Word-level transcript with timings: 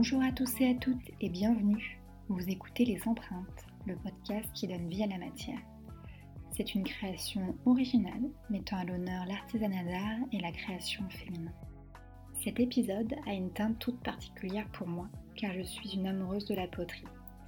Bonjour 0.00 0.22
à 0.22 0.30
tous 0.30 0.60
et 0.60 0.70
à 0.70 0.74
toutes 0.74 1.10
et 1.20 1.28
bienvenue. 1.28 1.98
Vous 2.28 2.48
écoutez 2.48 2.84
Les 2.84 3.00
Empreintes, 3.08 3.66
le 3.84 3.96
podcast 3.96 4.48
qui 4.54 4.68
donne 4.68 4.88
vie 4.88 5.02
à 5.02 5.08
la 5.08 5.18
matière. 5.18 5.58
C'est 6.52 6.76
une 6.76 6.84
création 6.84 7.56
originale 7.66 8.30
mettant 8.48 8.76
à 8.76 8.84
l'honneur 8.84 9.26
l'artisanat 9.26 9.82
d'art 9.82 10.28
et 10.30 10.38
la 10.38 10.52
création 10.52 11.02
féminin. 11.10 11.50
Cet 12.44 12.60
épisode 12.60 13.12
a 13.26 13.32
une 13.32 13.52
teinte 13.52 13.80
toute 13.80 14.00
particulière 14.04 14.68
pour 14.68 14.86
moi 14.86 15.08
car 15.34 15.52
je 15.52 15.62
suis 15.62 15.96
une 15.96 16.06
amoureuse 16.06 16.44
de 16.44 16.54
la 16.54 16.68
poterie. 16.68 17.02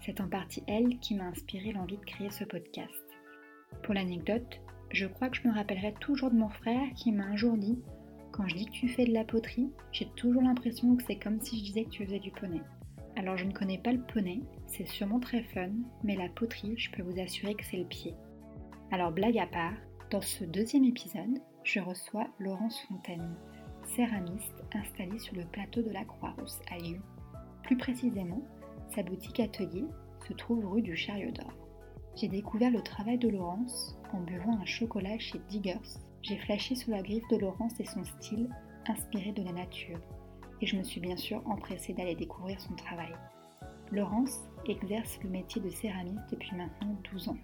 C'est 0.05 0.21
en 0.21 0.29
partie 0.29 0.65
elle 0.67 0.99
qui 0.99 1.15
m'a 1.15 1.27
inspiré 1.27 1.71
l'envie 1.71 1.99
de 1.99 2.05
créer 2.05 2.33
ce 2.33 2.43
podcast. 2.43 3.05
Pour 3.85 3.95
l'anecdote, 3.95 4.61
je 4.91 5.07
crois 5.07 5.29
que 5.29 5.37
je 5.37 5.47
me 5.47 5.55
rappellerai 5.55 5.95
toujours 6.01 6.33
de 6.33 6.37
mon 6.37 6.49
frère 6.49 6.93
qui 6.97 7.13
m'a 7.13 7.27
un 7.27 7.37
jour 7.37 7.57
dit 7.57 7.79
Quand 8.41 8.49
je 8.49 8.57
dis 8.57 8.65
que 8.65 8.71
tu 8.71 8.89
fais 8.89 9.05
de 9.05 9.13
la 9.13 9.23
poterie, 9.25 9.71
j'ai 9.93 10.09
toujours 10.17 10.41
l'impression 10.41 10.97
que 10.97 11.03
c'est 11.07 11.19
comme 11.19 11.43
si 11.43 11.59
je 11.59 11.65
disais 11.65 11.85
que 11.85 11.91
tu 11.91 12.07
faisais 12.07 12.21
du 12.21 12.31
poney. 12.31 12.63
Alors 13.15 13.37
je 13.37 13.45
ne 13.45 13.53
connais 13.53 13.77
pas 13.77 13.93
le 13.93 14.01
poney, 14.01 14.41
c'est 14.67 14.89
sûrement 14.89 15.21
très 15.21 15.43
fun, 15.43 15.69
mais 16.05 16.17
la 16.17 16.31
poterie, 16.31 16.73
je 16.79 16.91
peux 16.91 17.03
vous 17.03 17.21
assurer 17.21 17.55
que 17.55 17.67
c'est 17.67 17.77
le 17.77 17.85
pied. 17.85 18.15
Alors 18.93 19.13
blague 19.13 19.37
à 19.37 19.47
part, 19.47 19.75
dans 20.11 20.23
ce 20.23 20.45
deuxième 20.45 20.85
épisode, 20.85 21.39
je 21.65 21.81
reçois 21.81 22.29
Laurence 22.39 22.81
Fontaine, 22.89 23.37
céramiste 23.95 24.65
installée 24.73 25.19
sur 25.19 25.37
le 25.37 25.45
plateau 25.45 25.83
de 25.83 25.91
la 25.91 26.07
Croix-Rousse 26.07 26.63
à 26.71 26.79
Lyon. 26.79 27.03
Plus 27.63 27.77
précisément, 27.77 28.41
sa 28.95 29.03
boutique 29.03 29.41
atelier 29.41 29.85
se 30.27 30.33
trouve 30.33 30.65
rue 30.65 30.81
du 30.81 30.97
Chariot 30.97 31.33
d'Or. 31.33 31.53
J'ai 32.17 32.29
découvert 32.29 32.71
le 32.71 32.81
travail 32.81 33.19
de 33.19 33.29
Laurence 33.29 33.99
en 34.15 34.21
buvant 34.23 34.59
un 34.59 34.65
chocolat 34.65 35.19
chez 35.19 35.43
Diggers. 35.51 35.77
J'ai 36.23 36.37
flashé 36.37 36.75
sous 36.75 36.91
la 36.91 37.03
griffe 37.03 37.27
de 37.29 37.39
Laurence 37.39 37.79
et 37.81 37.85
son 37.85 38.05
style 38.05 38.49
inspiré 38.87 39.33
de 39.33 39.43
la 39.43 39.53
nature. 39.53 39.99
Et 40.61 40.67
je 40.67 40.77
me 40.77 40.83
suis 40.83 41.01
bien 41.01 41.17
sûr 41.17 41.43
empressée 41.47 41.95
d'aller 41.95 42.15
découvrir 42.15 42.61
son 42.61 42.75
travail. 42.75 43.13
Laurence 43.91 44.49
exerce 44.69 45.19
le 45.23 45.31
métier 45.31 45.63
de 45.63 45.71
céramiste 45.71 46.31
depuis 46.31 46.55
maintenant 46.55 46.95
12 47.13 47.29
ans. 47.31 47.39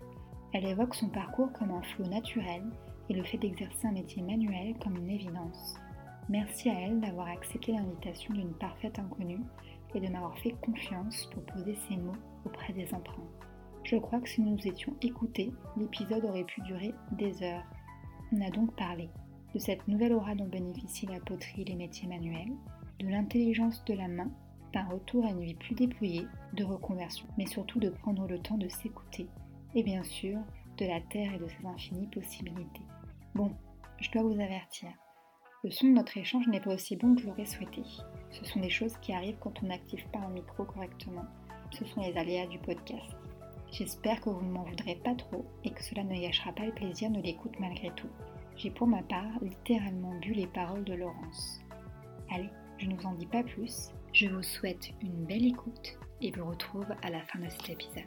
Elle 0.52 0.66
évoque 0.66 0.94
son 0.94 1.08
parcours 1.08 1.52
comme 1.52 1.70
un 1.70 1.82
flot 1.82 2.06
naturel 2.06 2.62
et 3.08 3.14
le 3.14 3.24
fait 3.24 3.38
d'exercer 3.38 3.86
un 3.86 3.92
métier 3.92 4.22
manuel 4.22 4.74
comme 4.82 4.96
une 4.96 5.10
évidence. 5.10 5.76
Merci 6.28 6.68
à 6.68 6.80
elle 6.80 7.00
d'avoir 7.00 7.28
accepté 7.28 7.72
l'invitation 7.72 8.34
d'une 8.34 8.54
parfaite 8.54 8.98
inconnue 8.98 9.40
et 9.94 10.00
de 10.00 10.08
m'avoir 10.08 10.36
fait 10.38 10.54
confiance 10.60 11.26
pour 11.32 11.42
poser 11.44 11.76
ses 11.88 11.96
mots 11.96 12.16
auprès 12.44 12.72
des 12.72 12.92
empreintes. 12.92 13.46
Je 13.84 13.96
crois 13.96 14.20
que 14.20 14.28
si 14.28 14.40
nous 14.40 14.56
nous 14.56 14.66
étions 14.66 14.94
écoutés, 15.00 15.52
l'épisode 15.76 16.24
aurait 16.24 16.44
pu 16.44 16.60
durer 16.62 16.92
des 17.12 17.42
heures. 17.42 17.64
On 18.32 18.40
a 18.40 18.50
donc 18.50 18.74
parlé 18.76 19.08
de 19.54 19.58
cette 19.58 19.86
nouvelle 19.88 20.12
aura 20.12 20.34
dont 20.34 20.46
bénéficient 20.46 21.06
la 21.06 21.20
poterie 21.20 21.62
et 21.62 21.64
les 21.64 21.76
métiers 21.76 22.08
manuels, 22.08 22.52
de 22.98 23.06
l'intelligence 23.06 23.84
de 23.84 23.94
la 23.94 24.08
main, 24.08 24.30
d'un 24.72 24.84
retour 24.84 25.24
à 25.24 25.30
une 25.30 25.40
vie 25.40 25.54
plus 25.54 25.74
déployée, 25.74 26.26
de 26.54 26.64
reconversion, 26.64 27.26
mais 27.38 27.46
surtout 27.46 27.78
de 27.78 27.88
prendre 27.88 28.26
le 28.26 28.38
temps 28.38 28.58
de 28.58 28.68
s'écouter, 28.68 29.26
et 29.74 29.82
bien 29.82 30.02
sûr 30.02 30.38
de 30.76 30.86
la 30.86 31.00
Terre 31.00 31.34
et 31.34 31.38
de 31.38 31.48
ses 31.48 31.66
infinies 31.66 32.08
possibilités. 32.08 32.82
Bon, 33.34 33.52
je 34.00 34.10
dois 34.10 34.22
vous 34.22 34.40
avertir, 34.40 34.90
le 35.66 35.72
son 35.72 35.88
de 35.88 35.94
notre 35.94 36.16
échange 36.16 36.46
n'est 36.46 36.60
pas 36.60 36.74
aussi 36.74 36.94
bon 36.94 37.16
que 37.16 37.22
je 37.22 37.26
l'aurais 37.26 37.44
souhaité. 37.44 37.82
Ce 38.30 38.44
sont 38.44 38.60
des 38.60 38.70
choses 38.70 38.96
qui 38.98 39.12
arrivent 39.12 39.38
quand 39.40 39.60
on 39.64 39.66
n'active 39.66 40.06
pas 40.12 40.20
un 40.20 40.28
micro 40.28 40.64
correctement. 40.64 41.24
Ce 41.72 41.84
sont 41.84 42.02
les 42.02 42.16
aléas 42.16 42.46
du 42.46 42.60
podcast. 42.60 43.16
J'espère 43.72 44.20
que 44.20 44.30
vous 44.30 44.42
ne 44.42 44.52
m'en 44.52 44.62
voudrez 44.62 44.94
pas 44.96 45.14
trop 45.14 45.44
et 45.64 45.70
que 45.70 45.82
cela 45.82 46.04
ne 46.04 46.18
gâchera 46.20 46.52
pas 46.52 46.64
le 46.64 46.74
plaisir 46.74 47.10
de 47.10 47.20
l'écoute 47.20 47.58
malgré 47.58 47.94
tout. 47.94 48.08
J'ai 48.56 48.70
pour 48.70 48.86
ma 48.86 49.02
part 49.02 49.38
littéralement 49.42 50.18
bu 50.18 50.32
les 50.32 50.46
paroles 50.46 50.84
de 50.84 50.94
Laurence. 50.94 51.60
Allez, 52.30 52.48
je 52.78 52.86
ne 52.86 52.96
vous 52.96 53.06
en 53.06 53.14
dis 53.14 53.26
pas 53.26 53.42
plus. 53.42 53.90
Je 54.12 54.28
vous 54.28 54.42
souhaite 54.42 54.92
une 55.02 55.26
belle 55.26 55.44
écoute 55.44 55.98
et 56.22 56.30
vous 56.30 56.46
retrouve 56.46 56.90
à 57.02 57.10
la 57.10 57.20
fin 57.26 57.38
de 57.38 57.50
cet 57.50 57.68
épisode. 57.68 58.04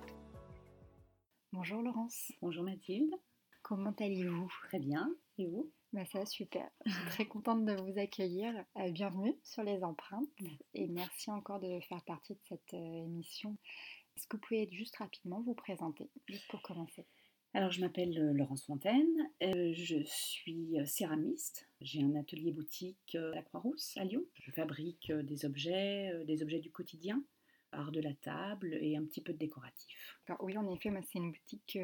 Bonjour 1.52 1.82
Laurence. 1.82 2.32
Bonjour 2.42 2.64
Mathilde. 2.64 3.14
Comment 3.62 3.94
allez-vous? 4.00 4.50
Très 4.70 4.80
bien. 4.80 5.14
Et 5.38 5.46
vous? 5.46 5.70
Bah 5.92 6.06
ça, 6.06 6.26
super. 6.26 6.68
Je 6.86 6.92
suis 6.92 7.06
très 7.10 7.26
contente 7.26 7.66
de 7.66 7.74
vous 7.74 8.00
accueillir. 8.00 8.54
Euh, 8.78 8.92
bienvenue 8.92 9.36
sur 9.44 9.64
les 9.64 9.84
empreintes 9.84 10.30
et 10.74 10.88
merci 10.88 11.30
encore 11.32 11.60
de 11.60 11.80
faire 11.82 12.04
partie 12.06 12.34
de 12.34 12.40
cette 12.48 12.74
euh, 12.74 13.06
émission. 13.06 13.58
Est-ce 14.20 14.28
que 14.28 14.36
vous 14.36 14.42
pouvez 14.42 14.68
juste 14.70 14.98
rapidement 14.98 15.42
vous 15.44 15.54
présenter, 15.54 16.10
juste 16.28 16.46
pour 16.50 16.62
commencer? 16.62 17.06
Alors, 17.54 17.72
je 17.72 17.80
m'appelle 17.80 18.20
euh, 18.20 18.34
Laurence 18.34 18.66
Fontaine, 18.66 19.32
je 19.40 20.04
suis 20.04 20.76
céramiste. 20.86 21.70
J'ai 21.80 22.04
un 22.04 22.14
atelier 22.16 22.52
boutique 22.52 23.16
à 23.16 23.34
la 23.34 23.42
Croix-Rousse 23.42 23.96
à 23.96 24.04
Lyon. 24.04 24.26
Je 24.34 24.52
fabrique 24.52 25.10
des 25.10 25.46
objets, 25.46 26.12
des 26.26 26.44
objets 26.44 26.60
du 26.60 26.70
quotidien, 26.70 27.24
art 27.72 27.94
de 27.94 28.02
la 28.02 28.14
table 28.14 28.78
et 28.82 28.98
un 28.98 29.06
petit 29.06 29.22
peu 29.22 29.32
de 29.32 29.38
décoratif. 29.38 30.20
oui, 30.42 30.58
en 30.58 30.68
effet, 30.68 30.92
c'est 31.02 31.20
une 31.20 31.32
boutique 31.32 31.80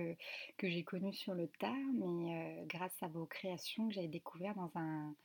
que, 0.58 0.68
j'ai 0.68 0.84
connue 0.84 1.14
sur 1.14 1.36
le 1.36 1.48
tard, 1.48 1.74
mais 1.94 2.36
euh, 2.36 2.66
grâce 2.66 3.02
à 3.02 3.08
vos 3.08 3.26
créations 3.26 3.88
que 3.88 3.94
j'avais 3.94 4.10
découvert 4.10 4.56
dans 4.56 4.72
un, 4.76 5.16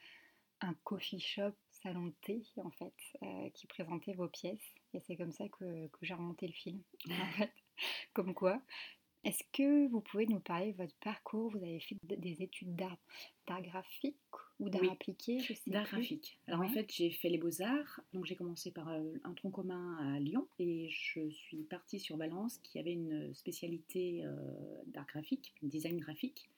coffee 0.84 1.18
shop 1.18 1.54
salon 1.82 2.06
de 2.06 2.14
thé, 2.22 2.42
en 2.56 2.70
fait, 2.70 2.94
euh, 3.22 3.50
qui 3.50 3.66
présentait 3.66 4.14
vos 4.14 4.28
pièces. 4.28 4.74
Et 4.94 5.00
c'est 5.00 5.16
comme 5.16 5.32
ça 5.32 5.48
que, 5.48 5.86
que 5.88 5.98
j'ai 6.02 6.14
remonté 6.14 6.46
le 6.46 6.52
film, 6.52 6.80
en 7.10 7.26
fait. 7.38 7.52
Comme 8.12 8.34
quoi, 8.34 8.60
est-ce 9.22 9.42
que 9.52 9.88
vous 9.88 10.00
pouvez 10.00 10.26
nous 10.26 10.40
parler 10.40 10.72
de 10.72 10.76
votre 10.78 10.94
parcours? 11.00 11.50
Vous 11.50 11.62
avez 11.62 11.80
fait 11.80 11.96
des 12.02 12.42
études 12.42 12.74
d'art, 12.74 12.96
graphique 13.46 14.16
ou 14.60 14.70
d'art 14.70 14.92
appliqué 14.92 15.40
je 15.40 15.52
sais 15.52 15.70
D'art 15.70 15.84
graphique. 15.84 16.38
Alors 16.46 16.60
en 16.60 16.68
fait, 16.68 16.90
j'ai 16.90 17.10
fait 17.10 17.28
les 17.28 17.38
beaux-arts. 17.38 18.00
Donc 18.12 18.24
j'ai 18.24 18.36
commencé 18.36 18.70
par 18.70 18.88
euh, 18.88 19.12
un 19.24 19.34
tronc 19.34 19.50
commun 19.50 19.96
à 19.98 20.20
Lyon 20.20 20.48
et 20.58 20.88
je 20.88 21.28
suis 21.30 21.64
partie 21.64 21.98
sur 21.98 22.16
Valence 22.16 22.58
qui 22.62 22.78
avait 22.78 22.92
une 22.92 23.34
spécialité 23.34 24.24
euh, 24.24 24.36
d'art 24.86 25.06
graphique, 25.06 25.54
design 25.62 25.98
graphique. 25.98 26.48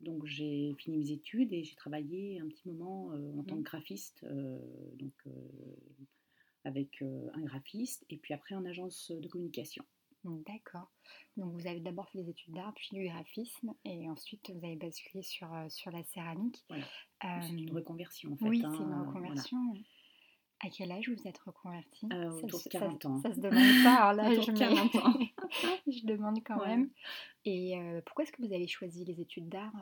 Donc 0.00 0.24
j'ai 0.24 0.74
fini 0.78 0.98
mes 0.98 1.10
études 1.12 1.52
et 1.52 1.62
j'ai 1.62 1.74
travaillé 1.74 2.40
un 2.40 2.48
petit 2.48 2.68
moment 2.68 3.12
euh, 3.12 3.38
en 3.38 3.42
tant 3.44 3.56
que 3.56 3.60
mmh. 3.60 3.64
graphiste, 3.64 4.24
donc 4.94 5.12
avec 6.64 7.02
un 7.02 7.40
graphiste 7.40 8.04
et 8.10 8.16
puis 8.16 8.34
après 8.34 8.54
en 8.54 8.64
agence 8.64 9.10
de 9.10 9.28
communication. 9.28 9.84
D'accord. 10.24 10.90
Donc 11.36 11.54
vous 11.54 11.66
avez 11.66 11.80
d'abord 11.80 12.08
fait 12.10 12.22
des 12.22 12.30
études 12.30 12.54
d'art, 12.54 12.74
puis 12.74 12.88
du 12.92 13.04
graphisme, 13.04 13.72
et 13.84 14.08
ensuite 14.10 14.50
vous 14.50 14.64
avez 14.64 14.76
basculé 14.76 15.22
sur, 15.22 15.52
euh, 15.52 15.68
sur 15.68 15.90
la 15.90 16.02
céramique. 16.04 16.64
Voilà. 16.68 16.84
c'est 17.42 17.52
une 17.52 17.72
reconversion 17.72 18.32
en 18.32 18.36
fait. 18.36 18.48
Oui, 18.48 18.58
c'est 18.60 18.66
une 18.66 18.92
hein, 18.92 19.04
reconversion. 19.06 19.58
À 20.62 20.68
quel 20.68 20.92
âge 20.92 21.08
vous 21.08 21.26
êtes 21.26 21.38
reconvertie 21.38 22.06
euh, 22.12 22.30
Autour 22.32 22.62
de 22.62 22.68
40 22.68 23.06
ans. 23.06 23.22
Ça, 23.22 23.32
se 23.32 23.40
demande 23.40 23.82
pas, 23.82 23.94
alors 23.94 24.12
là, 24.12 24.34
je, 24.42 24.52
40 24.52 24.94
ans. 24.96 25.14
je 25.86 26.04
demande 26.04 26.44
quand 26.44 26.62
même. 26.66 26.90
Et 27.46 27.78
euh, 27.78 28.02
pourquoi 28.04 28.24
est-ce 28.24 28.32
que 28.32 28.42
vous 28.42 28.52
avez 28.52 28.66
choisi 28.66 29.06
les 29.06 29.22
études 29.22 29.48
d'art 29.48 29.72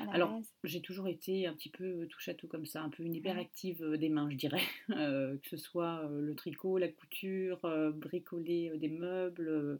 euh, 0.00 0.04
Alors, 0.12 0.40
j'ai 0.64 0.80
toujours 0.80 1.08
été 1.08 1.46
un 1.46 1.52
petit 1.52 1.68
peu 1.68 2.06
touche 2.06 2.28
à 2.30 2.34
tout 2.34 2.48
comme 2.48 2.64
ça, 2.64 2.80
un 2.80 2.88
peu 2.88 3.02
une 3.02 3.14
hyperactive 3.14 3.84
des 3.98 4.08
mains, 4.08 4.30
je 4.30 4.36
dirais. 4.36 4.62
que 4.88 5.48
ce 5.50 5.58
soit 5.58 6.08
le 6.10 6.34
tricot, 6.34 6.78
la 6.78 6.88
couture, 6.88 7.60
bricoler 7.94 8.72
des 8.78 8.88
meubles. 8.88 9.78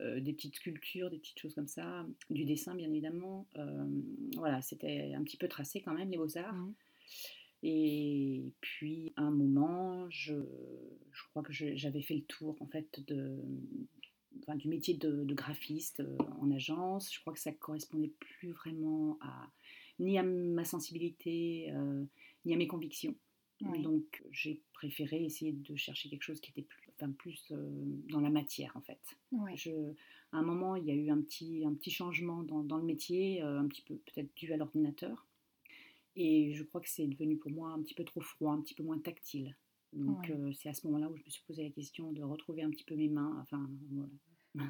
des 0.00 0.32
petites 0.32 0.56
sculptures, 0.56 1.10
des 1.10 1.18
petites 1.18 1.38
choses 1.38 1.54
comme 1.54 1.68
ça, 1.68 2.04
du 2.28 2.44
dessin 2.44 2.74
bien 2.74 2.88
évidemment. 2.88 3.46
voilà, 4.34 4.62
c'était 4.62 5.12
un 5.16 5.22
petit 5.22 5.36
peu 5.36 5.46
tracé 5.46 5.80
quand 5.80 5.94
même 5.94 6.10
les 6.10 6.16
beaux-arts. 6.16 6.54
Mmh. 6.54 6.74
Et 7.62 8.52
puis, 8.60 9.12
à 9.16 9.22
un 9.22 9.30
moment, 9.30 10.08
je, 10.08 10.34
je 11.12 11.22
crois 11.30 11.42
que 11.42 11.52
j'avais 11.52 12.02
fait 12.02 12.14
le 12.14 12.22
tour 12.22 12.56
en 12.60 12.66
fait 12.66 13.06
de, 13.06 13.38
enfin, 14.42 14.56
du 14.56 14.68
métier 14.68 14.94
de, 14.94 15.24
graphiste 15.34 16.00
euh, 16.00 16.16
en 16.40 16.50
agence. 16.50 17.12
Je 17.12 17.20
crois 17.20 17.32
que 17.32 17.40
ça 17.40 17.52
correspondait 17.52 18.12
plus 18.18 18.52
vraiment 18.52 19.18
à 19.20 19.50
ni 19.98 20.18
à 20.18 20.22
ma 20.22 20.64
sensibilité 20.64 21.70
euh, 21.72 22.04
ni 22.46 22.54
à 22.54 22.56
mes 22.56 22.66
convictions. 22.66 23.14
Donc, 23.82 24.24
j'ai 24.30 24.62
préféré 24.72 25.22
essayer 25.22 25.52
de 25.52 25.76
chercher 25.76 26.08
quelque 26.08 26.22
chose 26.22 26.40
qui 26.40 26.50
était 26.50 26.62
plus, 26.62 26.90
enfin, 26.96 27.12
plus 27.12 27.52
euh, 27.52 27.68
dans 28.08 28.20
la 28.20 28.30
matière 28.30 28.74
en 28.74 28.80
fait. 28.80 29.02
Je, 29.54 29.92
à 30.32 30.38
un 30.38 30.42
moment, 30.42 30.76
il 30.76 30.86
y 30.86 30.90
a 30.90 30.94
eu 30.94 31.10
un 31.10 31.20
petit, 31.20 31.66
un 31.66 31.74
petit 31.74 31.90
changement 31.90 32.42
dans, 32.42 32.64
dans 32.64 32.78
le 32.78 32.84
métier, 32.84 33.42
un 33.42 33.68
petit 33.68 33.82
peu 33.82 33.96
peut-être 33.96 34.34
dû 34.34 34.50
à 34.54 34.56
l'ordinateur. 34.56 35.26
Et 36.16 36.52
je 36.52 36.62
crois 36.64 36.80
que 36.80 36.88
c'est 36.88 37.06
devenu 37.06 37.36
pour 37.36 37.50
moi 37.50 37.70
un 37.70 37.82
petit 37.82 37.94
peu 37.94 38.04
trop 38.04 38.20
froid, 38.20 38.52
un 38.52 38.60
petit 38.60 38.74
peu 38.74 38.82
moins 38.82 38.98
tactile. 38.98 39.56
Donc 39.92 40.30
euh, 40.30 40.52
c'est 40.52 40.68
à 40.68 40.74
ce 40.74 40.86
moment-là 40.86 41.08
où 41.10 41.16
je 41.16 41.24
me 41.24 41.30
suis 41.30 41.42
posé 41.46 41.64
la 41.64 41.70
question 41.70 42.12
de 42.12 42.22
retrouver 42.22 42.62
un 42.62 42.70
petit 42.70 42.84
peu 42.84 42.94
mes 42.94 43.08
mains. 43.08 43.36
Enfin, 43.42 43.68
voilà. 43.90 44.10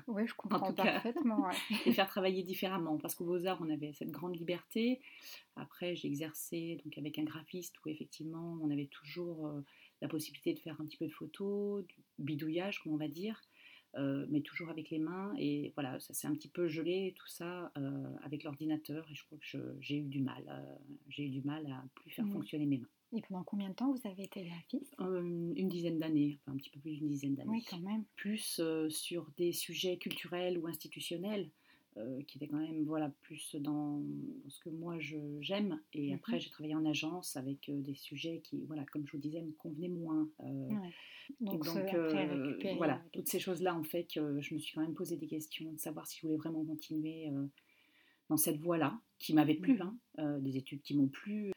Oui, 0.07 0.27
je 0.27 0.35
comprends 0.37 0.73
parfaitement. 0.73 1.49
et 1.87 1.93
faire 1.93 2.07
travailler 2.07 2.43
différemment. 2.43 2.99
Parce 2.99 3.15
qu'au 3.15 3.25
Beaux-Arts, 3.25 3.59
on 3.61 3.71
avait 3.71 3.93
cette 3.93 4.11
grande 4.11 4.37
liberté. 4.37 5.01
Après, 5.57 5.97
j'ai 5.97 6.09
exercé 6.09 6.81
donc, 6.85 6.97
avec 6.99 7.19
un 7.19 7.25
graphiste 7.25 7.75
où 7.85 7.89
effectivement, 7.89 8.59
on 8.63 8.71
avait 8.71 8.89
toujours 8.91 9.47
euh, 9.47 9.61
la 10.01 10.09
possibilité 10.09 10.55
de 10.55 10.59
faire 10.59 10.81
un 10.81 10.85
petit 10.85 10.97
peu 10.97 11.07
de 11.07 11.13
photos, 11.13 11.85
du 11.87 11.97
bidouillage, 12.19 12.81
comme 12.81 12.93
on 12.93 12.99
va 12.99 13.09
dire. 13.09 13.41
Mais 13.97 14.41
toujours 14.41 14.71
avec 14.71 14.91
les 14.91 14.99
mains. 14.99 15.33
Et 15.39 15.73
voilà, 15.75 15.99
ça 16.01 16.15
s'est 16.15 16.27
un 16.27 16.35
petit 16.35 16.49
peu 16.49 16.69
gelé 16.69 17.15
tout 17.17 17.27
ça 17.27 17.73
avec 18.23 18.45
l'ordinateur. 18.45 19.07
Et 19.11 19.15
je 19.15 19.25
crois 19.25 19.39
que 19.39 19.77
j'ai 19.81 19.99
eu 19.99 20.05
du 20.05 20.21
mal. 20.21 20.45
j'ai 21.09 21.25
eu 21.25 21.31
du 21.31 21.43
mal 21.43 21.67
à 21.67 21.85
plus 21.95 22.11
faire 22.11 22.25
mmh. 22.25 22.33
fonctionner 22.33 22.67
mes 22.67 22.79
mains. 22.79 22.89
Et 23.13 23.23
pendant 23.23 23.43
combien 23.43 23.69
de 23.69 23.75
temps 23.75 23.93
vous 23.93 24.09
avez 24.09 24.23
été 24.23 24.45
graphiste? 24.45 24.95
Une 25.01 25.69
dizaine 25.69 25.99
d'années, 25.99 26.39
enfin 26.41 26.53
un 26.53 26.57
petit 26.59 26.71
peu 26.71 26.79
plus 26.79 26.97
d'une 26.99 27.09
dizaine 27.09 27.35
d'années. 27.35 27.51
Oui, 27.51 27.65
quand 27.69 27.81
même. 27.81 28.05
Plus 28.15 28.61
sur 28.89 29.31
des 29.37 29.53
sujets 29.53 29.99
culturels 29.99 30.59
ou 30.59 30.69
institutionnels. 30.69 31.51
Euh, 32.01 32.23
qui 32.27 32.39
était 32.39 32.47
quand 32.47 32.59
même 32.59 32.85
voilà, 32.85 33.13
plus 33.23 33.57
dans, 33.57 34.03
ce 34.49 34.61
que 34.61 34.71
moi 34.71 34.97
j'aime. 35.41 35.81
Et 35.93 36.11
mmh 36.11 36.15
après, 36.15 36.41
j'ai 36.41 36.51
travaillé 36.51 36.75
en 36.75 36.85
agence 36.85 37.37
avec 37.37 37.69
euh, 37.69 37.81
des 37.81 37.95
sujets 37.95 38.41
qui, 38.43 38.65
voilà, 38.67 38.85
comme 38.87 39.07
je 39.07 39.13
vous 39.13 39.19
disais, 39.19 39.43
me 39.43 39.53
convenaient 39.53 39.89
moins. 39.89 40.29
Euh, 40.41 40.69
donc, 41.41 41.67
voilà, 42.77 43.03
toutes 43.13 43.29
ces 43.29 43.39
choses-là 43.39 43.77
ont 43.77 43.85
fait 43.85 44.05
que 44.05 44.41
je 44.41 44.55
me 44.55 44.59
suis 44.59 44.75
quand 44.75 44.83
même 44.83 44.95
posé 44.95 45.17
des 45.17 45.27
questions 45.27 45.73
de 45.73 45.79
savoir 45.79 46.07
si 46.07 46.19
je 46.19 46.27
voulais 46.27 46.39
vraiment 46.39 46.65
continuer 46.65 47.31
dans 48.29 48.37
cette 48.37 48.59
voie-là, 48.59 49.01
qui 49.19 49.35
m'avait 49.35 49.55
plu, 49.55 49.75
mmh 49.75 49.99
hein, 50.19 50.39
des 50.41 50.57
études 50.57 50.83
qui 50.83 50.97
m'ont 50.97 51.09
plu, 51.09 51.53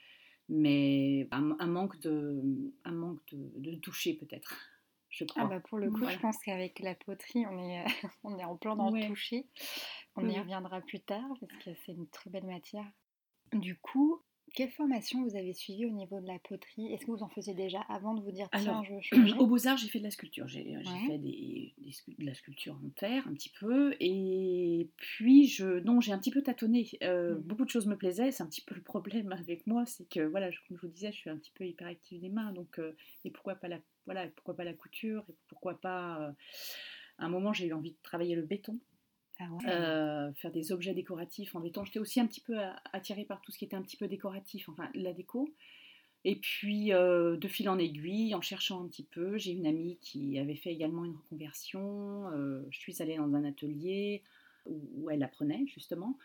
mais 0.49 1.27
un, 1.31 1.67
manque 1.67 1.99
de, 2.01 2.41
un 2.83 2.91
manque 2.91 3.21
de, 3.31 3.71
de 3.71 3.75
toucher 3.77 4.13
peut-être. 4.13 4.73
Je 5.13 5.25
crois. 5.25 5.43
Ah 5.43 5.45
bah 5.45 5.59
pour 5.59 5.77
le 5.77 5.91
coup, 5.91 6.05
je 6.09 6.17
pense 6.17 6.39
qu'avec 6.39 6.79
la 6.79 6.95
poterie, 6.95 7.45
on 7.45 7.59
est, 7.59 7.85
on 8.23 8.37
est 8.39 8.43
en 8.43 8.57
plein 8.57 8.75
dans 8.75 8.89
le 8.89 9.07
toucher. 9.07 9.45
On 10.15 10.29
y 10.29 10.39
reviendra 10.39 10.81
plus 10.81 10.99
tard 10.99 11.27
parce 11.39 11.53
que 11.63 11.71
c'est 11.85 11.91
une 11.91 12.07
très 12.07 12.29
belle 12.29 12.45
matière. 12.45 12.85
Du 13.51 13.77
coup, 13.77 14.21
quelle 14.53 14.69
formation 14.69 15.23
vous 15.23 15.35
avez 15.35 15.53
suivie 15.53 15.85
au 15.85 15.89
niveau 15.89 16.19
de 16.19 16.27
la 16.27 16.37
poterie? 16.37 16.93
Est-ce 16.93 17.05
que 17.05 17.11
vous 17.11 17.23
en 17.23 17.29
faisiez 17.29 17.55
déjà 17.55 17.81
avant 17.89 18.13
de 18.13 18.21
vous 18.21 18.31
dire 18.31 18.47
tiens, 18.51 18.83
je, 18.83 19.37
Au 19.39 19.47
Beaux-Arts, 19.47 19.77
j'ai 19.77 19.87
fait 19.87 19.97
de 19.97 20.03
la 20.03 20.11
sculpture. 20.11 20.47
J'ai 20.47 20.63
fait 21.07 21.17
des, 21.17 21.73
de 22.19 22.25
la 22.25 22.35
sculpture 22.35 22.75
en 22.75 22.89
terre 22.89 23.27
un 23.27 23.33
petit 23.33 23.51
peu. 23.59 23.95
Et 23.99 24.89
puis, 24.97 25.47
je, 25.47 25.79
non, 25.79 26.01
j'ai 26.01 26.11
un 26.11 26.19
petit 26.19 26.29
peu 26.29 26.43
tâtonné. 26.43 26.87
Euh, 27.01 27.35
mmh. 27.35 27.39
Beaucoup 27.39 27.65
de 27.65 27.69
choses 27.69 27.87
me 27.87 27.97
plaisaient. 27.97 28.31
C'est 28.31 28.43
un 28.43 28.47
petit 28.47 28.61
peu 28.61 28.75
le 28.75 28.83
problème 28.83 29.31
avec 29.39 29.65
moi. 29.65 29.85
C'est 29.87 30.07
que, 30.07 30.21
voilà, 30.21 30.49
comme 30.67 30.77
je 30.77 30.81
vous 30.85 30.93
disais, 30.93 31.11
je 31.11 31.17
suis 31.17 31.29
un 31.31 31.37
petit 31.37 31.51
peu 31.55 31.65
hyperactive 31.65 32.21
des 32.21 32.29
mains. 32.29 32.51
Donc, 32.51 32.77
euh, 32.77 32.95
et 33.25 33.31
pourquoi 33.31 33.55
pas 33.55 33.67
la, 33.67 33.79
voilà, 34.05 34.27
pourquoi 34.27 34.55
pas 34.55 34.65
la 34.65 34.73
couture? 34.73 35.23
Et 35.29 35.35
pourquoi 35.47 35.79
pas. 35.81 36.21
Euh, 36.21 36.31
à 37.17 37.25
un 37.25 37.29
moment, 37.29 37.53
j'ai 37.53 37.67
eu 37.67 37.73
envie 37.73 37.91
de 37.91 37.97
travailler 38.03 38.35
le 38.35 38.43
béton. 38.43 38.79
Euh, 39.67 40.31
faire 40.33 40.51
des 40.51 40.71
objets 40.71 40.93
décoratifs 40.93 41.55
en 41.55 41.59
béton. 41.59 41.85
J'étais 41.85 41.99
aussi 41.99 42.19
un 42.19 42.27
petit 42.27 42.41
peu 42.41 42.57
attirée 42.91 43.25
par 43.25 43.41
tout 43.41 43.51
ce 43.51 43.57
qui 43.57 43.65
était 43.65 43.75
un 43.75 43.81
petit 43.81 43.97
peu 43.97 44.07
décoratif, 44.07 44.69
enfin 44.69 44.89
la 44.93 45.13
déco. 45.13 45.53
Et 46.25 46.37
puis, 46.37 46.93
euh, 46.93 47.35
de 47.35 47.47
fil 47.47 47.67
en 47.67 47.77
aiguille, 47.77 48.33
en 48.33 48.41
cherchant 48.41 48.83
un 48.83 48.87
petit 48.87 49.03
peu, 49.03 49.37
j'ai 49.37 49.51
une 49.51 49.65
amie 49.65 49.97
qui 50.01 50.39
avait 50.39 50.55
fait 50.55 50.71
également 50.71 51.03
une 51.03 51.15
reconversion. 51.15 52.29
Euh, 52.31 52.63
je 52.69 52.79
suis 52.79 53.01
allée 53.01 53.17
dans 53.17 53.33
un 53.35 53.43
atelier 53.43 54.23
où, 54.65 55.09
elle 55.09 55.23
apprenait 55.23 55.65
justement. 55.67 56.17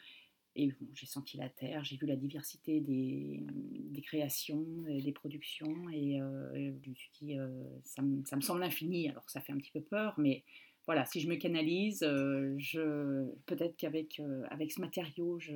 Et 0.55 0.73
j'ai 0.95 1.07
senti 1.07 1.37
la 1.37 1.49
terre, 1.49 1.85
j'ai 1.85 1.97
vu 1.97 2.07
la 2.07 2.17
diversité 2.17 2.81
des, 2.81 3.45
des 3.45 4.01
créations, 4.01 4.67
et 4.89 5.01
des 5.01 5.13
productions. 5.13 5.89
Et, 5.91 6.19
je 6.19 6.89
me 6.91 6.95
suis 6.95 7.11
dit, 7.21 7.37
ça, 7.85 8.03
ça, 8.25 8.37
me 8.37 8.41
semble 8.41 8.63
infini. 8.63 9.09
Alors, 9.09 9.29
ça 9.31 9.41
fait 9.41 9.53
un 9.53 9.59
petit 9.59 9.71
peu 9.71 9.81
peur, 9.81 10.15
mais 10.19 10.43
voilà, 10.89 11.05
si 11.05 11.21
je 11.21 11.29
me 11.29 11.37
canalise, 11.37 12.03
euh, 12.03 12.55
je, 12.57 13.27
peut-être 13.45 13.77
qu'avec 13.77 14.21
euh, 14.21 14.43
avec 14.49 14.73
ce 14.73 14.81
matériau 14.81 15.39
je, 15.39 15.53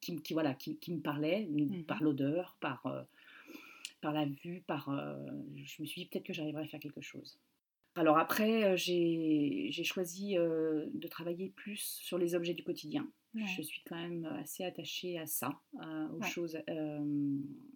qui, 0.00 0.16
qui 0.22 0.32
voilà, 0.32 0.54
qui, 0.54 0.78
qui, 0.78 0.94
me 0.94 1.00
parlait, 1.00 1.46
mmh 1.50 1.84
par 1.84 2.02
l'odeur, 2.02 2.56
par, 2.60 2.86
euh, 2.86 3.02
par 4.00 4.14
la 4.14 4.24
vue, 4.24 4.62
par, 4.66 4.88
je 5.54 5.82
me 5.82 5.86
suis 5.86 6.00
dit 6.00 6.06
peut-être 6.06 6.24
que 6.24 6.32
j'arriverais 6.32 6.62
à 6.62 6.66
faire 6.66 6.80
quelque 6.80 7.02
chose. 7.02 7.38
Alors 7.94 8.16
après, 8.16 8.74
j'ai 8.78 9.70
choisi 9.84 10.36
de 10.36 11.08
travailler 11.08 11.52
plus 11.54 12.00
sur 12.02 12.16
les 12.16 12.34
objets 12.34 12.54
du 12.54 12.62
quotidien. 12.62 13.06
Je 13.34 13.60
suis 13.60 13.82
quand 13.86 13.96
même 13.96 14.24
assez 14.40 14.64
attachée 14.64 15.18
à 15.18 15.26
ça, 15.26 15.60
aux 16.14 16.22
choses 16.22 16.58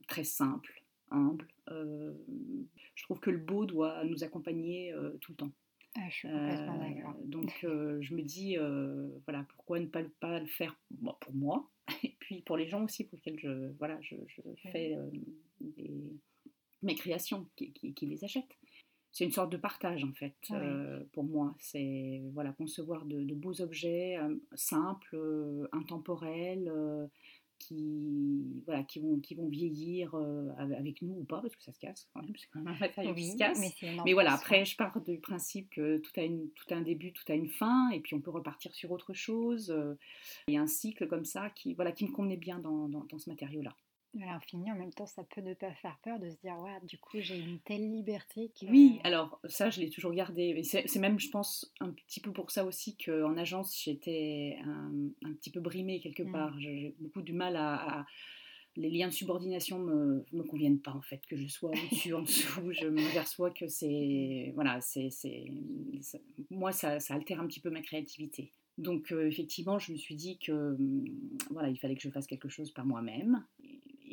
très 0.08 0.24
simples, 0.24 0.82
humbles. 1.10 1.48
je 1.68 3.02
trouve 3.02 3.20
que 3.20 3.28
le 3.28 3.36
beau 3.36 3.66
doit 3.66 4.02
nous 4.04 4.24
accompagner 4.24 4.94
tout 5.20 5.32
le 5.32 5.36
temps. 5.36 5.52
Ah, 5.96 6.08
je 6.08 6.14
suis 6.14 6.28
complètement 6.28 6.74
euh, 6.74 6.88
d'accord. 6.88 7.14
donc 7.24 7.52
euh, 7.64 7.98
je 8.00 8.14
me 8.14 8.22
dis, 8.22 8.58
euh, 8.58 9.08
voilà, 9.26 9.44
pourquoi 9.54 9.78
ne 9.78 9.86
pas, 9.86 10.02
pas 10.20 10.40
le 10.40 10.46
faire 10.46 10.76
pour 11.20 11.34
moi 11.34 11.70
et 12.02 12.16
puis 12.18 12.42
pour 12.42 12.56
les 12.56 12.68
gens 12.68 12.84
aussi 12.84 13.04
pour 13.04 13.16
lesquels 13.16 13.38
je, 13.38 13.72
voilà, 13.78 13.98
je, 14.00 14.16
fais 14.72 14.96
mes 16.82 16.94
créations, 16.96 17.48
qui, 17.56 17.72
qui, 17.72 18.06
les 18.06 18.24
achètent. 18.24 18.58
C'est 19.12 19.24
une 19.24 19.32
sorte 19.32 19.52
de 19.52 19.56
partage 19.56 20.02
en 20.02 20.12
fait 20.12 20.34
pour 21.12 21.24
moi. 21.24 21.54
C'est 21.60 22.20
voilà, 22.32 22.52
concevoir 22.52 23.04
de, 23.04 23.22
de 23.22 23.34
beaux 23.34 23.60
objets 23.60 24.18
simples, 24.54 25.68
intemporels 25.72 26.70
qui, 27.58 28.62
voilà, 28.66 28.82
qui, 28.82 29.00
vont, 29.00 29.18
qui 29.18 29.34
vont 29.34 29.48
vieillir 29.48 30.14
euh, 30.14 30.50
avec 30.58 31.02
nous 31.02 31.14
ou 31.20 31.24
pas, 31.24 31.40
parce 31.40 31.56
que 31.56 31.62
ça 31.62 31.72
se 31.72 31.78
casse 31.78 32.08
quand 32.12 32.22
même, 32.22 32.32
c'est 32.36 32.48
quand 32.52 32.60
même 32.60 32.74
un 32.74 32.78
matériau 32.78 33.14
qui 33.14 33.32
se 33.32 33.36
casse. 33.36 33.60
Mais, 34.04 34.12
voilà, 34.12 34.34
après, 34.34 34.64
je 34.64 34.76
pars 34.76 35.00
du 35.00 35.18
principe 35.18 35.70
que 35.70 35.98
tout 35.98 36.12
a, 36.16 36.22
une, 36.22 36.50
tout 36.50 36.72
a 36.72 36.76
un 36.76 36.82
début, 36.82 37.12
tout 37.12 37.24
a 37.28 37.34
une 37.34 37.48
fin, 37.48 37.90
et 37.90 38.00
puis 38.00 38.14
on 38.14 38.20
peut 38.20 38.30
repartir 38.30 38.74
sur 38.74 38.90
autre 38.90 39.12
chose. 39.12 39.74
Il 40.48 40.54
y 40.54 40.56
a 40.56 40.62
un 40.62 40.66
cycle 40.66 41.06
comme 41.06 41.24
ça 41.24 41.50
qui, 41.50 41.74
voilà, 41.74 41.92
qui 41.92 42.04
me 42.04 42.12
convenait 42.12 42.36
bien 42.36 42.58
dans, 42.58 42.88
dans, 42.88 43.04
dans 43.04 43.18
ce 43.18 43.30
matériau-là 43.30 43.74
l'infini, 44.20 44.70
en 44.70 44.76
même 44.76 44.92
temps, 44.92 45.06
ça 45.06 45.24
peut 45.24 45.40
ne 45.40 45.54
pas 45.54 45.72
faire 45.74 45.98
peur 46.02 46.18
de 46.18 46.30
se 46.30 46.36
dire, 46.36 46.58
ouais, 46.60 46.78
du 46.86 46.98
coup, 46.98 47.18
j'ai 47.20 47.38
une 47.38 47.58
telle 47.60 47.90
liberté. 47.90 48.50
Que... 48.58 48.66
Oui, 48.66 49.00
alors 49.04 49.40
ça, 49.48 49.70
je 49.70 49.80
l'ai 49.80 49.90
toujours 49.90 50.12
gardé. 50.12 50.62
C'est 50.62 50.98
même, 50.98 51.18
je 51.18 51.30
pense, 51.30 51.72
un 51.80 51.90
petit 51.90 52.20
peu 52.20 52.32
pour 52.32 52.50
ça 52.50 52.64
aussi 52.64 52.96
qu'en 52.96 53.36
agence, 53.36 53.80
j'étais 53.82 54.58
un, 54.64 55.32
petit 55.34 55.50
peu 55.50 55.60
brimée 55.60 56.00
quelque 56.00 56.22
mmh. 56.22 56.32
part. 56.32 56.58
J'ai 56.58 56.94
beaucoup 57.00 57.22
du 57.22 57.32
mal 57.32 57.56
à, 57.56 58.06
Les 58.76 58.90
liens 58.90 59.08
de 59.08 59.12
subordination 59.12 59.78
me, 59.78 60.24
me 60.32 60.42
conviennent 60.42 60.80
pas, 60.80 60.92
en 60.92 61.02
fait, 61.02 61.24
que 61.26 61.36
je 61.36 61.46
sois 61.46 61.70
au-dessus, 61.70 62.14
en 62.14 62.22
dessous. 62.22 62.72
Je 62.72 62.86
me 62.86 63.12
perçois 63.12 63.50
que 63.50 63.66
c'est. 63.66 64.52
Voilà, 64.54 64.80
c'est. 64.80 65.10
Moi, 66.50 66.72
ça, 66.72 67.00
ça 67.00 67.14
altère 67.14 67.40
un 67.40 67.46
petit 67.46 67.60
peu 67.60 67.70
ma 67.70 67.82
créativité. 67.82 68.52
Donc 68.76 69.12
euh, 69.12 69.28
effectivement, 69.28 69.78
je 69.78 69.92
me 69.92 69.96
suis 69.96 70.16
dit 70.16 70.38
que 70.38 70.76
voilà, 71.50 71.68
il 71.68 71.78
fallait 71.78 71.94
que 71.94 72.02
je 72.02 72.10
fasse 72.10 72.26
quelque 72.26 72.48
chose 72.48 72.72
par 72.72 72.84
moi-même 72.84 73.44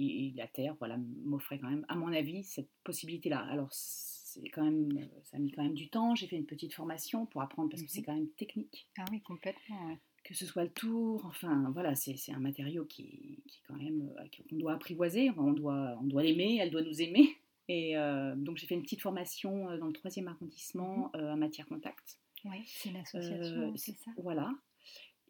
et, 0.01 0.33
la 0.36 0.48
Terre, 0.48 0.75
voilà, 0.80 0.98
m'offrait 1.25 1.59
quand 1.59 1.69
même, 1.69 1.86
à 1.89 1.95
mon 1.95 2.12
avis, 2.13 2.44
cette 2.44 2.69
possibilité-là. 2.83 3.39
Alors, 3.50 3.69
c'est 3.71 4.50
quand 4.50 4.63
même, 4.63 5.07
ça 5.24 5.38
a 5.38 5.39
mis 5.39 5.51
quand 5.51 5.63
même 5.63 5.74
du 5.74 5.89
temps. 5.89 6.15
J'ai 6.15 6.27
fait 6.27 6.38
une 6.38 6.45
petite 6.45 6.74
formation 6.74 7.25
pour 7.25 7.42
apprendre 7.42 7.69
parce 7.69 7.81
que 7.81 7.89
c'est 7.89 8.00
mhm. 8.00 8.06
quand 8.06 8.15
même 8.15 8.30
technique. 8.30 8.88
Ah 8.98 9.06
oui, 9.12 9.21
complètement. 9.21 9.98
Que 10.24 10.33
ce 10.36 10.45
soit 10.45 10.63
le 10.63 10.69
tour, 10.69 11.25
enfin 11.25 11.71
voilà, 11.74 11.95
c'est 11.95 12.15
un 12.31 12.39
matériau 12.39 12.85
qui, 12.85 13.42
qui 13.47 13.59
quand 13.68 13.75
même 13.75 14.14
euh, 14.19 14.23
qu'on 14.49 14.56
doit 14.56 14.73
apprivoiser, 14.73 15.31
on 15.35 15.52
doit, 15.52 15.97
on 15.99 16.04
doit 16.04 16.21
l'aimer, 16.21 16.57
elle 16.57 16.69
doit 16.69 16.83
nous 16.83 17.02
aimer. 17.02 17.28
Et 17.68 17.97
euh, 17.97 18.35
donc 18.35 18.57
j'ai 18.57 18.68
fait 18.68 18.75
une 18.75 18.83
petite 18.83 19.02
formation 19.02 19.69
euh, 19.69 19.78
dans 19.78 19.87
le 19.87 19.94
troisième 19.94 20.28
arrondissement 20.28 21.11
mhm. 21.16 21.21
à 21.25 21.35
Matière 21.35 21.68
Contact. 21.68 22.19
Oui, 22.45 22.64
c'est 22.66 22.92
l'association, 22.92 23.73
c'est 23.75 23.97
ça? 23.97 24.11
Voilà, 24.18 24.52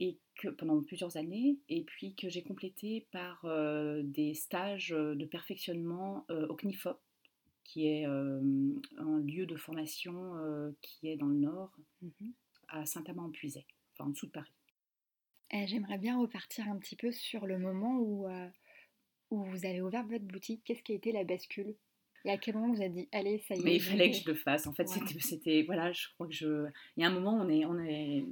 et 0.01 0.17
que 0.35 0.47
pendant 0.49 0.81
plusieurs 0.81 1.15
années, 1.15 1.59
et 1.69 1.83
puis 1.83 2.15
que 2.15 2.27
j'ai 2.27 2.41
complété 2.41 3.07
par 3.11 3.45
euh, 3.45 4.01
des 4.03 4.33
stages 4.33 4.91
euh, 4.93 5.15
de 5.15 5.25
perfectionnement 5.25 6.25
euh, 6.31 6.47
au 6.47 6.55
CNIFOP, 6.55 6.99
qui 7.63 7.87
est 7.87 8.03
un 8.03 9.19
lieu 9.19 9.45
de 9.45 9.55
formation 9.55 10.33
qui 10.81 11.07
est 11.07 11.15
dans 11.15 11.27
le 11.27 11.37
nord, 11.37 11.71
mmh 12.01 12.31
à 12.73 12.85
Saint-Amand-en-Puisaye, 12.85 13.65
enfin 13.93 14.05
en 14.05 14.09
dessous 14.11 14.27
de 14.27 14.31
Paris. 14.31 14.51
Eh, 15.51 15.67
j'aimerais 15.67 15.97
bien 15.97 16.17
repartir 16.17 16.69
un 16.69 16.77
petit 16.77 16.95
peu 16.95 17.11
sur 17.11 17.45
le 17.45 17.59
moment 17.59 17.97
où, 17.99 18.27
où 19.29 19.43
vous 19.43 19.65
avez 19.65 19.81
ouvert 19.81 20.05
votre 20.07 20.23
boutique. 20.23 20.63
Qu'est-ce 20.63 20.81
qui 20.81 20.93
a 20.93 20.95
été 20.95 21.11
la 21.11 21.25
bascule? 21.25 21.75
Et 22.23 22.31
à 22.31 22.37
quel 22.37 22.55
moment 22.55 22.73
vous 22.73 22.81
avez 22.81 22.89
dit, 22.89 23.09
allez, 23.11 23.39
ça 23.39 23.55
y 23.55 23.59
est 23.59 23.63
Mais 23.63 23.75
il 23.75 23.81
fallait 23.81 24.11
que 24.11 24.17
je 24.17 24.27
le 24.27 24.35
fasse. 24.35 24.67
En 24.67 24.73
fait, 24.73 24.87
c'était, 24.87 25.63
voilà, 25.63 25.91
je 25.91 26.07
crois 26.13 26.27
que 26.27 26.33
je. 26.33 26.65
Il 26.95 27.03
y 27.03 27.05
a 27.05 27.09
un 27.09 27.13
moment, 27.13 27.33
on 27.33 27.49
est, 27.49 27.65
on 27.65 27.77
est, 27.79 28.25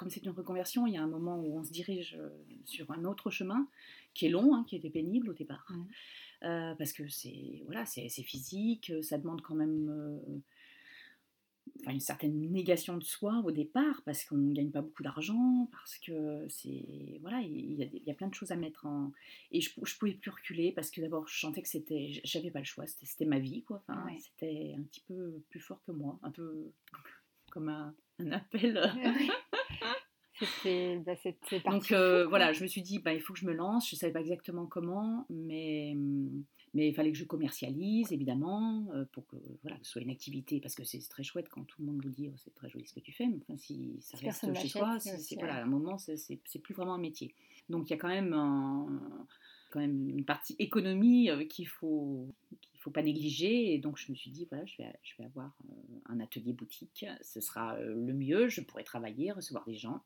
comme 0.00 0.08
c'est 0.08 0.24
une 0.24 0.30
reconversion, 0.30 0.86
il 0.86 0.94
y 0.94 0.96
a 0.96 1.02
un 1.02 1.06
moment 1.06 1.38
où 1.38 1.58
on 1.58 1.62
se 1.62 1.70
dirige 1.70 2.16
euh, 2.18 2.30
sur 2.64 2.90
un 2.90 3.04
autre 3.04 3.28
chemin 3.28 3.68
qui 4.14 4.24
est 4.24 4.30
long, 4.30 4.54
hein, 4.54 4.64
qui 4.66 4.74
était 4.74 4.88
pénible 4.88 5.28
au 5.28 5.34
départ. 5.34 5.70
Euh, 6.42 6.74
parce 6.76 6.94
que 6.94 7.06
c'est 7.06 7.60
voilà, 7.66 7.84
c'est 7.84 8.08
physique, 8.08 8.90
ça 9.02 9.18
demande 9.18 9.42
quand 9.42 9.54
même 9.54 9.90
euh, 9.90 11.92
une 11.92 12.00
certaine 12.00 12.50
négation 12.50 12.96
de 12.96 13.04
soi 13.04 13.42
au 13.44 13.50
départ, 13.50 14.00
parce 14.06 14.24
qu'on 14.24 14.38
ne 14.38 14.54
gagne 14.54 14.70
pas 14.70 14.80
beaucoup 14.80 15.02
d'argent, 15.02 15.68
parce 15.70 15.98
que 15.98 16.46
c'est 16.48 17.18
voilà, 17.20 17.42
il 17.42 17.90
y, 18.06 18.10
a, 18.10 18.14
plein 18.14 18.28
de 18.28 18.34
choses 18.34 18.52
à 18.52 18.56
mettre 18.56 18.86
en 18.86 19.12
et 19.52 19.60
je, 19.60 19.68
je 19.82 19.98
pouvais 19.98 20.14
plus 20.14 20.30
reculer 20.30 20.72
parce 20.72 20.90
que 20.90 21.02
d'abord 21.02 21.28
je 21.28 21.38
sentais 21.38 21.60
que 21.60 21.68
c'était, 21.68 22.22
j'avais 22.24 22.50
pas 22.50 22.60
le 22.60 22.64
choix, 22.64 22.86
c'était 22.86 23.26
ma 23.26 23.38
vie 23.38 23.64
quoi, 23.64 23.84
enfin, 23.86 24.06
c'était 24.18 24.74
un 24.78 24.82
petit 24.84 25.04
peu 25.06 25.42
plus 25.50 25.60
fort 25.60 25.82
que 25.84 25.92
moi, 25.92 26.18
un 26.22 26.30
peu 26.30 26.72
comme 27.50 27.68
un, 27.68 27.94
un 28.18 28.32
appel. 28.32 28.80
Bah, 30.40 31.14
Donc 31.70 31.92
euh, 31.92 32.26
voilà, 32.26 32.52
je 32.52 32.62
me 32.62 32.68
suis 32.68 32.82
dit, 32.82 32.98
bah, 32.98 33.12
il 33.12 33.20
faut 33.20 33.32
que 33.32 33.38
je 33.38 33.46
me 33.46 33.52
lance. 33.52 33.88
Je 33.88 33.96
ne 33.96 33.98
savais 33.98 34.12
pas 34.12 34.20
exactement 34.20 34.66
comment, 34.66 35.26
mais, 35.30 35.96
Mais 36.74 36.88
il 36.88 36.94
fallait 36.94 37.12
que 37.12 37.18
je 37.18 37.24
commercialise, 37.24 38.12
évidemment, 38.12 38.86
euh, 38.94 39.04
pour 39.12 39.26
que 39.26 39.36
voilà, 39.62 39.76
ce 39.82 39.92
soit 39.92 40.02
une 40.02 40.10
activité, 40.10 40.60
parce 40.60 40.74
que 40.74 40.84
c'est 40.84 41.00
très 41.08 41.22
chouette 41.22 41.48
quand 41.48 41.64
tout 41.64 41.80
le 41.80 41.86
monde 41.86 42.02
vous 42.02 42.10
dit 42.10 42.28
oh, 42.28 42.36
c'est 42.36 42.54
très 42.54 42.68
joli 42.70 42.86
ce 42.86 42.94
que 42.94 43.00
tu 43.00 43.12
fais, 43.12 43.26
mais 43.26 43.38
enfin, 43.42 43.56
si 43.58 43.96
ça 44.00 44.18
reste 44.18 44.54
chez 44.56 44.70
toi, 44.70 44.98
c'est, 44.98 45.34
voilà, 45.36 45.56
à 45.56 45.62
un 45.62 45.66
moment, 45.66 45.98
c'est, 45.98 46.36
plus 46.62 46.74
vraiment 46.74 46.94
un 46.94 46.98
métier. 46.98 47.34
Donc 47.68 47.88
il 47.88 47.92
y 47.92 47.94
a 47.94 47.98
quand 47.98 48.08
même, 48.08 48.30
quand 49.70 49.80
même 49.80 50.08
une 50.08 50.24
partie 50.24 50.56
économie 50.58 51.30
euh, 51.30 51.44
qu'il 51.44 51.68
faut, 51.68 52.28
faut 52.78 52.90
pas 52.90 53.02
négliger. 53.02 53.74
Et 53.74 53.78
donc 53.78 53.96
je 53.96 54.10
me 54.10 54.16
suis 54.16 54.30
dit 54.30 54.46
voilà, 54.48 54.64
je 54.66 54.78
vais, 54.78 54.92
je 55.02 55.16
vais 55.18 55.24
avoir 55.24 55.56
un 56.06 56.20
atelier 56.20 56.52
boutique, 56.52 57.04
ce 57.22 57.40
sera 57.40 57.78
le 57.80 58.12
mieux, 58.12 58.48
je 58.48 58.60
pourrai 58.60 58.84
travailler, 58.84 59.32
recevoir 59.32 59.64
des 59.64 59.76
gens 59.76 60.02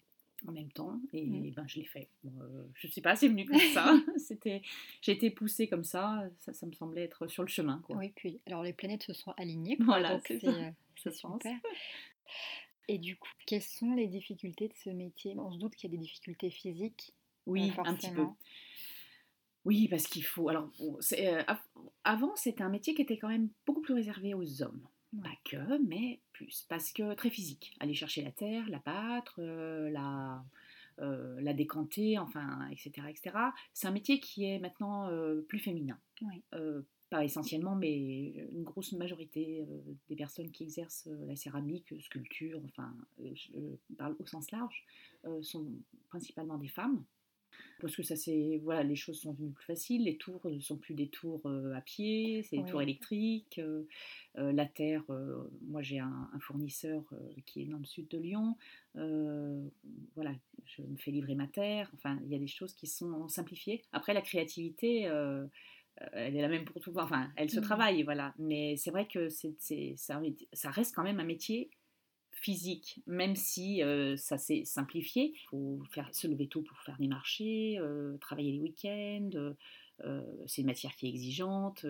en 0.47 0.53
même 0.53 0.71
temps 0.73 1.01
et 1.13 1.25
mmh. 1.25 1.55
ben, 1.55 1.67
je 1.67 1.79
l'ai 1.79 1.85
fait. 1.85 2.09
Euh, 2.25 2.65
je 2.75 2.87
ne 2.87 2.93
suis 2.93 3.01
pas 3.01 3.11
assez 3.11 3.29
venue 3.29 3.45
comme 3.47 3.59
ça. 3.59 3.95
C'était, 4.19 4.63
j'ai 5.01 5.13
été 5.13 5.31
poussée 5.31 5.69
comme 5.69 5.85
ça, 5.85 6.25
ça. 6.39 6.53
Ça 6.53 6.67
me 6.67 6.73
semblait 6.73 7.03
être 7.03 7.27
sur 7.27 7.43
le 7.43 7.49
chemin. 7.49 7.81
Quoi. 7.85 7.97
Oui, 7.97 8.13
puis 8.15 8.41
alors 8.47 8.63
les 8.63 8.73
planètes 8.73 9.03
se 9.05 9.13
sont 9.13 9.33
alignées. 9.37 9.77
voilà, 9.81 10.21
c'est, 10.27 10.45
euh, 10.45 10.71
super. 11.11 11.59
Et 12.89 12.99
du 12.99 13.17
coup, 13.17 13.29
quelles 13.47 13.63
sont 13.63 13.95
les 13.95 14.07
difficultés 14.07 14.69
de 14.69 14.75
ce 14.75 14.91
métier? 14.91 15.35
On 15.39 15.53
se 15.53 15.59
doute 15.59 15.75
qu'il 15.75 15.91
y 15.91 15.95
a 15.95 15.97
des 15.97 16.03
difficultés 16.03 16.51
physiques. 16.51 17.13
Oui, 17.47 17.73
un 17.85 17.95
petit 17.95 18.11
peu. 18.11 18.27
Oui, 19.65 19.89
parce 19.89 20.07
qu'il 20.07 20.25
faut. 20.25 20.49
Alors, 20.49 20.71
euh, 20.81 21.43
avant, 22.05 22.37
c'était 22.37 22.63
un 22.63 22.69
métier 22.69 22.95
qui 22.95 23.03
était 23.03 23.17
quand 23.17 23.29
même 23.29 23.49
beaucoup 23.67 23.81
plus 23.81 23.95
réservé 23.95 24.35
aux 24.35 24.63
hommes. 24.63 24.87
Pas 25.23 25.37
que, 25.45 25.79
mais 25.87 26.21
plus. 26.33 26.67
Parce 26.69 26.93
que 26.93 27.15
très 27.15 27.31
physique. 27.31 27.77
Aller 27.81 27.95
chercher 27.95 28.23
la 28.23 28.31
terre, 28.31 28.69
la 28.69 28.79
battre, 28.79 29.37
euh, 29.39 29.91
la, 29.91 30.45
euh, 31.01 31.41
la 31.41 31.53
décanter, 31.53 32.19
enfin, 32.19 32.69
etc. 32.71 33.07
etc. 33.09 33.37
C'est 33.73 33.87
un 33.87 33.93
métier 33.93 34.21
qui 34.21 34.45
est 34.45 34.59
maintenant 34.59 35.09
euh, 35.09 35.43
plus 35.43 35.59
féminin. 35.59 35.99
pas 37.11 37.25
essentiellement, 37.25 37.77
mais 37.77 38.33
une 38.53 38.65
grosse 38.65 38.93
majorité 38.93 39.65
des 40.09 40.17
personnes 40.17 40.51
qui 40.51 40.65
exercent 40.65 41.09
la 41.27 41.37
céramique, 41.37 41.95
sculpture, 42.01 42.61
enfin, 42.65 42.93
je 43.19 43.77
parle 43.97 44.17
au 44.19 44.27
sens 44.27 44.51
large, 44.51 44.85
sont 45.43 45.67
principalement 46.09 46.59
des 46.59 46.69
femmes 46.69 47.05
parce 47.81 47.97
que 47.97 48.03
ça 48.03 48.17
c'est 48.17 48.61
voilà 48.63 48.83
les 48.83 48.97
choses 48.97 49.21
sont 49.21 49.33
devenues 49.33 49.53
plus 49.53 49.65
faciles 49.65 50.05
les 50.05 50.17
tours 50.17 50.41
ne 50.49 50.61
sont 50.61 50.77
plus 50.77 50.95
des 50.95 51.09
tours 51.09 51.43
euh, 51.47 51.75
à 51.75 51.81
pied 51.81 52.43
c'est 52.43 52.57
des 52.57 52.65
tours 52.65 52.83
électriques 52.83 53.59
euh, 53.59 53.83
euh, 54.39 54.53
la 54.53 54.67
terre 54.67 55.03
moi 55.63 55.83
j'ai 55.83 55.99
un, 55.99 56.31
fournisseur 56.41 57.03
qui 57.47 57.63
est 57.63 57.67
dans 57.67 57.79
le 57.79 57.85
sud 57.85 58.09
de 58.09 58.19
Lyon 58.19 58.57
voilà 58.95 60.33
je 60.65 60.83
me 60.83 60.97
fais 60.97 61.11
livrer 61.11 61.35
ma 61.35 61.47
terre 61.47 61.91
enfin 61.95 62.19
il 62.25 62.33
y 62.33 62.35
a 62.35 62.39
des 62.39 62.47
choses 62.47 62.75
qui 62.75 62.87
sont 62.87 63.29
simplifiées. 63.29 63.83
Après 63.93 64.15
la 64.15 64.23
créativité 64.23 65.03
elle 66.13 66.37
est 66.37 66.43
la 66.43 66.49
même 66.49 66.65
pour 66.65 66.81
tout 66.81 66.93
enfin 66.97 67.31
elle 67.37 67.51
se 67.51 67.61
mmh. 67.61 67.65
travaille 67.65 68.03
voilà. 68.03 68.35
Mais 68.39 68.77
c'est 68.77 68.91
vrai 68.91 69.07
que 69.07 69.29
c'est 69.29 69.55
ça, 69.97 70.21
ça 70.53 70.71
reste 70.71 70.95
quand 70.95 71.05
même 71.05 71.21
un 71.21 71.25
métier 71.25 71.71
physique, 72.45 73.01
même 73.07 73.37
si 73.37 73.83
euh, 73.83 74.19
ça 74.19 74.37
s'est 74.37 74.65
simplifié. 74.67 75.33
Il 75.35 75.49
faut 75.49 75.83
faire, 75.91 76.15
se 76.15 76.27
lever 76.27 76.47
tôt 76.47 76.61
pour 76.61 76.79
faire 76.81 76.99
des 76.99 77.09
marchés, 77.09 77.79
euh, 77.79 78.19
travailler 78.19 78.53
les 78.53 78.61
week-ends. 78.61 79.55
Euh, 80.05 80.45
c'est 80.47 80.61
une 80.61 80.67
matière 80.67 80.95
qui 80.95 81.07
est 81.07 81.09
exigeante, 81.09 81.87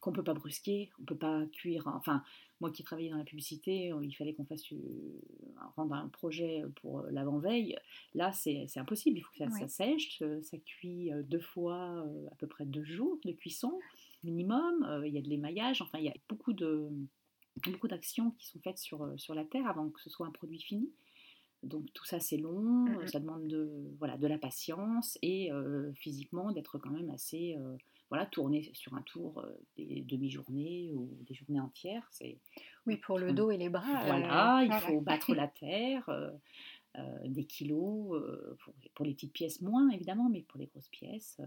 qu'on 0.00 0.10
ne 0.12 0.16
peut 0.16 0.24
pas 0.24 0.32
brusquer, 0.32 0.90
on 0.98 1.02
ne 1.02 1.06
peut 1.06 1.16
pas 1.16 1.44
cuire. 1.52 1.86
Enfin, 1.88 2.24
moi 2.60 2.70
qui 2.70 2.82
travaillais 2.82 3.10
dans 3.10 3.18
la 3.18 3.24
publicité, 3.24 3.92
il 4.02 4.12
fallait 4.16 4.32
qu'on 4.32 4.46
fasse 4.46 4.62
rendre 5.76 5.94
un 5.94 6.08
projet 6.08 6.62
pour 6.76 7.02
l'avant-veille. 7.10 7.76
Là, 8.14 8.32
c'est 8.32 8.66
impossible. 8.76 9.18
Il 9.18 9.22
faut 9.22 9.32
que 9.32 9.50
ça, 9.50 9.68
sèche. 9.68 10.22
Ça 10.42 10.56
cuit 10.56 11.10
deux 11.24 11.40
fois, 11.40 12.06
à 12.32 12.34
peu 12.36 12.46
près 12.46 12.64
deux 12.64 12.84
jours 12.84 13.18
de 13.24 13.32
cuisson 13.32 13.78
minimum. 14.22 15.02
il 15.04 15.12
y 15.12 15.18
a 15.18 15.22
de 15.22 15.28
l'émaillage. 15.28 15.82
Enfin, 15.82 15.98
il 15.98 16.04
y 16.04 16.08
a 16.08 16.14
beaucoup 16.28 16.54
de 16.54 16.88
beaucoup 17.62 17.88
d'actions 17.88 18.32
qui 18.32 18.46
sont 18.46 18.60
faites 18.60 18.78
sur, 18.78 19.02
euh, 19.02 19.16
sur 19.16 19.34
la 19.34 19.44
Terre 19.44 19.66
avant 19.66 19.88
que 19.90 20.00
ce 20.00 20.10
soit 20.10 20.26
un 20.26 20.30
produit 20.30 20.60
fini. 20.60 20.90
Donc 21.62 21.92
tout 21.92 22.06
ça 22.06 22.20
c'est 22.20 22.38
long, 22.38 22.86
mmh 22.86 23.06
ça 23.08 23.20
demande 23.20 23.46
de, 23.46 23.70
voilà, 23.98 24.16
de 24.16 24.26
la 24.26 24.38
patience 24.38 25.18
et 25.20 25.52
euh, 25.52 25.92
physiquement 25.92 26.52
d'être 26.52 26.78
quand 26.78 26.88
même 26.88 27.10
assez 27.10 27.54
euh, 27.58 27.76
voilà, 28.08 28.24
tourné 28.24 28.70
sur 28.72 28.94
un 28.94 29.02
tour 29.02 29.46
des 29.76 30.02
demi-journées 30.08 30.90
ou 30.94 31.10
des 31.28 31.34
journées 31.34 31.60
entières. 31.60 32.08
C'est, 32.10 32.38
oui, 32.86 32.96
pour 32.96 33.18
le 33.18 33.32
dos 33.32 33.50
et 33.50 33.58
les 33.58 33.68
bras. 33.68 34.02
Voilà, 34.04 34.62
il 34.64 34.72
faut 34.80 35.00
battre 35.00 35.34
la 35.34 35.48
terre, 35.48 36.10
des 37.24 37.44
kilos, 37.44 38.20
pour, 38.94 39.04
les 39.04 39.14
petites 39.14 39.32
pièces 39.32 39.60
moins 39.60 39.88
évidemment, 39.90 40.28
mais 40.28 40.42
pour 40.42 40.58
les 40.58 40.66
grosses 40.66 40.88
pièces, 40.88 41.40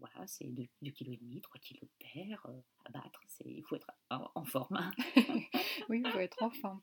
voilà, 0.00 0.26
c'est 0.26 0.44
2,5 0.44 0.92
kg 0.92 1.12
et 1.12 1.16
demi, 1.16 1.40
3 1.40 1.60
kg 1.60 1.80
de 1.80 1.88
terre 1.98 2.46
à 2.84 2.90
battre 2.90 3.20
il 3.44 3.62
faut 3.62 3.76
être 3.76 3.90
en, 4.10 4.44
forme. 4.44 4.90
oui, 5.88 6.02
il 6.04 6.10
faut 6.10 6.18
être 6.18 6.42
en 6.42 6.50
forme. 6.50 6.80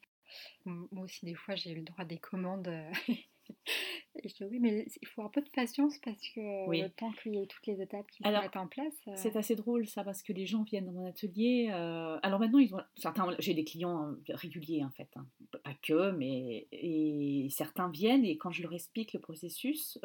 Moi 0.65 1.03
aussi, 1.03 1.25
des 1.25 1.35
fois, 1.35 1.55
j'ai 1.55 1.71
eu 1.71 1.77
le 1.77 1.83
droit 1.83 2.05
des 2.05 2.19
commandes. 2.19 2.71
Euh, 4.15 4.19
et 4.23 4.29
je 4.29 4.35
dis 4.35 4.43
oui, 4.45 4.59
mais 4.59 4.85
il 5.01 5.07
faut 5.07 5.21
un 5.21 5.29
peu 5.29 5.41
de 5.41 5.49
patience 5.49 5.97
parce 6.03 6.27
que 6.35 6.67
oui. 6.67 6.81
le 6.81 6.89
temps 6.89 7.11
qu'il 7.11 7.35
y 7.35 7.41
ait 7.41 7.47
toutes 7.47 7.65
les 7.67 7.81
étapes 7.81 8.09
qui 8.11 8.23
se 8.23 8.29
mettent 8.29 8.55
en 8.55 8.67
place. 8.67 8.93
Euh, 9.07 9.13
c'est 9.15 9.35
assez 9.35 9.55
drôle 9.55 9.87
ça 9.87 10.03
parce 10.03 10.23
que 10.23 10.33
les 10.33 10.45
gens 10.45 10.63
viennent 10.63 10.85
dans 10.85 10.93
mon 10.93 11.05
atelier. 11.05 11.69
Euh, 11.71 12.17
alors 12.23 12.39
maintenant, 12.39 12.59
ils 12.59 12.73
ont 12.75 12.81
certains, 12.95 13.35
j'ai 13.39 13.53
des 13.53 13.63
clients 13.63 14.15
réguliers 14.29 14.83
en 14.83 14.91
fait, 14.91 15.09
hein. 15.15 15.25
pas 15.51 15.73
que, 15.81 16.11
mais 16.11 16.67
et 16.71 17.47
certains 17.49 17.89
viennent 17.89 18.25
et 18.25 18.37
quand 18.37 18.51
je 18.51 18.63
leur 18.63 18.73
explique 18.73 19.13
le 19.13 19.19
processus, 19.19 19.97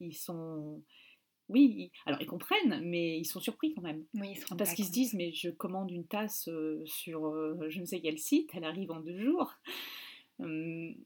ils 0.00 0.16
sont 0.16 0.82
oui, 1.50 1.90
alors 2.06 2.20
ils 2.20 2.26
comprennent, 2.26 2.80
mais 2.84 3.18
ils 3.18 3.24
sont 3.24 3.40
surpris 3.40 3.74
quand 3.74 3.82
même. 3.82 4.04
Oui, 4.14 4.36
ils 4.36 4.56
Parce 4.56 4.72
qu'ils 4.72 4.84
se 4.84 4.92
disent, 4.92 5.14
mais 5.14 5.32
je 5.32 5.50
commande 5.50 5.90
une 5.90 6.06
tasse 6.06 6.48
euh, 6.48 6.80
sur 6.86 7.26
euh, 7.26 7.66
je 7.68 7.80
ne 7.80 7.84
sais 7.84 8.00
quel 8.00 8.18
site, 8.18 8.50
elle 8.54 8.64
arrive 8.64 8.92
en 8.92 9.00
deux 9.00 9.18
jours. 9.18 9.52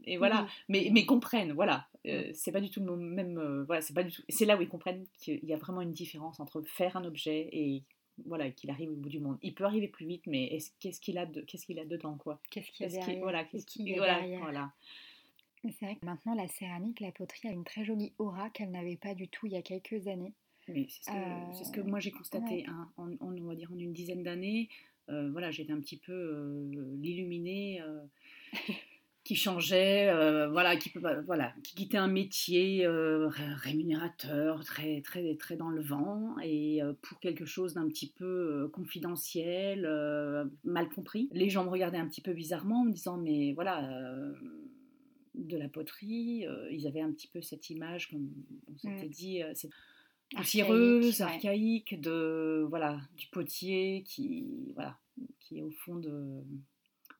Et 0.04 0.16
voilà, 0.16 0.46
mais, 0.68 0.90
mais 0.92 1.04
comprennent, 1.06 1.52
voilà. 1.52 1.88
Euh, 2.06 2.30
c'est 2.34 2.52
pas 2.52 2.60
du 2.60 2.70
tout 2.70 2.84
le 2.84 2.96
même. 2.96 3.64
voilà, 3.66 3.80
c'est 3.80 3.94
pas 3.94 4.04
du 4.04 4.12
tout. 4.12 4.22
C'est 4.28 4.44
là 4.44 4.56
où 4.56 4.62
ils 4.62 4.68
comprennent 4.68 5.06
qu'il 5.14 5.44
y 5.44 5.52
a 5.52 5.56
vraiment 5.56 5.80
une 5.80 5.92
différence 5.92 6.40
entre 6.40 6.62
faire 6.62 6.96
un 6.96 7.04
objet 7.04 7.48
et 7.52 7.84
voilà 8.26 8.50
qu'il 8.50 8.70
arrive 8.70 8.90
au 8.90 8.96
bout 8.96 9.08
du 9.08 9.20
monde. 9.20 9.38
Il 9.42 9.54
peut 9.54 9.64
arriver 9.64 9.88
plus 9.88 10.06
vite, 10.06 10.26
mais 10.26 10.56
qu'est-ce 10.80 11.00
qu'il 11.00 11.18
a 11.18 11.26
de, 11.26 11.40
qu'est-ce 11.40 11.66
qu'il 11.66 11.78
a 11.78 11.84
dedans 11.84 12.16
quoi? 12.16 12.40
Qu'est-ce 12.50 12.70
qu'il 12.70 12.86
y 12.86 12.88
a 12.88 12.92
derrière 12.92 13.22
Voilà, 13.22 13.44
qu'est-ce 13.44 13.66
qu'il 13.66 13.84
derrière? 13.84 14.40
voilà. 14.40 14.72
C'est 15.62 15.86
vrai 15.86 15.96
que 15.96 16.04
maintenant, 16.04 16.34
la 16.34 16.46
céramique, 16.46 17.00
la 17.00 17.10
poterie 17.10 17.48
a 17.48 17.50
une 17.50 17.64
très 17.64 17.84
jolie 17.84 18.12
aura 18.18 18.50
qu'elle 18.50 18.70
n'avait 18.70 18.98
pas 18.98 19.14
du 19.14 19.28
tout 19.28 19.46
il 19.46 19.52
y 19.52 19.56
a 19.56 19.62
quelques 19.62 20.06
années. 20.08 20.34
Oui, 20.68 20.86
c'est 20.88 21.10
ce, 21.10 21.70
que, 21.72 21.80
moi 21.80 22.00
j'ai 22.00 22.10
euh, 22.10 22.16
constaté 22.16 22.64
hein, 22.66 22.90
en, 22.96 23.10
on 23.20 23.44
va 23.44 23.54
dire 23.54 23.70
en 23.72 23.78
une 23.78 23.92
dizaine 23.92 24.22
d'années. 24.22 24.68
Euh, 25.10 25.30
voilà, 25.30 25.50
j'étais 25.50 25.72
un 25.72 25.80
petit 25.80 25.98
peu 25.98 26.12
euh, 26.12 26.96
qui 29.24 29.36
changeait, 29.36 30.12
voilà, 30.48 30.76
qui, 30.76 30.92
voilà, 31.26 31.54
qui 31.62 31.74
quittait 31.74 31.96
un 31.96 32.08
métier 32.08 32.86
rémunérateur, 32.86 34.62
très, 34.64 35.00
très, 35.00 35.34
très 35.36 35.56
dans 35.56 35.70
le 35.70 35.80
vent, 35.80 36.36
et 36.42 36.80
pour 37.02 37.18
quelque 37.20 37.46
chose 37.46 37.72
d'un 37.74 37.88
petit 37.88 38.12
peu 38.16 38.68
confidentiel, 38.72 39.88
mal 40.62 40.88
compris. 40.90 41.30
Les 41.32 41.48
gens 41.48 41.64
me 41.64 41.70
regardaient 41.70 41.98
un 41.98 42.06
petit 42.06 42.20
peu 42.20 42.34
bizarrement 42.34 42.82
en 42.82 42.84
me 42.84 42.92
disant, 42.92 43.16
mais 43.16 43.54
voilà 43.54 43.88
de 45.34 45.56
la 45.56 45.68
poterie. 45.68 46.46
Euh, 46.46 46.68
ils 46.70 46.86
avaient 46.86 47.00
un 47.00 47.12
petit 47.12 47.28
peu 47.28 47.42
cette 47.42 47.70
image, 47.70 48.10
comme 48.10 48.30
on 48.72 48.78
s'était 48.78 49.06
mm. 49.06 49.10
dit, 49.10 49.42
euh, 49.42 49.52
cette 49.54 49.72
poussiéreuse, 50.34 51.20
archaïque, 51.20 52.00
de 52.00 52.66
voilà 52.68 53.00
du 53.16 53.26
potier 53.28 54.02
qui 54.06 54.72
voilà 54.74 54.98
qui 55.38 55.58
est 55.58 55.62
au 55.62 55.70
fond 55.70 55.96
de 55.96 56.42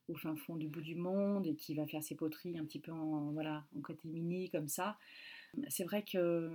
au 0.07 0.15
fin 0.15 0.35
fond 0.35 0.55
du 0.55 0.67
bout 0.67 0.81
du 0.81 0.95
monde 0.95 1.47
et 1.47 1.55
qui 1.55 1.73
va 1.73 1.85
faire 1.87 2.03
ses 2.03 2.15
poteries 2.15 2.57
un 2.57 2.65
petit 2.65 2.79
peu 2.79 2.91
en 2.91 3.31
voilà 3.31 3.65
en 3.75 3.81
côté 3.81 4.07
mini 4.07 4.49
comme 4.49 4.67
ça. 4.67 4.97
C'est 5.69 5.85
vrai 5.85 6.03
que 6.03 6.51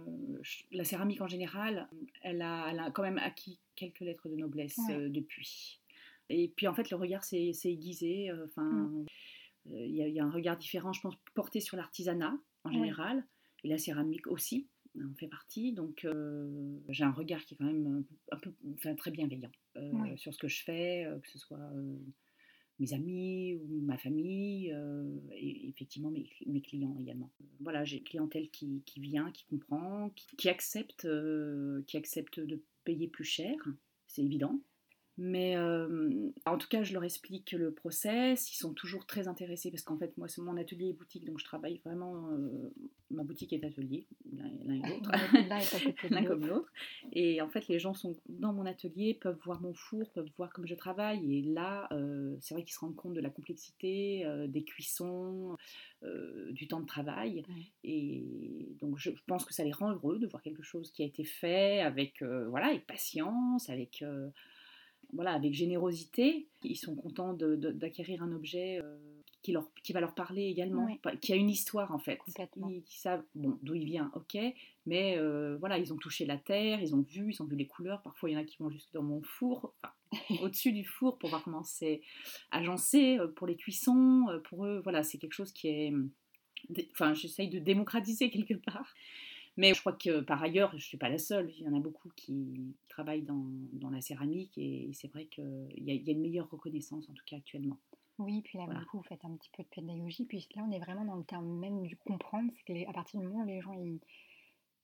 la 0.72 0.84
céramique 0.84 1.22
en 1.22 1.28
général, 1.28 1.88
elle 2.22 2.42
a, 2.42 2.68
elle 2.70 2.78
a 2.78 2.90
quand 2.90 3.02
même 3.02 3.18
acquis 3.18 3.58
quelques 3.74 4.00
lettres 4.00 4.28
de 4.28 4.36
noblesse 4.36 4.78
euh, 4.90 5.08
depuis. 5.08 5.80
Et 6.28 6.52
puis 6.54 6.68
en 6.68 6.74
fait, 6.74 6.90
le 6.90 6.96
regard 6.96 7.24
s'est 7.24 7.52
aiguisé. 7.64 8.30
Enfin, 8.44 8.62
mm. 8.62 9.06
Euh, 9.68 9.86
il 9.86 9.94
y, 9.94 10.20
a 10.20 10.24
un 10.24 10.30
regard 10.30 10.56
différent, 10.56 10.92
je 10.92 11.00
pense, 11.00 11.14
porté 11.34 11.60
sur 11.60 11.76
l'artisanat 11.76 12.34
en 12.64 12.72
général, 12.72 13.24
et 13.64 13.68
la 13.68 13.78
céramique 13.78 14.26
aussi 14.26 14.68
en 14.98 15.14
fait 15.14 15.28
partie. 15.28 15.72
Donc 15.72 16.04
euh, 16.04 16.78
j'ai 16.88 17.04
un 17.04 17.12
regard 17.12 17.44
qui 17.44 17.54
est 17.54 17.56
quand 17.56 17.64
même 17.64 18.04
un 18.32 18.36
peu, 18.38 18.52
enfin, 18.74 18.94
très 18.94 19.10
bienveillant 19.10 19.50
euh, 19.76 20.16
sur 20.16 20.34
ce 20.34 20.38
que 20.38 20.48
je 20.48 20.62
fais, 20.62 21.06
que 21.22 21.28
ce 21.28 21.38
soit 21.38 21.70
mes 22.80 22.92
amis 22.94 23.54
ou 23.54 23.80
ma 23.82 23.98
famille, 23.98 24.74
et 25.32 25.68
effectivement 25.68 26.10
mes, 26.10 26.60
clients 26.62 26.96
également. 27.00 27.30
Voilà, 27.60 27.84
j'ai 27.84 27.98
une 27.98 28.04
clientèle 28.04 28.50
qui, 28.50 28.82
qui, 28.86 29.00
vient, 29.00 29.30
qui 29.30 29.44
comprend, 29.44 30.10
qui, 30.36 30.48
accepte, 30.48 31.06
qui 31.86 31.96
accepte 31.96 32.40
de 32.40 32.62
payer 32.84 33.06
plus 33.06 33.24
cher, 33.24 33.56
c'est 34.06 34.22
évident. 34.22 34.58
Mais 35.18 35.58
en 35.58 36.56
tout 36.58 36.68
cas, 36.68 36.82
je 36.82 36.94
leur 36.94 37.04
explique 37.04 37.52
le 37.52 37.72
process. 37.72 38.50
Ils 38.50 38.56
sont 38.56 38.72
toujours 38.72 39.06
très 39.06 39.28
intéressés 39.28 39.70
parce 39.70 39.82
qu'en 39.82 39.98
fait, 39.98 40.16
moi, 40.16 40.28
c'est 40.28 40.40
mon 40.40 40.56
atelier 40.56 40.88
et 40.88 40.92
boutique, 40.94 41.26
donc 41.26 41.38
je 41.38 41.44
travaille 41.44 41.80
vraiment. 41.84 42.30
Euh, 43.10 43.14
ma 43.14 43.22
boutique 43.24 43.52
est 43.52 43.64
atelier, 43.64 44.06
l'un 44.32 44.74
et 44.74 44.88
l'autre, 44.88 45.10
l'un 46.10 46.24
comme 46.24 46.46
l'autre. 46.46 46.72
Et 47.12 47.40
en 47.40 47.48
fait, 47.48 47.68
les 47.68 47.78
gens 47.78 47.94
sont 47.94 48.16
dans 48.28 48.52
mon 48.52 48.66
atelier, 48.66 49.14
peuvent 49.14 49.38
voir 49.44 49.60
mon 49.60 49.74
four, 49.74 50.10
peuvent 50.10 50.30
voir 50.36 50.52
comme 50.52 50.66
je 50.66 50.74
travaille. 50.74 51.38
Et 51.38 51.42
là, 51.42 51.88
euh, 51.92 52.36
c'est 52.40 52.54
vrai 52.54 52.62
qu'ils 52.62 52.74
se 52.74 52.80
rendent 52.80 52.96
compte 52.96 53.14
de 53.14 53.20
la 53.20 53.30
complexité 53.30 54.26
des 54.48 54.62
cuissons, 54.62 55.56
du 56.50 56.66
temps 56.68 56.80
de 56.80 56.86
travail. 56.86 57.42
Et 57.84 58.68
donc, 58.80 58.98
je 58.98 59.10
pense 59.26 59.44
que 59.44 59.54
ça 59.54 59.64
les 59.64 59.72
rend 59.72 59.92
heureux 59.92 60.18
de 60.18 60.26
voir 60.26 60.42
quelque 60.42 60.62
chose 60.62 60.90
qui 60.92 61.02
a 61.02 61.06
été 61.06 61.24
fait 61.24 61.80
avec, 61.80 62.22
voilà, 62.22 62.68
avec 62.68 62.86
patience, 62.86 63.68
avec 63.68 64.02
voilà, 65.12 65.32
avec 65.32 65.54
générosité. 65.54 66.46
Ils 66.62 66.76
sont 66.76 66.94
contents 66.94 67.34
d'acquérir 67.34 68.22
un 68.22 68.32
objet 68.32 68.80
euh, 68.82 68.96
qui, 69.42 69.52
leur, 69.52 69.72
qui 69.82 69.92
va 69.92 70.00
leur 70.00 70.14
parler 70.14 70.44
également, 70.44 70.86
qui 71.20 71.32
a 71.32 71.36
une 71.36 71.50
histoire 71.50 71.92
en 71.92 71.98
fait. 71.98 72.18
Ils, 72.68 72.82
savent 72.86 73.24
bon, 73.34 73.58
d'où 73.62 73.74
il 73.74 73.84
vient, 73.84 74.10
ok, 74.14 74.38
mais 74.86 75.16
euh, 75.18 75.56
voilà, 75.58 75.78
ils 75.78 75.92
ont 75.92 75.96
touché 75.96 76.26
la 76.26 76.36
terre, 76.36 76.80
ils 76.80 76.94
ont 76.94 77.02
vu, 77.02 77.32
ils 77.32 77.42
ont 77.42 77.46
vu 77.46 77.56
les 77.56 77.66
couleurs. 77.66 78.02
Parfois, 78.02 78.30
il 78.30 78.34
y 78.34 78.36
en 78.36 78.40
a 78.40 78.44
qui 78.44 78.56
vont 78.58 78.70
jusque 78.70 78.92
dans 78.92 79.02
mon 79.02 79.22
four, 79.22 79.74
au-dessus 80.42 80.72
du 80.72 80.84
four 80.84 81.18
pour 81.18 81.30
voir 81.30 81.42
comment 81.42 81.62
c'est 81.62 82.02
agencé 82.50 83.18
euh, 83.18 83.28
pour 83.28 83.46
les 83.46 83.56
cuissons. 83.56 84.26
Pour 84.44 84.66
eux, 84.66 84.80
voilà, 84.82 85.02
c'est 85.02 85.18
quelque 85.18 85.34
chose 85.34 85.52
qui 85.52 85.68
est. 85.68 85.92
Enfin, 86.92 87.14
j'essaye 87.14 87.48
de 87.48 87.58
démocratiser 87.58 88.30
quelque 88.30 88.54
part. 88.54 88.94
Mais 89.56 89.74
je 89.74 89.80
crois 89.80 89.92
que 89.92 90.20
par 90.20 90.42
ailleurs, 90.42 90.70
je 90.70 90.76
ne 90.76 90.80
suis 90.80 90.96
pas 90.96 91.08
la 91.08 91.18
seule. 91.18 91.50
Il 91.58 91.64
y 91.64 91.68
en 91.68 91.74
a 91.74 91.80
beaucoup 91.80 92.10
qui 92.16 92.74
travaillent 92.88 93.22
dans, 93.22 93.46
dans 93.72 93.90
la 93.90 94.00
céramique 94.00 94.56
et 94.56 94.90
c'est 94.92 95.08
vrai 95.08 95.26
qu'il 95.26 95.68
y, 95.76 95.92
y, 95.92 96.08
a 96.08 96.12
une 96.12 96.20
meilleure 96.20 96.48
reconnaissance, 96.48 97.08
en 97.08 97.14
tout 97.14 97.24
cas 97.26 97.36
actuellement. 97.36 97.78
Oui, 98.20 98.42
puis 98.42 98.58
là, 98.58 98.66
beaucoup, 98.66 98.98
vous 98.98 99.04
faites 99.04 99.24
un 99.24 99.34
petit 99.34 99.50
peu 99.56 99.62
de 99.62 99.68
pédagogie. 99.68 100.26
Puis 100.26 100.46
là, 100.54 100.62
on 100.68 100.70
est 100.70 100.78
vraiment 100.78 101.04
dans 101.04 101.16
le 101.16 101.24
terme 101.24 101.46
même 101.58 101.86
du 101.86 101.96
comprendre. 101.96 102.50
C'est 102.54 102.84
qu'à 102.84 102.92
partir 102.92 103.18
du 103.18 103.26
moment 103.26 103.44
où 103.44 103.46
les 103.46 103.62
gens 103.62 103.72
ils, 103.72 103.98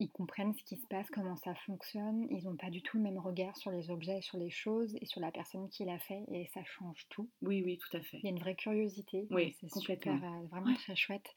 ils, 0.00 0.10
comprennent 0.10 0.54
ce 0.54 0.62
qui 0.64 0.76
se 0.76 0.86
passe, 0.86 1.06
comment 1.10 1.36
ça 1.36 1.54
fonctionne, 1.66 2.26
ils 2.30 2.44
n'ont 2.44 2.56
pas 2.56 2.70
du 2.70 2.82
tout 2.82 2.96
le 2.96 3.02
même 3.02 3.18
regard 3.18 3.54
sur 3.56 3.70
les 3.70 3.90
objets, 3.90 4.22
sur 4.22 4.38
les 4.38 4.50
choses 4.50 4.96
et 5.02 5.04
sur 5.04 5.20
la 5.20 5.30
personne 5.30 5.68
qui 5.68 5.84
l'a 5.84 5.98
fait. 5.98 6.24
Et 6.32 6.46
ça 6.54 6.64
change 6.64 7.06
tout. 7.10 7.28
Oui, 7.42 7.62
oui, 7.62 7.76
tout 7.78 7.94
à 7.94 8.00
fait. 8.00 8.18
Il 8.18 8.24
y 8.24 8.28
a 8.28 8.30
une 8.30 8.40
vraie 8.40 8.56
curiosité. 8.56 9.26
Oui, 9.30 9.54
c'est. 9.60 9.70
Super, 9.70 10.24
euh, 10.24 10.46
vraiment 10.50 10.74
très 10.74 10.96
chouette. 10.96 11.34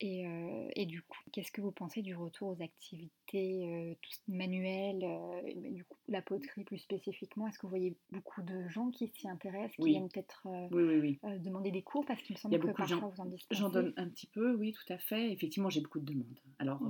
Et, 0.00 0.26
euh, 0.26 0.68
et, 0.76 0.86
du 0.86 1.02
coup, 1.02 1.18
qu'est-ce 1.32 1.50
que 1.50 1.60
vous 1.60 1.72
pensez 1.72 2.02
du 2.02 2.14
retour 2.14 2.48
aux 2.56 2.62
activités 2.62 3.66
euh, 3.66 3.94
manuelles, 4.28 5.02
euh, 5.02 5.70
du 5.72 5.84
coup, 5.84 5.98
la 6.06 6.22
poterie 6.22 6.62
plus 6.62 6.78
spécifiquement 6.78 7.48
Est-ce 7.48 7.58
que 7.58 7.62
vous 7.62 7.70
voyez 7.70 7.96
beaucoup 8.12 8.42
de 8.42 8.68
gens 8.68 8.90
qui 8.90 9.08
s'y 9.08 9.28
intéressent, 9.28 9.74
qui 9.76 9.90
viennent 9.90 10.08
peut-être 10.08 10.46
oui, 10.70 11.18
oui, 11.24 11.38
demander 11.40 11.72
des 11.72 11.82
cours? 11.82 12.06
Parce 12.06 12.22
qu'il 12.22 12.34
me 12.34 12.38
semble 12.38 12.60
que 12.60 12.66
parfois 12.68 13.08
vous 13.08 13.20
en 13.20 13.26
dispensez. 13.26 13.60
J'en 13.60 13.70
donne 13.70 13.92
un 13.96 14.08
petit 14.08 14.28
peu, 14.28 14.54
oui, 14.54 14.72
tout 14.72 14.92
à 14.92 14.98
fait. 14.98 15.32
Effectivement, 15.32 15.68
j'ai 15.68 15.80
beaucoup 15.80 16.00
de 16.00 16.06
demandes. 16.06 16.38
Alors, 16.60 16.80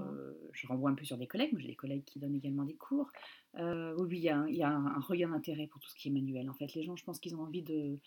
je 0.52 0.66
renvoie 0.66 0.90
un 0.90 0.94
peu 0.94 1.04
sur 1.04 1.16
des 1.16 1.26
collègues. 1.26 1.56
J'ai 1.58 1.68
des 1.68 1.76
collègues 1.76 2.04
qui 2.04 2.18
donnent 2.18 2.36
également 2.36 2.64
des 2.64 2.76
cours. 2.76 3.10
oui, 3.54 4.18
il 4.18 4.22
y 4.22 4.28
a, 4.28 4.44
il 4.48 4.56
y 4.56 4.62
a 4.62 4.68
un, 4.68 4.86
un 4.86 5.00
regain 5.00 5.30
d'intérêt 5.30 5.66
pour 5.66 5.80
tout 5.80 5.88
ce 5.88 5.94
qui 5.94 6.08
est 6.08 6.12
manuel. 6.12 6.50
En 6.50 6.54
fait, 6.54 6.74
les 6.74 6.82
gens, 6.82 6.94
je 6.94 7.04
pense 7.04 7.20
qu'ils 7.20 7.36
ont 7.36 7.42
envie 7.42 7.62
de 7.62 7.98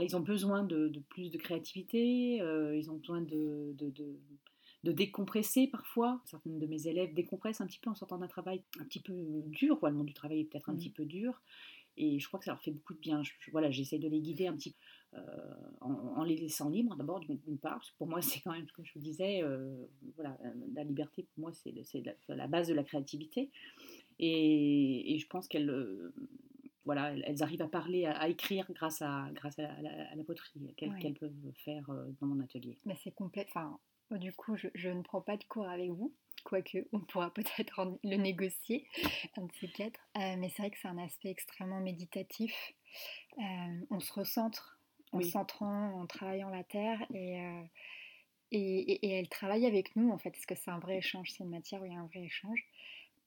ils 0.00 0.16
ont 0.16 0.20
besoin 0.20 0.64
de, 0.64 0.92
plus 1.08 1.30
de 1.30 1.38
créativité, 1.38 2.40
euh, 2.40 2.76
ils 2.76 2.90
ont 2.90 2.96
besoin 2.96 3.20
de, 3.20 3.74
de, 3.78 4.92
décompresser 4.92 5.66
parfois. 5.66 6.20
Certaines 6.24 6.58
de 6.58 6.66
mes 6.66 6.86
élèves 6.86 7.14
décompressent 7.14 7.60
un 7.60 7.66
petit 7.66 7.78
peu 7.78 7.90
en 7.90 7.94
sortant 7.94 8.18
d'un 8.18 8.28
travail 8.28 8.62
un 8.80 8.84
petit 8.84 9.00
peu 9.00 9.14
dur, 9.46 9.78
le 9.82 9.92
monde 9.92 10.06
du 10.06 10.14
travail 10.14 10.40
est 10.40 10.44
peut-être 10.44 10.68
un 10.68 10.72
mmh. 10.72 10.78
petit 10.78 10.90
peu 10.90 11.04
dur, 11.04 11.40
et 11.96 12.18
je 12.18 12.26
crois 12.28 12.38
que 12.38 12.46
ça 12.46 12.52
leur 12.52 12.62
fait 12.62 12.70
beaucoup 12.70 12.94
de 12.94 13.00
bien. 13.00 13.22
voilà, 13.52 13.70
j'essaie 13.70 13.98
de 13.98 14.08
les 14.08 14.20
guider 14.20 14.46
un 14.46 14.54
petit 14.54 14.70
peu 14.70 14.76
euh, 15.12 15.54
en, 15.80 16.22
les 16.22 16.36
laissant 16.36 16.68
libres 16.68 16.94
d'abord 16.94 17.18
d'une 17.18 17.58
part. 17.58 17.82
Pour 17.98 18.06
moi, 18.06 18.22
c'est 18.22 18.40
quand 18.40 18.52
même, 18.52 18.66
comme 18.74 18.84
je 18.84 18.92
vous 18.94 19.00
disais, 19.00 19.42
euh, 19.42 19.84
voilà, 20.16 20.38
la 20.72 20.84
liberté 20.84 21.26
pour 21.34 21.42
moi 21.42 21.52
c'est 21.52 21.74
la, 22.28 22.46
base 22.46 22.68
de 22.68 22.74
la 22.74 22.84
créativité. 22.84 23.50
Et, 24.18 25.14
et 25.14 25.18
je 25.18 25.26
pense 25.26 25.48
qu'elle 25.48 25.68
voilà, 26.84 27.12
elles 27.12 27.42
arrivent 27.42 27.62
à 27.62 27.68
parler, 27.68 28.06
à, 28.06 28.28
écrire 28.28 28.66
grâce 28.72 29.02
à, 29.02 29.28
grâce 29.32 29.58
à, 29.58 29.68
la, 29.82 30.24
poterie 30.24 30.74
qu'elles 30.76 31.14
peuvent 31.14 31.52
faire 31.64 31.88
euh, 31.90 32.06
dans 32.20 32.26
mon 32.26 32.40
atelier. 32.42 32.78
Mais 32.86 32.96
c'est 33.02 33.10
complet. 33.10 33.46
Enfin, 33.48 33.78
du 34.12 34.32
coup, 34.32 34.56
je, 34.56 34.88
ne 34.88 35.02
prends 35.02 35.20
pas 35.20 35.36
de 35.36 35.44
cours 35.44 35.68
avec 35.68 35.90
vous, 35.90 36.14
quoique 36.44 36.78
on 36.92 37.00
pourra 37.00 37.32
peut-être 37.34 37.98
le 38.02 38.16
négocier, 38.16 38.86
un 39.36 39.42
de 39.42 39.52
ces 39.60 39.68
quatre. 39.68 40.00
Euh, 40.16 40.36
mais 40.38 40.48
c'est 40.48 40.62
vrai 40.62 40.70
que 40.70 40.78
c'est 40.80 40.88
un 40.88 40.98
aspect 40.98 41.30
extrêmement 41.30 41.80
méditatif. 41.80 42.54
Euh, 43.38 43.42
on 43.90 44.00
se 44.00 44.12
recentre 44.12 44.78
en 45.12 45.20
centrant, 45.22 46.00
en 46.00 46.06
travaillant 46.06 46.50
la 46.50 46.62
terre 46.62 47.04
et, 47.12 47.36
et, 48.52 49.06
et, 49.06 49.10
elle 49.18 49.28
travaille 49.28 49.66
avec 49.66 49.96
nous 49.96 50.10
en 50.10 50.18
fait, 50.18 50.30
parce 50.30 50.46
que 50.46 50.54
c'est 50.54 50.70
un 50.70 50.78
vrai 50.78 50.98
échange, 50.98 51.30
c'est 51.30 51.42
une 51.42 51.50
matière 51.50 51.82
où 51.82 51.84
il 51.84 51.92
y 51.92 51.96
a 51.96 51.98
un 51.98 52.06
vrai 52.06 52.22
échange. 52.22 52.64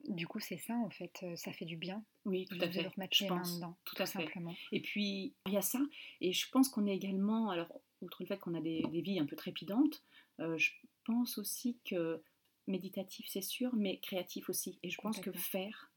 Du 0.08 0.28
coup, 0.28 0.40
c'est 0.40 0.58
ça 0.58 0.76
en 0.76 0.90
fait, 0.90 1.26
ça 1.36 1.54
fait 1.54 1.66
du 1.66 1.78
bien. 1.78 2.04
Oui, 2.26 2.46
tout 2.46 2.58
à 2.60 2.70
fait. 2.70 2.90
je 3.12 3.26
pense, 3.26 3.56
dedans, 3.56 3.78
tout, 3.86 3.96
à 4.00 4.06
simplement. 4.06 4.54
fait. 4.54 4.78
Et 4.78 4.82
puis, 4.82 5.34
il 5.48 5.54
y 5.54 5.58
a 5.58 5.62
ça, 5.62 5.80
et 6.22 6.34
je 6.34 6.50
pense 6.50 6.70
qu'on 6.70 6.86
est 6.88 6.96
également, 6.96 7.50
alors, 7.50 7.72
outre 8.02 8.22
le 8.22 8.28
fait 8.28 8.38
qu'on 8.38 8.54
a 8.54 8.62
des, 8.62 8.84
vies 8.92 9.20
un 9.20 9.26
peu 9.26 9.36
trépidantes, 9.36 10.04
je 10.40 10.72
pense 11.06 11.38
aussi 11.38 11.78
que 11.86 12.22
méditatif, 12.68 13.26
c'est 13.30 13.42
sûr, 13.42 13.74
mais 13.76 14.00
créatif 14.00 14.50
aussi. 14.50 14.80
Et 14.84 14.90
je 14.90 15.00
pense 15.02 15.20
que 15.20 15.32
faire, 15.32 15.92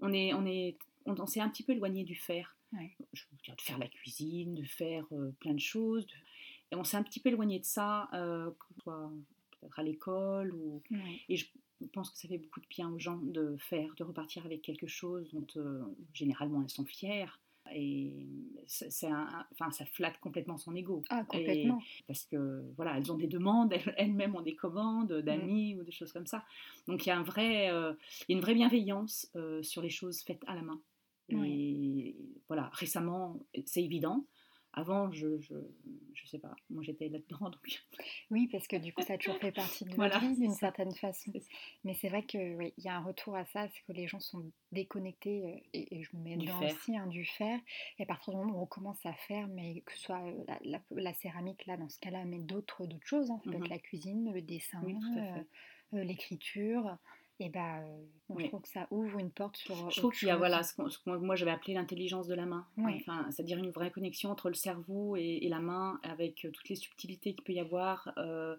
on 0.00 0.12
est, 0.12 0.34
on 0.34 0.46
est, 0.46 0.76
on, 1.06 1.26
s'est 1.26 1.40
un 1.40 1.48
petit 1.48 1.62
peu 1.62 1.72
éloigné 1.72 2.04
du 2.04 2.14
faire. 2.14 2.56
Je 3.12 3.24
veux 3.30 3.38
dire, 3.44 3.54
de 3.56 3.60
faire 3.60 3.78
la 3.78 3.88
cuisine, 3.88 4.54
de 4.54 4.64
faire 4.64 5.06
plein 5.40 5.54
de 5.54 5.60
choses. 5.60 6.06
Et 6.70 6.76
on 6.76 6.84
s'est 6.84 6.96
un 6.96 7.02
petit 7.02 7.20
peu 7.20 7.28
éloigné 7.28 7.58
de 7.58 7.64
ça, 7.64 8.08
euh, 8.14 8.50
soit 8.82 9.12
peut-être 9.50 9.78
à 9.78 9.82
l'école. 9.82 10.54
Ou... 10.54 10.82
Et 11.28 11.36
je, 11.36 11.46
je 11.82 11.88
pense 11.92 12.10
que 12.10 12.18
ça 12.18 12.28
fait 12.28 12.38
beaucoup 12.38 12.60
de 12.60 12.66
bien 12.68 12.90
aux 12.90 12.98
gens 12.98 13.18
de 13.18 13.56
faire, 13.58 13.94
de 13.96 14.04
repartir 14.04 14.44
avec 14.46 14.62
quelque 14.62 14.86
chose 14.86 15.30
dont 15.32 15.46
euh, 15.56 15.82
généralement 16.12 16.62
elles 16.62 16.70
sont 16.70 16.84
fières. 16.84 17.40
Et 17.74 18.26
c'est 18.66 19.08
enfin, 19.52 19.70
ça 19.70 19.86
flatte 19.86 20.18
complètement 20.20 20.58
son 20.58 20.74
ego. 20.74 21.02
Ah, 21.10 21.24
complètement. 21.24 21.80
parce 22.06 22.24
que 22.24 22.64
voilà, 22.76 22.98
elles 22.98 23.12
ont 23.12 23.16
des 23.16 23.28
demandes, 23.28 23.72
elles-mêmes 23.96 24.34
ont 24.34 24.42
des 24.42 24.56
commandes 24.56 25.12
d'amis 25.12 25.76
ou 25.76 25.84
des 25.84 25.92
choses 25.92 26.12
comme 26.12 26.26
ça. 26.26 26.44
Donc 26.88 27.06
il 27.06 27.10
y 27.10 27.12
a 27.12 27.18
un 27.18 27.22
vrai, 27.22 27.70
euh, 27.70 27.94
une 28.28 28.40
vraie 28.40 28.54
bienveillance 28.54 29.30
euh, 29.36 29.62
sur 29.62 29.80
les 29.80 29.90
choses 29.90 30.22
faites 30.22 30.42
à 30.46 30.54
la 30.54 30.62
main. 30.62 30.80
Et 31.30 32.16
voilà, 32.48 32.68
récemment, 32.74 33.40
c'est 33.64 33.82
évident. 33.82 34.26
Avant, 34.74 35.12
je, 35.12 35.38
je, 35.40 35.54
je 36.14 36.26
sais 36.26 36.38
pas, 36.38 36.54
moi 36.70 36.82
j'étais 36.82 37.08
là-dedans. 37.08 37.38
Donc... 37.50 37.82
Oui, 38.30 38.48
parce 38.50 38.66
que 38.66 38.76
du 38.76 38.92
coup, 38.92 39.02
ça 39.02 39.14
a 39.14 39.18
toujours 39.18 39.38
fait 39.38 39.52
partie 39.52 39.84
de 39.84 39.94
voilà, 39.94 40.18
vie 40.18 40.34
d'une 40.34 40.54
certaine 40.54 40.94
façon. 40.94 41.32
Mais 41.84 41.94
c'est 41.94 42.08
vrai 42.08 42.24
qu'il 42.24 42.56
oui, 42.56 42.72
y 42.78 42.88
a 42.88 42.96
un 42.96 43.02
retour 43.02 43.36
à 43.36 43.44
ça, 43.44 43.68
c'est 43.68 43.82
que 43.86 43.92
les 43.92 44.06
gens 44.06 44.20
sont 44.20 44.50
déconnectés, 44.72 45.44
euh, 45.44 45.58
et, 45.74 46.02
je 46.02 46.16
me 46.16 46.22
mets 46.22 46.36
dedans 46.36 46.58
aussi, 46.62 46.96
hein, 46.96 47.06
du 47.06 47.24
fer. 47.24 47.60
Et 47.98 48.04
à 48.04 48.06
partir 48.06 48.32
du 48.32 48.38
moment 48.38 48.58
où 48.58 48.62
on 48.62 48.66
commence 48.66 49.04
à 49.04 49.12
faire, 49.12 49.46
mais 49.48 49.82
que 49.82 49.92
ce 49.92 50.00
soit 50.00 50.22
euh, 50.22 50.56
la, 50.64 50.80
la, 50.90 51.14
céramique, 51.14 51.66
là, 51.66 51.76
dans 51.76 51.90
ce 51.90 51.98
cas-là, 52.00 52.24
mais 52.24 52.38
d'autres 52.38 52.86
choses, 53.04 53.30
hein, 53.30 53.40
ça 53.44 53.50
peut 53.50 53.56
être 53.56 53.64
mmh 53.64 53.68
la 53.68 53.78
cuisine, 53.78 54.32
le 54.32 54.42
dessin, 54.42 54.82
euh, 54.82 56.04
l'écriture 56.04 56.96
et 57.42 57.48
bah, 57.48 57.80
euh, 57.80 58.38
je 58.38 58.46
trouve 58.46 58.60
que 58.60 58.68
ça 58.68 58.86
ouvre 58.90 59.18
une 59.18 59.30
porte 59.30 59.56
sur. 59.56 59.90
Je 59.90 59.98
trouve 59.98 60.12
qu'il 60.12 60.28
y 60.28 60.30
a 60.30 60.36
voilà, 60.36 60.62
ce, 60.62 60.74
que 60.74 61.16
moi 61.16 61.34
j'avais 61.34 61.50
appelé 61.50 61.74
l'intelligence 61.74 62.28
de 62.28 62.34
la 62.34 62.46
main. 62.46 62.66
Enfin, 62.78 63.26
c'est-à-dire 63.30 63.58
une 63.58 63.70
vraie 63.70 63.90
connexion 63.90 64.30
entre 64.30 64.48
le 64.48 64.54
cerveau 64.54 65.16
et, 65.16 65.48
la 65.48 65.58
main, 65.58 65.98
avec 66.02 66.44
euh, 66.44 66.50
toutes 66.50 66.68
les 66.68 66.76
subtilités 66.76 67.34
qu'il 67.34 67.42
peut 67.42 67.52
y 67.52 67.60
avoir, 67.60 68.12
euh, 68.16 68.56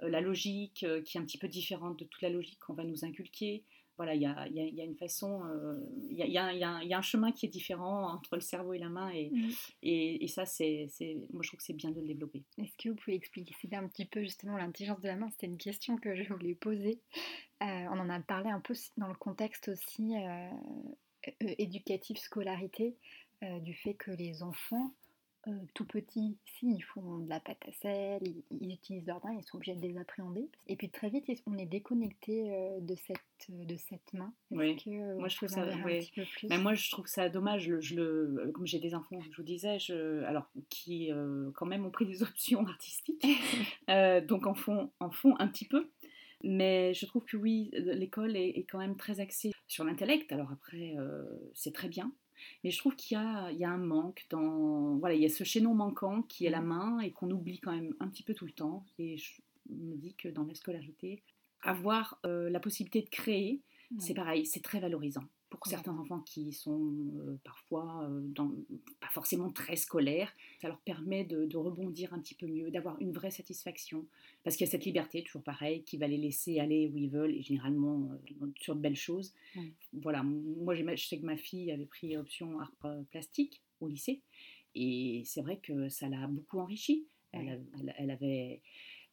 la 0.00 0.20
logique 0.20 0.86
qui 1.04 1.18
est 1.18 1.20
un 1.20 1.24
petit 1.24 1.38
peu 1.38 1.48
différente 1.48 1.98
de 1.98 2.04
toute 2.04 2.22
la 2.22 2.30
logique 2.30 2.58
qu'on 2.60 2.74
va 2.74 2.84
nous 2.84 3.04
inculquer 3.04 3.64
voilà, 3.96 4.14
il 4.14 4.22
y 4.22 4.26
a, 4.26 4.46
y, 4.48 4.60
a, 4.60 4.64
y 4.64 4.80
a, 4.80 4.84
une 4.84 4.96
façon, 4.96 5.42
il 6.10 6.16
y, 6.16 6.22
a, 6.38 6.52
y, 6.52 6.64
a, 6.64 6.98
un 6.98 7.02
chemin 7.02 7.32
qui 7.32 7.46
est 7.46 7.48
différent 7.48 8.12
entre 8.12 8.36
le 8.36 8.40
cerveau 8.40 8.72
et 8.74 8.78
la 8.78 8.88
main, 8.88 9.08
et, 9.10 9.30
mmh. 9.30 9.50
et, 9.82 10.24
et, 10.24 10.28
ça, 10.28 10.44
c'est, 10.44 10.88
moi 11.32 11.42
je 11.42 11.48
trouve 11.48 11.58
que 11.58 11.64
c'est 11.64 11.72
bien 11.72 11.90
de 11.90 12.00
le 12.00 12.06
développer. 12.06 12.44
Est-ce 12.58 12.76
que 12.76 12.90
vous 12.90 12.96
pouvez 12.96 13.16
expliquer 13.16 13.54
C'était 13.60 13.76
un 13.76 13.88
petit 13.88 14.06
peu 14.06 14.22
justement 14.22 14.56
l'intelligence 14.56 15.00
de 15.00 15.08
la 15.08 15.16
main, 15.16 15.28
c'était 15.30 15.46
une 15.46 15.58
question 15.58 15.96
que 15.96 16.14
je 16.14 16.32
voulais 16.32 16.54
poser. 16.54 17.00
Euh, 17.62 17.86
on 17.90 17.98
en 17.98 18.10
a 18.10 18.20
parlé 18.20 18.50
un 18.50 18.60
peu 18.60 18.74
dans 18.98 19.08
le 19.08 19.14
contexte 19.14 19.68
aussi 19.68 20.14
euh, 20.16 20.50
éducatif, 21.40 22.18
scolarité, 22.18 22.96
euh, 23.42 23.60
du 23.60 23.74
fait 23.74 23.94
que 23.94 24.10
les 24.10 24.42
enfants 24.42 24.92
euh, 25.48 25.52
tout 25.74 25.84
petits, 25.84 26.36
s'ils 26.44 26.82
font 26.82 27.18
de 27.18 27.28
la 27.28 27.40
pâte 27.40 27.62
à 27.68 27.72
sel, 27.72 28.20
ils, 28.50 28.72
utilisent 28.72 29.06
leurs 29.06 29.24
mains, 29.24 29.34
ils 29.38 29.44
sont 29.44 29.56
obligés 29.56 29.74
de 29.74 29.82
les 29.82 29.96
appréhender. 29.98 30.48
Et 30.66 30.76
puis 30.76 30.90
très 30.90 31.08
vite, 31.08 31.30
on 31.46 31.56
est 31.56 31.66
déconnecté 31.66 32.50
euh, 32.50 32.80
de, 32.80 32.94
cette, 32.94 33.50
de 33.50 33.76
cette 33.76 34.12
main. 34.12 34.32
Oui. 34.50 34.76
Euh, 34.88 35.18
moi, 35.18 35.28
je 35.28 35.36
trouve 35.36 35.48
ça, 35.48 35.64
Mais 36.48 36.58
moi, 36.58 36.74
je 36.74 36.90
trouve 36.90 37.06
ça 37.06 37.28
dommage. 37.28 37.78
Je, 37.80 37.94
le, 37.94 38.50
comme 38.54 38.66
j'ai 38.66 38.78
des 38.78 38.94
enfants, 38.94 39.20
je 39.20 39.36
vous 39.36 39.42
disais, 39.42 39.78
je, 39.78 40.22
alors 40.24 40.50
qui 40.68 41.10
quand 41.54 41.66
même 41.66 41.86
ont 41.86 41.90
pris 41.90 42.06
des 42.06 42.22
options 42.24 42.66
artistiques, 42.66 43.24
donc 44.28 44.46
en 44.46 44.54
font, 44.54 44.90
en 45.00 45.10
font 45.10 45.36
un 45.38 45.48
petit 45.48 45.66
peu. 45.66 45.90
Mais 46.44 46.94
je 46.94 47.06
trouve 47.06 47.24
que 47.24 47.36
oui, 47.36 47.70
l'école 47.72 48.36
est, 48.36 48.66
quand 48.68 48.78
même 48.78 48.96
très 48.96 49.20
axée 49.20 49.52
sur 49.66 49.84
l'intellect. 49.84 50.30
Alors 50.32 50.52
après, 50.52 50.94
c'est 51.54 51.72
très 51.72 51.88
bien. 51.88 52.12
Mais 52.62 52.70
je 52.70 52.78
trouve 52.78 52.94
qu'il 52.94 53.16
y 53.16 53.20
a, 53.20 53.50
il 53.50 53.58
y 53.58 53.64
a 53.64 53.70
un 53.70 53.78
manque 53.78 54.26
dans. 54.28 54.96
Voilà, 54.98 55.14
il 55.14 55.22
y 55.22 55.24
a 55.24 55.30
ce 55.30 55.42
chaînon 55.42 55.74
manquant 55.74 56.22
qui 56.22 56.44
est 56.44 56.50
la 56.50 56.60
mmh. 56.60 56.66
main 56.66 57.00
et 57.00 57.10
qu'on 57.12 57.30
oublie 57.30 57.58
quand 57.58 57.72
même 57.72 57.94
un 57.98 58.08
petit 58.08 58.22
peu 58.22 58.34
tout 58.34 58.44
le 58.44 58.52
temps. 58.52 58.84
Et 58.98 59.16
je 59.16 59.40
me 59.70 59.96
dis 59.96 60.14
que 60.14 60.28
dans 60.28 60.44
la 60.44 60.54
scolarité, 60.54 61.22
avoir 61.62 62.20
la 62.24 62.60
possibilité 62.60 63.02
de 63.02 63.08
créer, 63.08 63.62
c'est 63.98 64.14
pareil, 64.14 64.44
c'est 64.44 64.62
très 64.62 64.80
valorisant 64.80 65.24
pour 65.50 65.64
certains 65.66 65.96
enfants 65.96 66.20
qui 66.20 66.52
sont 66.52 66.92
euh, 67.18 67.38
parfois 67.44 68.04
euh, 68.04 68.20
dans, 68.20 68.50
pas 69.00 69.08
forcément 69.12 69.50
très 69.50 69.76
scolaires, 69.76 70.32
ça 70.60 70.68
leur 70.68 70.80
permet 70.80 71.24
de, 71.24 71.56
rebondir 71.56 72.12
un 72.12 72.18
petit 72.18 72.34
peu 72.34 72.46
mieux, 72.46 72.70
d'avoir 72.70 73.00
une 73.00 73.12
vraie 73.12 73.30
satisfaction, 73.30 74.06
parce 74.42 74.56
qu'il 74.56 74.66
y 74.66 74.68
a 74.68 74.70
cette 74.70 74.84
liberté, 74.84 75.22
toujours 75.22 75.42
pareil, 75.42 75.82
qui 75.84 75.96
va 75.96 76.08
les 76.08 76.18
laisser 76.18 76.58
aller 76.58 76.90
où 76.92 76.98
ils 76.98 77.10
veulent, 77.10 77.34
et 77.34 77.42
généralement 77.42 78.10
euh, 78.42 78.46
sur 78.60 78.74
de 78.74 78.80
belles 78.80 78.96
choses. 78.96 79.34
Voilà, 79.92 80.22
moi 80.22 80.74
je 80.74 80.96
sais 80.96 81.18
que 81.18 81.26
ma 81.26 81.36
fille 81.36 81.70
avait 81.70 81.86
pris 81.86 82.16
option 82.16 82.58
art 82.58 82.72
plastique 83.10 83.62
au 83.80 83.88
lycée, 83.88 84.22
et 84.74 85.22
c'est 85.24 85.42
vrai 85.42 85.58
que 85.58 85.88
ça 85.88 86.08
l'a 86.08 86.26
beaucoup 86.26 86.58
enrichi. 86.58 87.06
elle 87.32 88.10
avait 88.10 88.62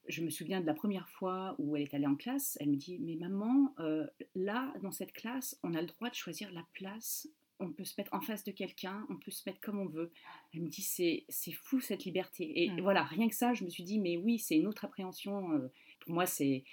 je 0.08 0.22
me 0.22 0.30
souviens 0.30 0.62
de 0.62 0.66
la 0.66 0.74
première 0.74 1.10
fois 1.10 1.56
où 1.60 1.76
elle 1.76 1.84
est 1.84 1.94
allée 1.94 2.08
en 2.08 2.16
classe, 2.16 2.58
elle 2.60 2.70
me 2.70 2.76
dit 2.76 3.00
Mais 3.00 3.16
maman, 3.16 3.74
euh, 3.80 4.06
là, 4.36 4.74
dans 4.82 4.92
cette 4.92 5.13
classe, 5.13 5.60
on 5.63 5.74
a 5.74 5.82
le 5.82 5.88
droit 5.88 6.10
de 6.10 6.16
choisir 6.16 6.52
la 6.52 6.66
place. 6.74 7.28
On 7.60 7.72
peut 7.72 7.86
se 7.86 7.94
mettre 7.98 8.13
en 8.13 8.20
face 8.20 8.44
de 8.44 8.52
quelqu'un, 8.52 9.06
on 9.10 9.16
peut 9.16 9.32
se 9.32 9.48
mettre 9.48 9.62
comme 9.62 9.80
on 9.80 9.86
veut. 9.86 10.12
Elle 10.54 10.62
me 10.62 10.68
dit 10.68 10.82
C'est, 10.82 11.26
c'est 11.30 11.54
fou 11.54 11.80
cette 11.80 12.04
liberté. 12.04 12.63
Et 12.63 12.70
mmh. 12.70 12.82
voilà, 12.82 13.04
rien 13.04 13.30
que 13.30 13.36
ça, 13.36 13.54
je 13.54 13.63
me 13.63 13.70
suis 13.70 13.84
dit 13.84 14.00
Mais 14.00 14.18
oui, 14.18 14.39
c'est 14.39 14.58
une 14.58 14.68
autre 14.68 14.86
appréhension. 14.86 15.54
Euh, 15.54 15.72
pour 16.02 16.13
moi, 16.13 16.26
c'est. 16.26 16.63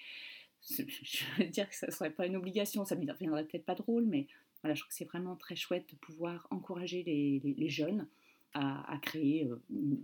Je 0.68 1.24
veux 1.38 1.48
dire 1.48 1.68
que 1.68 1.74
ça 1.74 1.86
ne 1.86 1.92
serait 1.92 2.10
pas 2.10 2.26
une 2.26 2.36
obligation, 2.36 2.84
ça 2.84 2.94
ne 2.94 3.00
me 3.00 3.06
deviendrait 3.06 3.46
peut-être 3.46 3.64
pas 3.64 3.74
drôle, 3.74 4.04
mais 4.04 4.26
voilà, 4.62 4.74
je 4.74 4.82
trouve 4.82 4.90
que 4.90 4.94
c'est 4.94 5.06
vraiment 5.06 5.34
très 5.34 5.56
chouette 5.56 5.88
de 5.90 5.96
pouvoir 5.96 6.46
encourager 6.50 7.02
les, 7.02 7.40
les 7.42 7.68
jeunes 7.70 8.06
à, 8.54 8.98
créer 9.02 9.46
euh, 9.46 9.62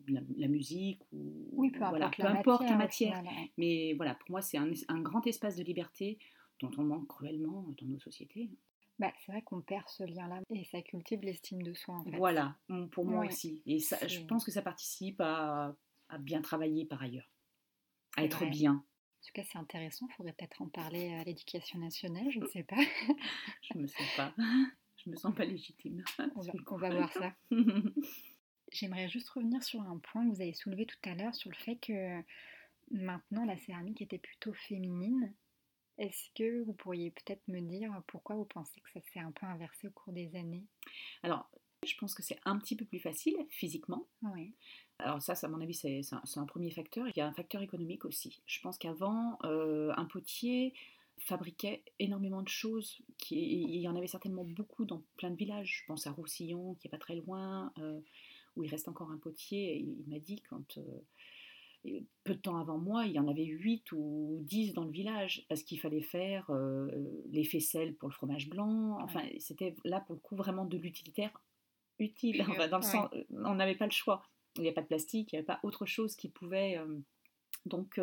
la, 0.09 0.49
musique 0.49 1.01
ou 1.13 1.49
oui, 1.53 1.71
peu 1.71 1.79
voilà, 1.79 2.07
importe, 2.07 2.17
peu 2.17 2.23
la, 2.23 2.31
importe 2.31 2.63
matière, 2.63 3.17
la 3.17 3.23
matière. 3.23 3.49
Mais 3.59 3.95
voilà, 3.95 4.15
pour 4.15 4.31
moi, 4.31 4.43
c'est 4.43 4.59
un, 4.59 4.71
un, 4.89 5.01
grand 5.01 5.27
espace 5.27 5.57
de 5.57 5.65
liberté 5.65 6.19
dont 6.61 6.71
on 6.79 6.85
manque 6.85 7.09
cruellement 7.09 7.67
dans 7.79 7.87
nos 7.87 7.99
sociétés. 7.99 8.51
Bah, 8.99 9.13
c'est 9.19 9.33
vrai 9.33 9.43
qu'on 9.43 9.61
perd 9.61 9.87
ce 9.89 10.05
lien-là 10.05 10.41
et 10.51 10.65
ça 10.65 10.81
cultive 10.81 11.21
l'estime 11.23 11.63
de 11.63 11.75
soi. 11.75 11.97
En 11.97 12.05
fait. 12.05 12.17
Voilà, 12.17 12.57
pour 12.93 13.05
moi 13.05 13.27
aussi. 13.27 13.63
Et 13.67 13.79
ça, 13.79 13.99
je 14.07 14.21
pense 14.21 14.45
que 14.45 14.51
ça 14.51 14.63
participe 14.63 15.21
à, 15.21 15.77
à 16.09 16.19
bien 16.19 16.41
travailler 16.41 16.85
par 16.85 17.03
ailleurs, 17.03 17.29
à 18.17 18.25
être 18.25 18.47
bien. 18.47 18.73
En 18.73 19.27
tout 19.27 19.33
cas, 19.35 19.43
c'est 19.45 19.59
intéressant. 19.59 20.07
Il 20.09 20.15
faudrait 20.15 20.33
peut-être 20.33 20.63
en 20.63 20.69
parler 20.69 21.13
à 21.15 21.25
l'éducation 21.25 21.79
nationale, 21.79 22.31
je 22.31 22.39
ne 22.39 22.47
sais 22.47 22.63
pas. 22.63 22.77
je 23.63 23.77
ne 23.77 23.83
me 23.83 23.87
sens 23.87 24.07
pas. 24.17 24.35
Je 25.05 25.11
me 25.11 25.17
sens 25.17 25.33
pas 25.37 25.45
légitime. 25.45 26.03
On 26.35 26.41
va, 26.41 26.53
on 26.69 26.77
va 26.79 26.91
voir 26.91 27.13
ça. 27.13 27.33
J'aimerais 28.73 29.09
juste 29.09 29.29
revenir 29.31 29.63
sur 29.63 29.81
un 29.81 29.99
point 29.99 30.25
que 30.25 30.35
vous 30.35 30.43
avez 30.43 30.53
soulevé 30.53 30.87
tout 30.87 30.97
à 31.05 31.15
l'heure, 31.15 31.35
sur 31.35 31.51
le 31.51 31.57
fait 31.57 31.77
que 31.77 32.23
maintenant 32.91 33.45
la 33.45 33.57
céramique 33.57 34.03
était 34.03 34.19
plutôt 34.19 34.53
féminine. 34.53 35.33
Est-ce 35.99 36.31
que 36.35 36.63
vous 36.65 36.75
pourriez 36.75 37.11
peut-être 37.11 37.47
me 37.49 37.61
dire 37.61 37.91
pourquoi 38.07 38.37
vous 38.37 38.45
pensez 38.45 38.81
que 38.81 38.91
ça 38.93 39.01
s'est 39.13 39.21
un 39.21 39.33
peu 39.33 39.47
inversé 39.47 39.87
au 39.89 39.91
cours 39.91 40.13
des 40.13 40.35
années? 40.37 40.65
Alors, 41.23 41.51
je 41.85 41.95
pense 41.99 42.15
que 42.15 42.23
c'est 42.23 42.39
un 42.45 42.59
petit 42.59 42.77
peu 42.77 42.85
plus 42.85 42.99
facile 42.99 43.37
physiquement. 43.49 44.07
Oui. 44.23 44.55
Alors 44.99 45.21
ça, 45.23 45.35
à 45.41 45.49
mon 45.49 45.61
avis, 45.61 45.75
c'est 45.75 46.01
un, 46.13 46.47
premier 46.47 46.71
facteur. 46.71 47.07
Il 47.09 47.17
y 47.17 47.21
a 47.21 47.27
un 47.27 47.33
facteur 47.33 47.63
économique 47.63 48.05
aussi. 48.05 48.43
Je 48.47 48.61
pense 48.61 48.79
qu'avant, 48.79 49.39
euh, 49.45 49.93
un 49.97 50.05
potier 50.07 50.75
fabriquait 51.19 51.83
énormément 51.99 52.43
de 52.43 52.49
choses. 52.49 52.99
Qui, 53.19 53.63
il 53.63 53.81
y 53.81 53.89
en 53.89 53.97
avait 53.97 54.07
certainement 54.07 54.45
beaucoup 54.45 54.85
dans 54.85 55.03
plein 55.17 55.31
de 55.31 55.37
villages. 55.37 55.81
Je 55.83 55.87
pense 55.87 56.07
à 56.07 56.13
Roussillon, 56.13 56.75
qui 56.75 56.89
est 56.89 56.91
pas 56.91 56.99
très 56.99 57.17
loin. 57.17 57.73
Euh, 57.79 58.01
où 58.57 58.65
il 58.65 58.71
reste 58.71 58.89
encore 58.89 59.11
un 59.11 59.19
potier. 59.19 59.79
Il, 59.79 60.09
m'a 60.09 60.19
dit 60.19 60.43
quand 60.49 60.79
euh, 60.79 62.01
peu 62.25 62.35
de 62.35 62.41
temps 62.41 62.57
avant 62.57 62.79
moi, 62.79 63.07
il 63.07 63.13
y 63.13 63.19
en 63.19 63.29
avait 63.29 63.45
8 63.45 63.93
ou 63.93 64.39
10 64.43 64.73
dans 64.75 64.85
le 64.85 64.91
village 64.91 65.45
parce 65.49 65.63
qu'il 65.63 65.79
fallait 65.79 66.03
faire 66.03 66.51
euh, 66.51 66.89
les 67.31 67.45
faisselles 67.45 67.95
pour 67.95 68.09
le 68.09 68.15
fromage 68.15 68.49
blanc. 68.49 68.99
Enfin, 69.03 69.23
c'était 69.39 69.75
là 69.85 70.01
pour 70.01 70.15
le 70.15 70.21
coup 70.21 70.37
vraiment 70.37 70.65
de 70.65 70.77
l'utilitaire 70.77 71.31
utile. 71.99 72.45
dans 72.71 72.79
le 72.79 73.27
on 73.45 73.55
n'avait 73.55 73.77
pas 73.77 73.87
le 73.87 73.93
choix. 73.93 74.23
Il 74.57 74.63
n'y 74.63 74.69
avait 74.69 74.75
pas 74.75 74.83
de 74.83 74.87
plastique, 74.87 75.33
il 75.33 75.37
n'y 75.37 75.39
avait 75.39 75.47
pas 75.47 75.61
autre 75.63 75.87
chose 75.87 76.17
qui 76.17 76.29
pouvait. 76.29 76.79
Euh, 76.79 76.99
donc, 77.67 78.01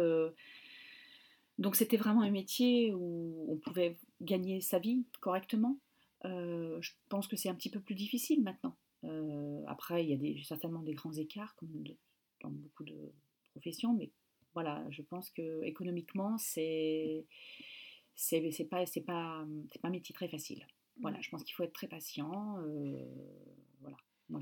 donc 1.58 1.76
c'était 1.76 1.98
vraiment 1.98 2.22
un 2.22 2.32
métier 2.32 2.94
où 2.94 3.46
on 3.50 3.58
pouvait 3.58 3.98
gagner 4.22 4.62
sa 4.62 4.78
vie 4.78 5.06
correctement. 5.20 5.78
je 6.24 6.92
pense 7.10 7.28
que 7.28 7.36
c'est 7.36 7.50
un 7.50 7.56
petit 7.56 7.70
peu 7.70 7.80
plus 7.80 7.96
difficile 7.96 8.44
maintenant. 8.44 8.76
Euh, 9.04 9.63
après, 9.68 10.04
il 10.04 10.10
y 10.10 10.13
a 10.13 10.18
des, 10.18 10.42
certainement 10.44 10.82
des 10.82 10.94
grands 10.94 11.13
écarts, 11.13 11.56
comme 11.56 11.84
dans 12.42 12.50
beaucoup 12.50 12.84
de 12.84 13.12
professions, 13.52 13.94
mais 13.94 14.12
voilà, 14.54 14.84
je 14.89 15.02
pense 15.02 15.30
que 15.30 15.63
économiquement, 15.63 16.38
c'est 16.38 17.26
c'est 18.16 18.39
pas 18.70 18.86
c'est 18.86 19.02
pas 19.02 19.46
c'est 19.72 19.82
pas 19.82 19.88
un 19.88 19.92
métier 19.92 20.13
très 20.13 20.28
facile. 20.28 20.66
Voilà, 21.02 21.20
je 21.22 21.30
pense 21.30 21.44
qu'il 21.44 21.56
faut 21.56 21.63
être 21.63 21.74
très 21.74 21.88
patient. 21.88 22.60
Euh, 22.60 23.04
voilà, 23.82 23.98
moi 24.30 24.39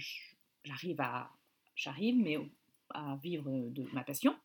j'arrive 0.64 1.00
à 1.00 1.30
j'arrive 1.76 2.18
mais 2.18 2.38
à 2.90 3.18
vivre 3.24 3.50
de 3.50 3.84
ma 3.94 4.04
passion, 4.04 4.36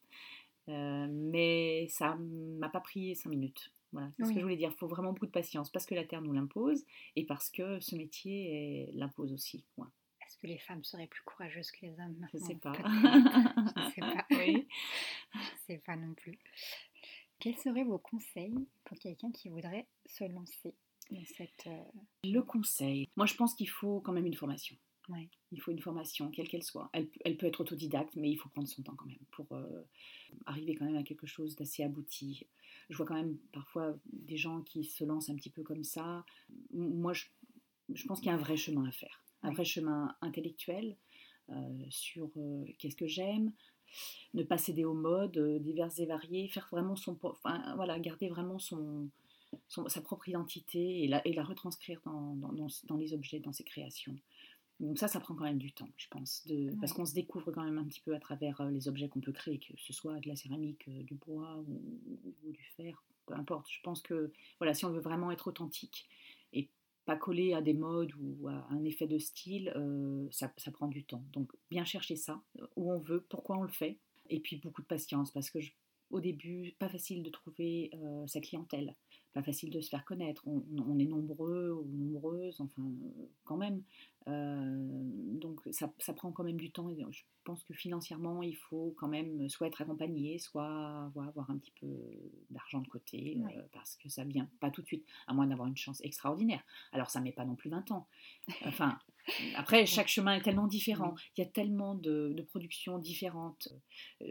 euh, 0.68 1.08
mais 1.10 1.88
ça 1.88 2.16
m'a 2.16 2.68
pas 2.68 2.80
pris 2.80 3.16
cinq 3.16 3.30
minutes. 3.30 3.72
Voilà, 3.92 4.10
c'est 4.16 4.24
ce 4.26 4.32
que 4.32 4.38
je 4.38 4.42
voulais 4.42 4.56
dire. 4.56 4.70
Il 4.72 4.78
faut 4.78 4.88
vraiment 4.88 5.12
beaucoup 5.12 5.26
de 5.26 5.32
patience 5.32 5.70
parce 5.70 5.86
que 5.86 5.94
la 5.94 6.04
terre 6.04 6.20
nous 6.20 6.32
l'impose 6.32 6.84
et 7.16 7.24
parce 7.24 7.50
que 7.50 7.80
ce 7.80 7.96
métier 7.96 8.90
l'impose 8.92 9.32
aussi. 9.32 9.64
Que 10.40 10.46
les 10.46 10.58
femmes 10.58 10.84
seraient 10.84 11.06
plus 11.06 11.22
courageuses 11.22 11.70
que 11.70 11.86
les 11.86 11.98
hommes 11.98 12.26
Je 12.32 12.38
ne 12.38 12.42
sais 12.44 12.54
pas. 12.56 12.72
Je 12.74 13.80
ne 13.80 13.90
sais 13.90 14.00
pas. 14.00 14.26
oui. 14.32 14.68
Je 15.32 15.38
ne 15.38 15.44
sais 15.66 15.78
pas 15.78 15.96
non 15.96 16.12
plus. 16.14 16.38
Quels 17.38 17.56
seraient 17.56 17.84
vos 17.84 17.98
conseils 17.98 18.66
pour 18.84 18.98
quelqu'un 18.98 19.30
qui 19.30 19.48
voudrait 19.48 19.86
se 20.06 20.24
lancer 20.24 20.74
dans 21.10 21.24
cette... 21.24 21.66
Euh, 21.66 21.82
Le 22.24 22.40
conseil, 22.40 23.08
moi 23.16 23.26
je 23.26 23.34
pense 23.34 23.54
qu'il 23.54 23.68
faut 23.68 24.00
quand 24.00 24.12
même 24.12 24.26
une 24.26 24.34
formation. 24.34 24.76
Ouais. 25.08 25.28
Il 25.52 25.60
faut 25.60 25.70
une 25.70 25.80
formation, 25.80 26.30
quelle 26.30 26.48
qu'elle 26.48 26.64
soit. 26.64 26.90
Elle, 26.92 27.08
elle, 27.24 27.36
peut 27.36 27.46
être 27.46 27.60
autodidacte, 27.60 28.16
mais 28.16 28.28
il 28.28 28.36
faut 28.36 28.48
prendre 28.48 28.66
son 28.66 28.82
temps 28.82 28.96
quand 28.96 29.06
même 29.06 29.24
pour 29.30 29.46
euh, 29.52 29.82
arriver 30.46 30.74
quand 30.74 30.84
même 30.84 30.96
à 30.96 31.04
quelque 31.04 31.26
chose 31.26 31.54
d'assez 31.54 31.84
abouti. 31.84 32.46
Je 32.90 32.96
vois 32.96 33.06
quand 33.06 33.14
même 33.14 33.38
parfois 33.52 33.96
des 34.06 34.36
gens 34.36 34.62
qui 34.62 34.84
se 34.84 35.04
lancent 35.04 35.28
un 35.28 35.36
petit 35.36 35.50
peu 35.50 35.62
comme 35.62 35.84
ça. 35.84 36.24
Moi, 36.72 37.12
je, 37.12 37.26
je 37.94 38.04
pense 38.06 38.18
qu'il 38.18 38.28
y 38.28 38.30
a 38.30 38.34
un 38.34 38.38
vrai 38.38 38.56
chemin 38.56 38.86
à 38.86 38.92
faire 38.92 39.22
un 39.46 39.52
vrai 39.52 39.64
chemin 39.64 40.14
intellectuel 40.20 40.96
euh, 41.50 41.84
sur 41.90 42.28
euh, 42.36 42.64
qu'est-ce 42.78 42.96
que 42.96 43.06
j'aime, 43.06 43.52
ne 44.34 44.42
pas 44.42 44.58
céder 44.58 44.84
aux 44.84 44.94
modes 44.94 45.38
euh, 45.38 45.60
diverses 45.60 46.00
et 46.00 46.06
variées, 46.06 46.48
faire 46.48 46.68
vraiment 46.72 46.96
son, 46.96 47.16
enfin, 47.22 47.74
voilà, 47.76 47.98
garder 48.00 48.28
vraiment 48.28 48.58
son, 48.58 49.08
sa 49.68 50.00
propre 50.00 50.28
identité 50.28 51.04
et 51.04 51.08
la, 51.08 51.26
et 51.26 51.32
la 51.32 51.44
retranscrire 51.44 52.00
dans, 52.04 52.34
dans, 52.34 52.66
dans, 52.84 52.96
les 52.96 53.14
objets, 53.14 53.38
dans 53.38 53.52
ses 53.52 53.62
créations. 53.62 54.16
Donc 54.80 54.98
ça, 54.98 55.06
ça 55.06 55.20
prend 55.20 55.34
quand 55.34 55.44
même 55.44 55.58
du 55.58 55.72
temps, 55.72 55.88
je 55.96 56.08
pense, 56.08 56.44
de, 56.46 56.74
parce 56.80 56.92
qu'on 56.92 57.06
se 57.06 57.14
découvre 57.14 57.52
quand 57.52 57.64
même 57.64 57.78
un 57.78 57.84
petit 57.84 58.00
peu 58.00 58.14
à 58.14 58.18
travers 58.18 58.62
les 58.64 58.88
objets 58.88 59.08
qu'on 59.08 59.20
peut 59.20 59.32
créer, 59.32 59.58
que 59.58 59.72
ce 59.78 59.92
soit 59.92 60.18
de 60.18 60.28
la 60.28 60.36
céramique, 60.36 60.90
du 60.90 61.14
bois 61.14 61.56
ou, 61.68 61.80
ou, 62.44 62.52
du 62.52 62.64
fer, 62.76 63.02
peu 63.24 63.34
importe. 63.34 63.68
Je 63.70 63.80
pense 63.82 64.02
que 64.02 64.32
voilà, 64.58 64.74
si 64.74 64.84
on 64.84 64.90
veut 64.90 65.00
vraiment 65.00 65.30
être 65.30 65.46
authentique 65.46 66.08
pas 67.06 67.16
coller 67.16 67.54
à 67.54 67.62
des 67.62 67.72
modes 67.72 68.12
ou 68.20 68.48
à 68.48 68.66
un 68.70 68.84
effet 68.84 69.06
de 69.06 69.18
style, 69.18 69.72
euh, 69.76 70.26
ça, 70.30 70.50
prend 70.72 70.88
du 70.88 71.04
temps. 71.04 71.24
Donc 71.32 71.52
bien 71.70 71.84
chercher 71.84 72.16
ça, 72.16 72.42
euh, 72.60 72.66
où 72.74 72.92
on 72.92 72.98
veut, 72.98 73.24
pourquoi 73.28 73.56
on 73.56 73.62
le 73.62 73.72
fait, 73.72 73.96
et 74.28 74.40
puis 74.40 74.56
beaucoup 74.56 74.82
de 74.82 74.86
patience, 74.86 75.30
parce 75.30 75.48
que 75.48 75.60
au 76.10 76.20
début, 76.20 76.74
pas 76.78 76.88
facile 76.88 77.22
de 77.22 77.30
trouver 77.30 77.90
euh, 77.94 78.26
sa 78.26 78.40
clientèle, 78.40 78.94
pas 79.32 79.42
facile 79.42 79.70
de 79.70 79.80
se 79.80 79.88
faire 79.88 80.04
connaître. 80.04 80.46
On, 80.46 80.98
est 80.98 81.04
nombreux 81.04 81.72
ou 81.72 81.84
nombreuses, 81.84 82.60
enfin 82.60 82.82
quand 83.44 83.56
même. 83.56 83.82
Donc 84.26 85.60
ça, 85.70 85.92
ça, 85.98 86.12
prend 86.12 86.32
quand 86.32 86.42
même 86.42 86.56
du 86.56 86.70
temps. 86.72 86.90
Et 86.90 86.96
je 87.10 87.22
pense 87.44 87.62
que 87.62 87.74
financièrement, 87.74 88.42
il 88.42 88.56
faut 88.56 88.92
quand 88.98 89.06
même 89.06 89.48
soit 89.48 89.68
être 89.68 89.80
accompagné, 89.80 90.38
soit 90.38 91.10
avoir 91.14 91.48
un 91.50 91.58
petit 91.58 91.72
peu 91.80 91.86
d'argent 92.50 92.80
de 92.80 92.88
côté, 92.88 93.38
euh, 93.54 93.62
parce 93.72 93.96
que 93.96 94.08
ça 94.08 94.24
vient 94.24 94.48
pas 94.60 94.70
tout 94.70 94.82
de 94.82 94.86
suite, 94.86 95.06
à 95.28 95.34
moins 95.34 95.46
d'avoir 95.46 95.68
une 95.68 95.76
chance 95.76 96.00
extraordinaire. 96.02 96.62
Alors 96.92 97.08
ça 97.10 97.20
met 97.20 97.32
pas 97.32 97.44
non 97.44 97.54
plus 97.54 97.70
20 97.70 97.92
ans. 97.92 98.08
Enfin, 98.64 98.98
après, 99.56 99.86
chaque 99.86 100.08
chemin 100.08 100.34
est 100.34 100.42
tellement 100.42 100.66
différent. 100.66 101.14
Il 101.36 101.44
y 101.44 101.46
a 101.46 101.48
tellement 101.48 101.94
de, 101.94 102.44
productions 102.50 102.98
différentes. 102.98 103.68
Euh, 104.22 104.30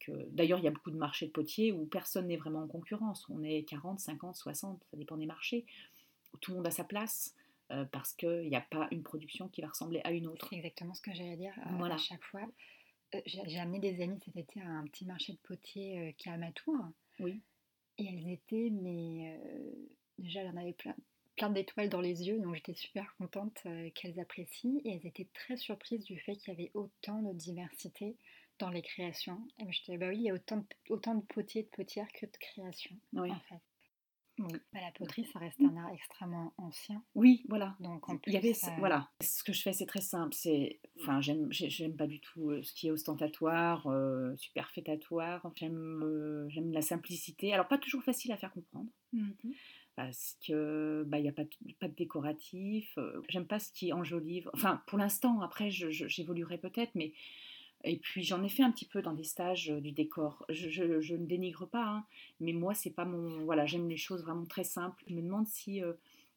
que 0.00 0.12
D'ailleurs, 0.30 0.60
il 0.60 0.64
y 0.64 0.68
a 0.68 0.72
beaucoup 0.72 0.92
de 0.92 0.96
marchés 0.96 1.26
de 1.26 1.32
potiers 1.32 1.72
où 1.72 1.86
personne 1.86 2.28
n'est 2.28 2.36
vraiment 2.36 2.62
en 2.62 2.68
concurrence. 2.68 3.26
On 3.28 3.42
est 3.42 3.64
40, 3.64 3.98
50, 3.98 4.36
60, 4.36 4.84
ça 4.90 4.96
dépend 4.96 5.16
des 5.16 5.26
marchés. 5.26 5.66
Tout 6.40 6.52
le 6.52 6.58
monde 6.58 6.66
a 6.66 6.70
sa 6.70 6.84
place. 6.84 7.34
Euh, 7.72 7.84
parce 7.86 8.12
qu'il 8.14 8.48
n'y 8.48 8.56
a 8.56 8.60
pas 8.60 8.86
une 8.90 9.02
production 9.02 9.48
qui 9.48 9.62
va 9.62 9.68
ressembler 9.68 10.00
à 10.04 10.12
une 10.12 10.26
autre. 10.26 10.48
C'est 10.50 10.56
exactement 10.56 10.94
ce 10.94 11.00
que 11.00 11.12
j'allais 11.14 11.36
dire 11.36 11.54
euh, 11.66 11.84
à 11.84 11.96
chaque 11.96 12.22
fois. 12.24 12.46
Euh, 13.14 13.20
j'ai 13.24 13.58
amené 13.58 13.78
des 13.78 14.02
amis 14.02 14.18
cet 14.24 14.36
été 14.36 14.60
à 14.60 14.66
un 14.66 14.84
petit 14.84 15.06
marché 15.06 15.32
de 15.32 15.38
potiers 15.38 16.14
qui 16.18 16.28
est 16.28 16.32
à 16.32 16.36
Matour. 16.36 16.76
Oui. 17.20 17.40
Et 17.98 18.06
elles 18.06 18.28
étaient, 18.30 18.70
mais 18.70 19.38
déjà, 20.18 20.40
elles 20.40 20.50
en 20.50 20.56
avaient 20.56 20.72
plein, 20.72 20.94
plein 21.36 21.50
d'étoiles 21.50 21.88
dans 21.88 22.00
les 22.00 22.26
yeux, 22.26 22.40
donc 22.40 22.54
j'étais 22.54 22.74
super 22.74 23.14
contente 23.16 23.66
qu'elles 23.94 24.18
apprécient. 24.18 24.80
Et 24.84 24.94
elles 24.94 25.06
étaient 25.06 25.28
très 25.32 25.56
surprises 25.56 26.04
du 26.04 26.18
fait 26.18 26.36
qu'il 26.36 26.52
y 26.52 26.56
avait 26.56 26.70
autant 26.74 27.22
de 27.22 27.32
diversité 27.32 28.16
dans 28.58 28.70
les 28.70 28.82
créations. 28.82 29.38
Et 29.58 29.70
je 29.72 29.80
disais, 29.80 29.98
bah 29.98 30.08
oui, 30.08 30.16
il 30.18 30.22
y 30.22 30.30
a 30.30 30.34
autant 30.34 30.58
de, 30.58 30.64
autant 30.88 31.14
de 31.14 31.22
potiers 31.22 31.62
et 31.62 31.64
de 31.64 31.70
potières 31.70 32.10
que 32.12 32.26
de 32.26 32.36
créations, 32.38 32.96
Oui. 33.12 33.30
en 33.30 33.40
fait. 33.40 33.60
Bah, 34.72 34.80
la 34.80 34.90
poterie, 34.92 35.24
ça 35.32 35.38
reste 35.38 35.60
un 35.60 35.76
art 35.76 35.90
extrêmement 35.94 36.52
ancien. 36.58 37.02
Oui, 37.14 37.44
voilà. 37.48 37.76
Donc 37.80 38.08
en 38.08 38.18
Il 38.26 38.32
y 38.32 38.36
avait, 38.36 38.52
plus, 38.52 38.64
euh, 38.64 38.70
voilà, 38.78 39.10
ce 39.20 39.42
que 39.44 39.52
je 39.52 39.62
fais, 39.62 39.72
c'est 39.72 39.86
très 39.86 40.00
simple. 40.00 40.34
C'est, 40.34 40.80
enfin, 41.00 41.20
j'aime, 41.20 41.46
j'ai- 41.50 41.70
j'aime 41.70 41.96
pas 41.96 42.06
du 42.06 42.20
tout 42.20 42.50
euh, 42.50 42.62
ce 42.62 42.72
qui 42.72 42.88
est 42.88 42.90
ostentatoire, 42.90 43.86
euh, 43.86 44.34
superfétatoire. 44.36 45.50
J'aime, 45.56 46.02
euh, 46.04 46.48
j'aime 46.48 46.72
la 46.72 46.82
simplicité. 46.82 47.52
Alors 47.52 47.68
pas 47.68 47.78
toujours 47.78 48.02
facile 48.02 48.32
à 48.32 48.36
faire 48.36 48.52
comprendre, 48.52 48.88
mhm. 49.12 49.34
parce 49.96 50.36
que 50.46 51.04
bah 51.06 51.18
il 51.18 51.24
y 51.26 51.28
a 51.28 51.32
pas, 51.32 51.44
de- 51.44 51.72
pas 51.80 51.88
de 51.88 51.94
décoratif. 51.94 52.98
j'aime 53.28 53.46
pas 53.46 53.58
ce 53.58 53.72
qui 53.72 53.92
enjolive. 53.92 54.50
Enfin, 54.54 54.82
pour 54.86 54.98
l'instant, 54.98 55.40
après, 55.40 55.70
j'évoluerai 55.70 56.58
peut-être, 56.58 56.94
mais 56.94 57.12
et 57.84 57.96
puis 57.98 58.22
j'en 58.22 58.42
ai 58.42 58.48
fait 58.48 58.62
un 58.62 58.70
petit 58.70 58.84
peu 58.86 59.02
dans 59.02 59.12
des 59.14 59.24
stages 59.24 59.70
euh, 59.70 59.80
du 59.80 59.92
décor. 59.92 60.44
Je, 60.48 60.68
je- 60.68 61.00
je 61.00 61.14
ne 61.16 61.26
dénigre 61.26 61.66
pas, 61.68 61.84
hein, 61.86 62.04
mais 62.40 62.52
moi 62.52 62.74
c'est 62.74 62.90
pas 62.90 63.04
mon. 63.04 63.44
Voilà, 63.44 63.66
j'aime 63.66 63.88
les 63.88 63.96
choses 63.96 64.22
vraiment 64.22 64.46
très 64.46 64.64
simples. 64.64 65.02
Je 65.08 65.14
me 65.14 65.22
demande 65.22 65.46
si 65.46 65.82
euh, 65.82 65.92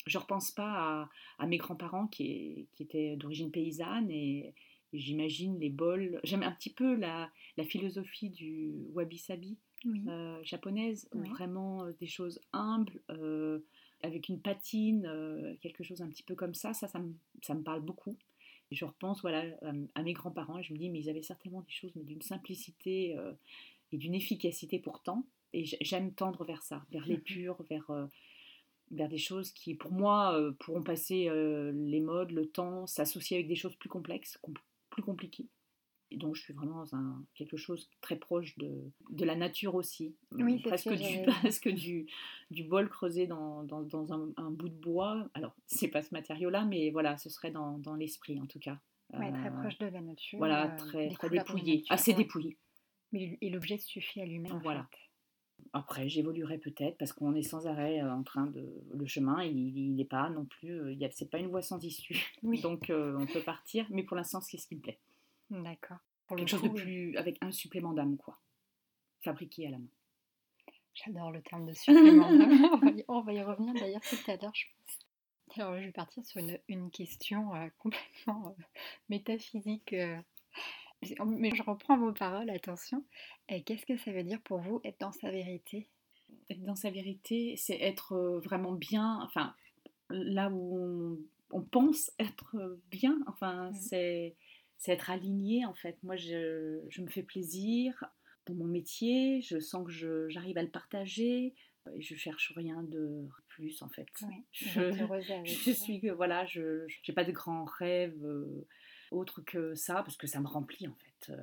je 0.08 0.18
repense 0.18 0.52
pas 0.52 0.72
à, 1.04 1.10
à 1.40 1.48
mes 1.48 1.58
grands-parents 1.58 2.08
qui, 2.08 2.68
étaient 2.80 3.16
d'origine 3.16 3.52
paysanne 3.52 4.10
et, 4.12 4.54
et 4.94 5.00
j'imagine 5.00 5.60
les 5.60 5.70
bols. 5.70 6.20
J'aime 6.24 6.44
un 6.44 6.52
petit 6.52 6.72
peu 6.74 6.96
la, 6.96 7.30
la 7.58 7.64
philosophie 7.64 8.30
du 8.30 8.74
wabi-sabi 8.94 9.58
Oui. 9.86 10.02
euh, 10.08 10.40
japonaise, 10.44 11.08
où 11.14 11.24
vraiment 11.24 11.84
euh, 11.86 11.92
des 12.00 12.08
choses 12.08 12.40
humbles, 12.54 13.02
avec 14.04 14.30
une 14.30 14.40
patine, 14.40 15.58
quelque 15.62 15.84
chose 15.84 16.02
un 16.02 16.08
petit 16.10 16.22
peu 16.24 16.36
comme 16.36 16.54
ça, 16.54 16.74
ça, 16.74 16.88
ça 16.88 17.00
me, 17.00 17.14
ça 17.42 17.56
me 17.56 17.64
parle 17.64 17.82
beaucoup. 17.82 18.16
Et 18.72 18.76
je 18.76 18.86
repense 18.86 19.22
voilà, 19.22 19.44
à, 19.94 20.04
mes 20.04 20.14
grands-parents 20.14 20.58
et 20.58 20.64
je 20.64 20.74
me 20.74 20.78
dis, 20.78 20.90
mais 20.90 21.00
ils 21.00 21.10
avaient 21.10 21.22
certainement 21.22 21.62
des 21.62 21.72
choses, 21.72 21.92
mais 21.96 22.04
d'une 22.04 22.22
simplicité 22.22 23.16
euh, 23.18 23.34
et 23.92 23.98
d'une 23.98 24.16
efficacité 24.16 24.80
pourtant. 24.80 25.26
Et 25.54 25.66
j'aime 25.82 26.14
tendre 26.14 26.44
vers 26.44 26.64
ça, 26.64 26.86
vers 26.92 27.06
l'épure, 27.06 27.64
vers, 27.70 27.90
euh, 27.92 28.08
vers 28.92 29.08
des 29.08 29.18
choses 29.18 29.52
qui, 29.52 29.76
pour 29.76 29.92
moi, 29.92 30.38
euh, 30.38 30.52
pourront 30.52 30.84
passer 30.84 31.30
les 31.74 32.02
modes, 32.02 32.32
le 32.32 32.48
temps, 32.48 32.88
s'associer 32.88 33.38
avec 33.38 33.48
des 33.48 33.56
choses 33.56 33.76
plus 33.76 33.90
complexes, 33.90 34.38
com- 34.42 34.56
plus 34.90 35.04
compliquées. 35.04 35.48
Et 36.16 36.18
donc, 36.18 36.34
je 36.36 36.42
suis 36.44 36.54
vraiment 36.54 36.78
dans 36.78 36.96
un, 36.96 37.26
quelque 37.36 37.58
chose 37.58 37.90
très 38.00 38.16
proche 38.16 38.58
de, 38.58 38.90
de 39.10 39.26
la 39.26 39.36
nature 39.36 39.76
aussi. 39.76 40.16
Oui, 40.32 40.54
c'est 40.64 40.64
ce 40.64 40.68
presque 40.70 40.90
que 40.90 40.96
du, 40.96 41.26
presque 41.42 41.68
du, 41.68 42.08
du 42.52 42.64
bol 42.64 42.88
creusé 42.88 43.28
dans, 43.28 43.64
dans, 43.64 43.82
dans 43.82 44.14
un, 44.14 44.30
un 44.38 44.50
bout 44.50 44.70
de 44.70 44.74
bois. 44.80 45.30
Alors, 45.34 45.54
c'est 45.68 45.90
pas 45.90 46.02
ce 46.02 46.14
matériau-là, 46.14 46.64
mais 46.64 46.90
voilà, 46.92 47.18
ce 47.18 47.30
serait 47.30 47.52
dans, 47.52 47.78
dans 47.80 47.96
l'esprit 47.96 48.40
en 48.40 48.46
tout 48.46 48.60
cas. 48.60 48.80
Ouais, 49.14 49.30
très 49.34 49.50
Euh, 49.50 49.60
proche 49.60 49.78
de 49.78 49.88
la 49.88 50.00
nature. 50.00 50.38
Voilà, 50.40 50.74
euh, 50.74 50.78
très, 50.78 51.10
très 51.10 51.30
dépouillé. 51.30 51.76
nature, 51.80 51.92
Assez 51.92 52.12
ouais. 52.12 52.18
dépouillé. 52.18 52.58
Mais, 53.12 53.38
et 53.42 53.50
l'objet 53.50 53.78
suffit 53.78 54.22
à 54.22 54.26
lui-même. 54.26 54.58
Voilà. 54.64 54.88
fait. 54.90 54.98
Après, 55.74 56.08
j'évoluerai 56.08 56.58
peut-être 56.60 56.98
parce 56.98 57.12
qu'on 57.12 57.34
est 57.36 57.44
sans 57.44 57.68
arrêt 57.68 58.02
euh, 58.02 58.10
en 58.14 58.24
train 58.24 58.46
de. 58.48 58.66
Le 58.94 59.06
chemin, 59.06 59.44
il 59.44 59.96
n'est 59.96 60.06
pas 60.06 60.30
non 60.30 60.46
plus. 60.46 60.72
euh, 60.72 60.94
il 60.94 60.98
y 61.00 61.04
a- 61.06 61.12
C'est 61.12 61.30
pas 61.30 61.40
une 61.40 61.48
voie 61.48 61.62
sans 61.62 61.84
issue. 61.84 62.18
Oui. 62.44 62.62
Donc, 62.62 62.90
euh, 62.90 63.18
on 63.20 63.26
peut 63.26 63.42
partir. 63.42 63.86
Mais 63.90 64.04
pour 64.04 64.16
l'instant, 64.16 64.40
c'est 64.40 64.58
ce 64.58 64.66
qui 64.68 64.76
me 64.76 64.82
plaît. 64.82 65.00
D'accord. 65.50 65.98
Quelque 66.30 66.48
chose 66.50 66.62
de 66.64 66.70
coup, 66.70 66.76
plus. 66.76 67.16
avec 67.18 67.38
un 67.42 67.52
supplément 67.52 67.94
d'âme, 67.94 68.18
quoi. 68.18 68.40
Fabriqué 69.24 69.68
à 69.68 69.72
la 69.72 69.78
main. 69.80 69.88
J'adore 70.94 71.32
le 71.32 71.42
terme 71.42 71.66
de 71.66 71.74
supplément. 71.74 72.32
d'âme. 72.34 72.70
on, 73.08 73.22
va 73.22 73.34
y, 73.34 73.44
revenir 73.44 73.74
d'ailleurs 73.74 74.02
tout 74.02 74.32
à 74.32 74.36
l'heure, 74.38 74.56
je 74.56 74.66
pense. 74.66 75.58
Alors, 75.58 75.78
je 75.80 75.86
vais 75.86 75.92
partir 75.92 76.26
sur 76.26 76.40
une, 76.42 76.58
une 76.68 76.90
question 76.92 77.54
euh, 77.56 77.68
complètement 77.78 78.48
euh, 78.60 78.64
métaphysique. 79.10 79.94
euh. 79.94 80.18
Mais 81.26 81.54
je 81.54 81.62
reprends 81.62 81.98
vos 81.98 82.14
paroles, 82.14 82.50
attention. 82.50 83.04
Euh, 83.52 83.60
Qu'est-ce 83.66 83.86
que 83.86 83.98
ça 83.98 84.12
veut 84.12 84.24
dire 84.24 84.42
pour 84.42 84.60
vous 84.60 84.82
être 84.84 85.00
dans 85.00 85.12
sa 85.12 85.30
vérité? 85.30 85.88
Être 86.50 86.64
dans 86.64 86.76
sa 86.76 86.90
vérité, 86.90 87.56
c'est 87.58 87.80
être 87.80 88.14
euh, 88.14 88.40
vraiment 88.40 88.72
bien. 88.74 89.20
Enfin, 89.24 89.54
là 90.10 90.50
où 90.50 91.20
on, 91.52 91.58
on 91.58 91.62
pense 91.62 92.12
être 92.20 92.56
euh, 92.56 92.82
bien, 92.90 93.20
enfin, 93.28 93.70
Mhm. 93.70 93.76
c'est 93.76 94.36
c'est 94.78 94.92
être 94.92 95.10
aligné 95.10 95.66
en 95.66 95.74
fait. 95.74 95.98
Moi, 96.04 96.16
je, 96.16 96.82
je 96.90 97.02
me 97.02 97.08
fais 97.10 97.24
plaisir 97.24 98.04
dans 98.46 98.54
mon 98.56 98.66
métier, 98.66 99.42
je 99.42 99.60
sens 99.60 99.86
que 99.88 100.28
j'arrive 100.30 100.58
à 100.58 100.64
le 100.64 100.70
partager, 100.70 101.56
et 101.94 102.02
je 102.02 102.16
cherche 102.16 102.52
rien 102.56 102.84
de 102.84 103.28
plus 103.48 103.82
en 103.82 103.90
fait. 103.90 104.08
Oui, 104.24 104.44
Je- 104.52 104.92
Je 105.46 105.72
suis 105.72 106.00
que 106.02 106.12
voilà, 106.12 106.46
je 106.46 106.86
n'ai 107.08 107.14
pas 107.16 107.24
de 107.24 107.32
grands 107.32 107.66
rêves 107.66 108.24
euh, 108.26 108.68
autres 109.12 109.42
que 109.42 109.76
ça 109.76 109.96
parce 109.96 110.18
que 110.18 110.28
ça 110.28 110.40
me 110.42 110.48
remplit 110.48 110.88
en 110.88 110.96
fait 110.96 111.30
euh, 111.32 111.36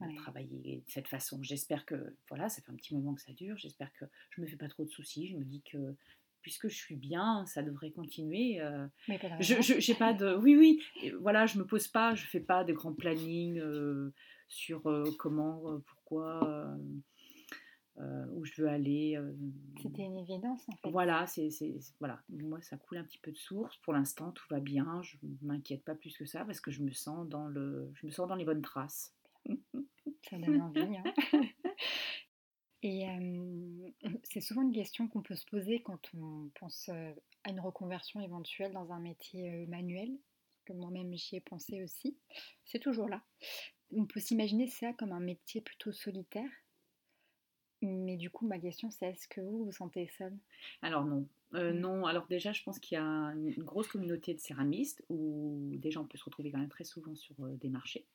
de 0.00 0.06
Ouais. 0.06 0.14
travailler 0.16 0.82
de 0.86 0.90
cette 0.90 1.08
façon. 1.08 1.42
J'espère 1.42 1.84
que 1.86 2.16
voilà, 2.28 2.48
ça 2.48 2.60
fait 2.62 2.70
un 2.72 2.76
petit 2.76 2.94
moment 2.94 3.14
que 3.14 3.20
ça 3.22 3.32
dure. 3.32 3.56
J'espère 3.58 3.92
que 3.94 4.04
je 4.30 4.40
me 4.40 4.46
fais 4.46 4.56
pas 4.56 4.68
trop 4.68 4.84
de 4.84 4.90
soucis. 4.90 5.28
Je 5.28 5.36
me 5.36 5.44
dis 5.44 5.62
que 5.62 5.94
puisque 6.42 6.68
je 6.68 6.76
suis 6.76 6.96
bien, 6.96 7.44
ça 7.46 7.62
devrait 7.62 7.90
continuer. 7.90 8.60
euh, 8.60 8.86
Mais 9.08 9.18
pas 9.18 9.28
de 9.28 9.42
je 9.42 9.78
j'ai 9.80 9.94
pas 9.94 10.12
de 10.12 10.34
oui 10.34 10.56
oui 10.56 10.82
et 11.02 11.10
voilà, 11.12 11.46
je 11.46 11.58
me 11.58 11.64
pose 11.66 11.88
pas, 11.88 12.14
je 12.14 12.24
fais 12.26 12.40
pas 12.40 12.64
de 12.64 12.72
grands 12.72 12.94
plannings 12.94 13.58
euh, 13.58 14.12
sur 14.48 14.88
euh, 14.90 15.04
comment, 15.18 15.80
pourquoi. 15.86 16.74
où 18.32 18.44
je 18.46 18.62
veux 18.62 18.68
aller. 18.68 19.20
C'était 19.82 20.02
une 20.04 20.16
évidence 20.16 20.66
en 20.68 20.72
fait. 20.76 20.90
voilà, 20.90 21.26
c'est- 21.26 21.50
voilà. 21.98 22.22
Moi, 22.30 22.60
ça 22.62 22.78
coule 22.78 22.96
un 22.98 23.04
petit 23.04 23.18
peu 23.18 23.30
de 23.30 23.36
source. 23.36 23.76
Pour 23.84 23.92
l'instant, 23.92 24.30
tout 24.32 24.44
va 24.48 24.58
bien. 24.60 25.02
Je 25.02 25.16
m'inquiète 25.42 25.84
pas 25.84 25.94
plus 25.94 26.16
que 26.16 26.24
ça 26.24 26.44
parce 26.46 26.60
que 26.60 26.70
je 26.70 26.82
me 26.82 26.92
sens 26.92 27.28
dans 27.28 27.46
le, 27.46 27.90
je 27.94 28.06
me 28.06 28.10
sens 28.10 28.26
dans 28.26 28.36
les 28.36 28.44
bonnes 28.46 28.62
traces. 28.62 29.14
Ça 30.30 30.38
donne 30.38 30.60
envie. 30.62 30.96
hein. 30.96 31.04
Et 32.82 33.08
euh, 33.08 33.90
c'est 34.24 34.40
souvent 34.40 34.62
une 34.62 34.72
question 34.72 35.06
qu'on 35.08 35.22
peut 35.22 35.36
se 35.36 35.44
poser 35.46 35.82
quand 35.82 36.00
on 36.14 36.50
pense 36.58 36.88
à 36.88 37.50
une 37.50 37.60
reconversion 37.60 38.20
éventuelle 38.20 38.72
dans 38.72 38.92
un 38.92 39.00
métier 39.00 39.66
manuel, 39.66 40.10
que 40.64 40.72
moi-même 40.72 41.12
j'y 41.14 41.36
ai 41.36 41.40
pensé 41.40 41.82
aussi. 41.82 42.16
C'est 42.64 42.78
toujours 42.78 43.08
là. 43.08 43.22
On 43.92 44.06
peut 44.06 44.20
s'imaginer 44.20 44.68
ça 44.68 44.92
comme 44.94 45.12
un 45.12 45.20
métier 45.20 45.60
plutôt 45.60 45.92
solitaire. 45.92 46.50
Mais 47.82 48.16
du 48.16 48.30
coup, 48.30 48.46
ma 48.46 48.58
question 48.58 48.90
c'est 48.90 49.06
est-ce 49.10 49.28
que 49.28 49.40
vous 49.42 49.64
vous 49.66 49.72
sentez 49.72 50.08
seul? 50.08 50.38
Alors 50.82 51.04
non, 51.04 51.26
Euh, 51.54 51.72
Mm. 51.72 51.80
non. 51.80 52.06
Alors 52.06 52.26
déjà, 52.28 52.52
je 52.52 52.62
pense 52.62 52.78
qu'il 52.78 52.96
y 52.96 52.98
a 52.98 53.04
une 53.04 53.64
grosse 53.64 53.88
communauté 53.88 54.34
de 54.34 54.40
céramistes 54.40 55.02
où 55.08 55.70
déjà 55.78 56.00
on 56.00 56.06
peut 56.06 56.18
se 56.18 56.24
retrouver 56.24 56.50
quand 56.52 56.58
même 56.58 56.68
très 56.68 56.84
souvent 56.84 57.14
sur 57.16 57.34
des 57.58 57.68
marchés 57.70 58.06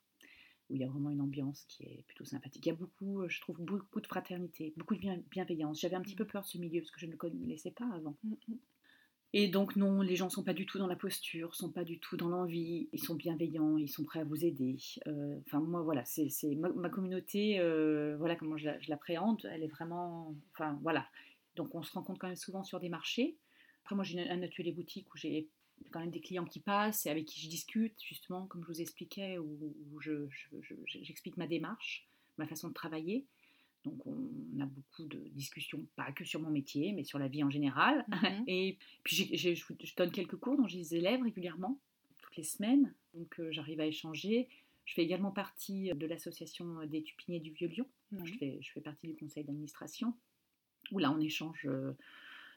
où 0.70 0.76
il 0.76 0.82
y 0.82 0.84
a 0.84 0.88
vraiment 0.88 1.10
une 1.10 1.22
ambiance 1.22 1.66
qui 1.68 1.84
est 1.84 2.04
plutôt 2.08 2.26
sympathique. 2.26 2.66
Il 2.66 2.70
y 2.70 2.72
a 2.72 2.76
beaucoup, 2.76 3.22
euh, 3.22 3.30
je 3.30 3.40
trouve, 3.42 3.60
beaucoup 3.62 4.02
de 4.02 4.08
fraternité, 4.08 4.74
beaucoup 4.78 4.96
de 4.96 5.00
bien- 5.00 5.22
bienveillance. 5.32 5.80
J'avais 5.82 5.96
un 5.96 6.02
petit 6.02 6.16
peu 6.16 6.26
peur 6.26 6.42
de 6.44 6.48
ce 6.48 6.58
milieu 6.58 6.82
parce 6.82 6.92
que 6.92 7.00
je 7.00 7.06
ne 7.06 7.12
le 7.12 7.18
connaissais 7.18 7.72
pas 7.72 7.88
avant. 7.94 8.16
Et 9.34 9.50
donc 9.50 9.76
non, 9.76 10.02
les 10.02 10.16
gens 10.16 10.30
sont 10.30 10.44
pas 10.44 10.54
du 10.54 10.66
tout 10.66 10.78
dans 10.78 10.88
la 10.88 10.96
posture, 10.96 11.56
sont 11.56 11.70
pas 11.72 11.84
du 11.84 12.00
tout 12.00 12.16
dans 12.16 12.30
l'envie, 12.30 12.88
ils 12.94 13.04
sont 13.04 13.16
bienveillants, 13.16 13.78
ils 13.78 13.90
sont 13.90 14.06
prêts 14.06 14.22
à 14.22 14.24
vous 14.24 14.46
aider. 14.46 14.78
Euh, 15.08 15.38
Enfin 15.46 15.60
moi 15.60 15.82
voilà, 15.82 16.06
c'est 16.06 16.30
ma, 16.56 16.70
ma 16.70 16.90
communauté, 16.90 17.60
euh, 17.60 18.16
voilà 18.18 18.36
comment 18.38 18.56
je, 18.58 18.66
la- 18.68 18.80
je 18.80 18.90
l'appréhende, 18.90 19.46
elle 19.52 19.64
est 19.64 19.68
vraiment, 19.68 20.34
enfin 20.54 20.80
voilà. 20.84 21.06
Donc 21.58 21.76
on 21.76 21.84
se 21.84 21.92
rencontre 21.92 22.20
quand 22.20 22.28
même 22.28 22.36
souvent 22.38 22.64
sur 22.64 22.80
des 22.80 22.88
marchés. 22.90 23.36
Après 23.84 23.96
moi 23.96 24.06
j'ai 24.06 24.20
un 24.30 24.42
atelier 24.42 24.72
boutique 24.72 25.14
où 25.14 25.18
j'ai 25.18 25.50
quand 25.92 26.00
même 26.00 26.12
des 26.12 26.22
clients 26.22 26.46
qui 26.46 26.60
passent 26.60 27.06
et 27.06 27.10
avec 27.10 27.26
qui 27.26 27.40
je 27.40 27.50
discute 27.50 27.96
justement, 28.02 28.46
comme 28.48 28.62
je 28.64 28.68
vous 28.68 28.82
expliquais, 28.82 29.38
où, 29.38 29.76
où 29.92 30.00
je- 30.02 30.28
je- 30.30 30.62
je- 30.62 31.00
j'explique 31.04 31.38
ma 31.38 31.48
démarche, 31.48 32.08
ma 32.38 32.48
façon 32.48 32.68
de 32.70 32.74
travailler. 32.74 33.26
Donc 33.84 34.06
on 34.08 34.18
a 34.60 34.66
beaucoup 34.66 35.06
de 35.06 35.20
discussions, 35.34 35.86
pas 35.96 36.12
que 36.12 36.26
sur 36.26 36.42
mon 36.42 36.50
métier, 36.50 36.92
mais 36.92 37.04
sur 37.04 37.20
la 37.20 37.28
vie 37.28 37.44
en 37.44 37.50
général. 37.50 38.04
Mhm. 38.10 38.10
Et 38.48 38.78
puis 39.04 39.16
je, 39.38 39.54
je 39.54 39.96
donne 39.96 40.12
quelques 40.12 40.38
cours 40.38 40.58
dont 40.58 40.68
j'ai 40.68 40.80
des 40.80 40.96
élèves 40.96 41.22
régulièrement, 41.22 41.80
toutes 42.22 42.36
les 42.38 42.44
semaines. 42.44 42.94
Donc 43.14 43.40
euh, 43.40 43.52
j'arrive 43.52 43.80
à 43.80 43.86
échanger. 43.86 44.50
Je 44.86 44.94
fais 44.94 45.04
également 45.04 45.32
partie 45.32 45.90
de 45.94 46.06
l'association 46.08 46.86
des 46.86 47.02
Tupiniers 47.04 47.40
du 47.40 47.52
Vieux-Lyon. 47.52 47.88
Je, 48.24 48.34
fais, 48.34 48.58
je 48.62 48.72
fais 48.72 48.82
partie 48.82 49.08
du 49.08 49.16
conseil 49.16 49.44
d'administration, 49.44 50.14
où 50.92 51.00
là 51.00 51.12
on 51.12 51.20
échange 51.20 51.66
euh, 51.66 51.94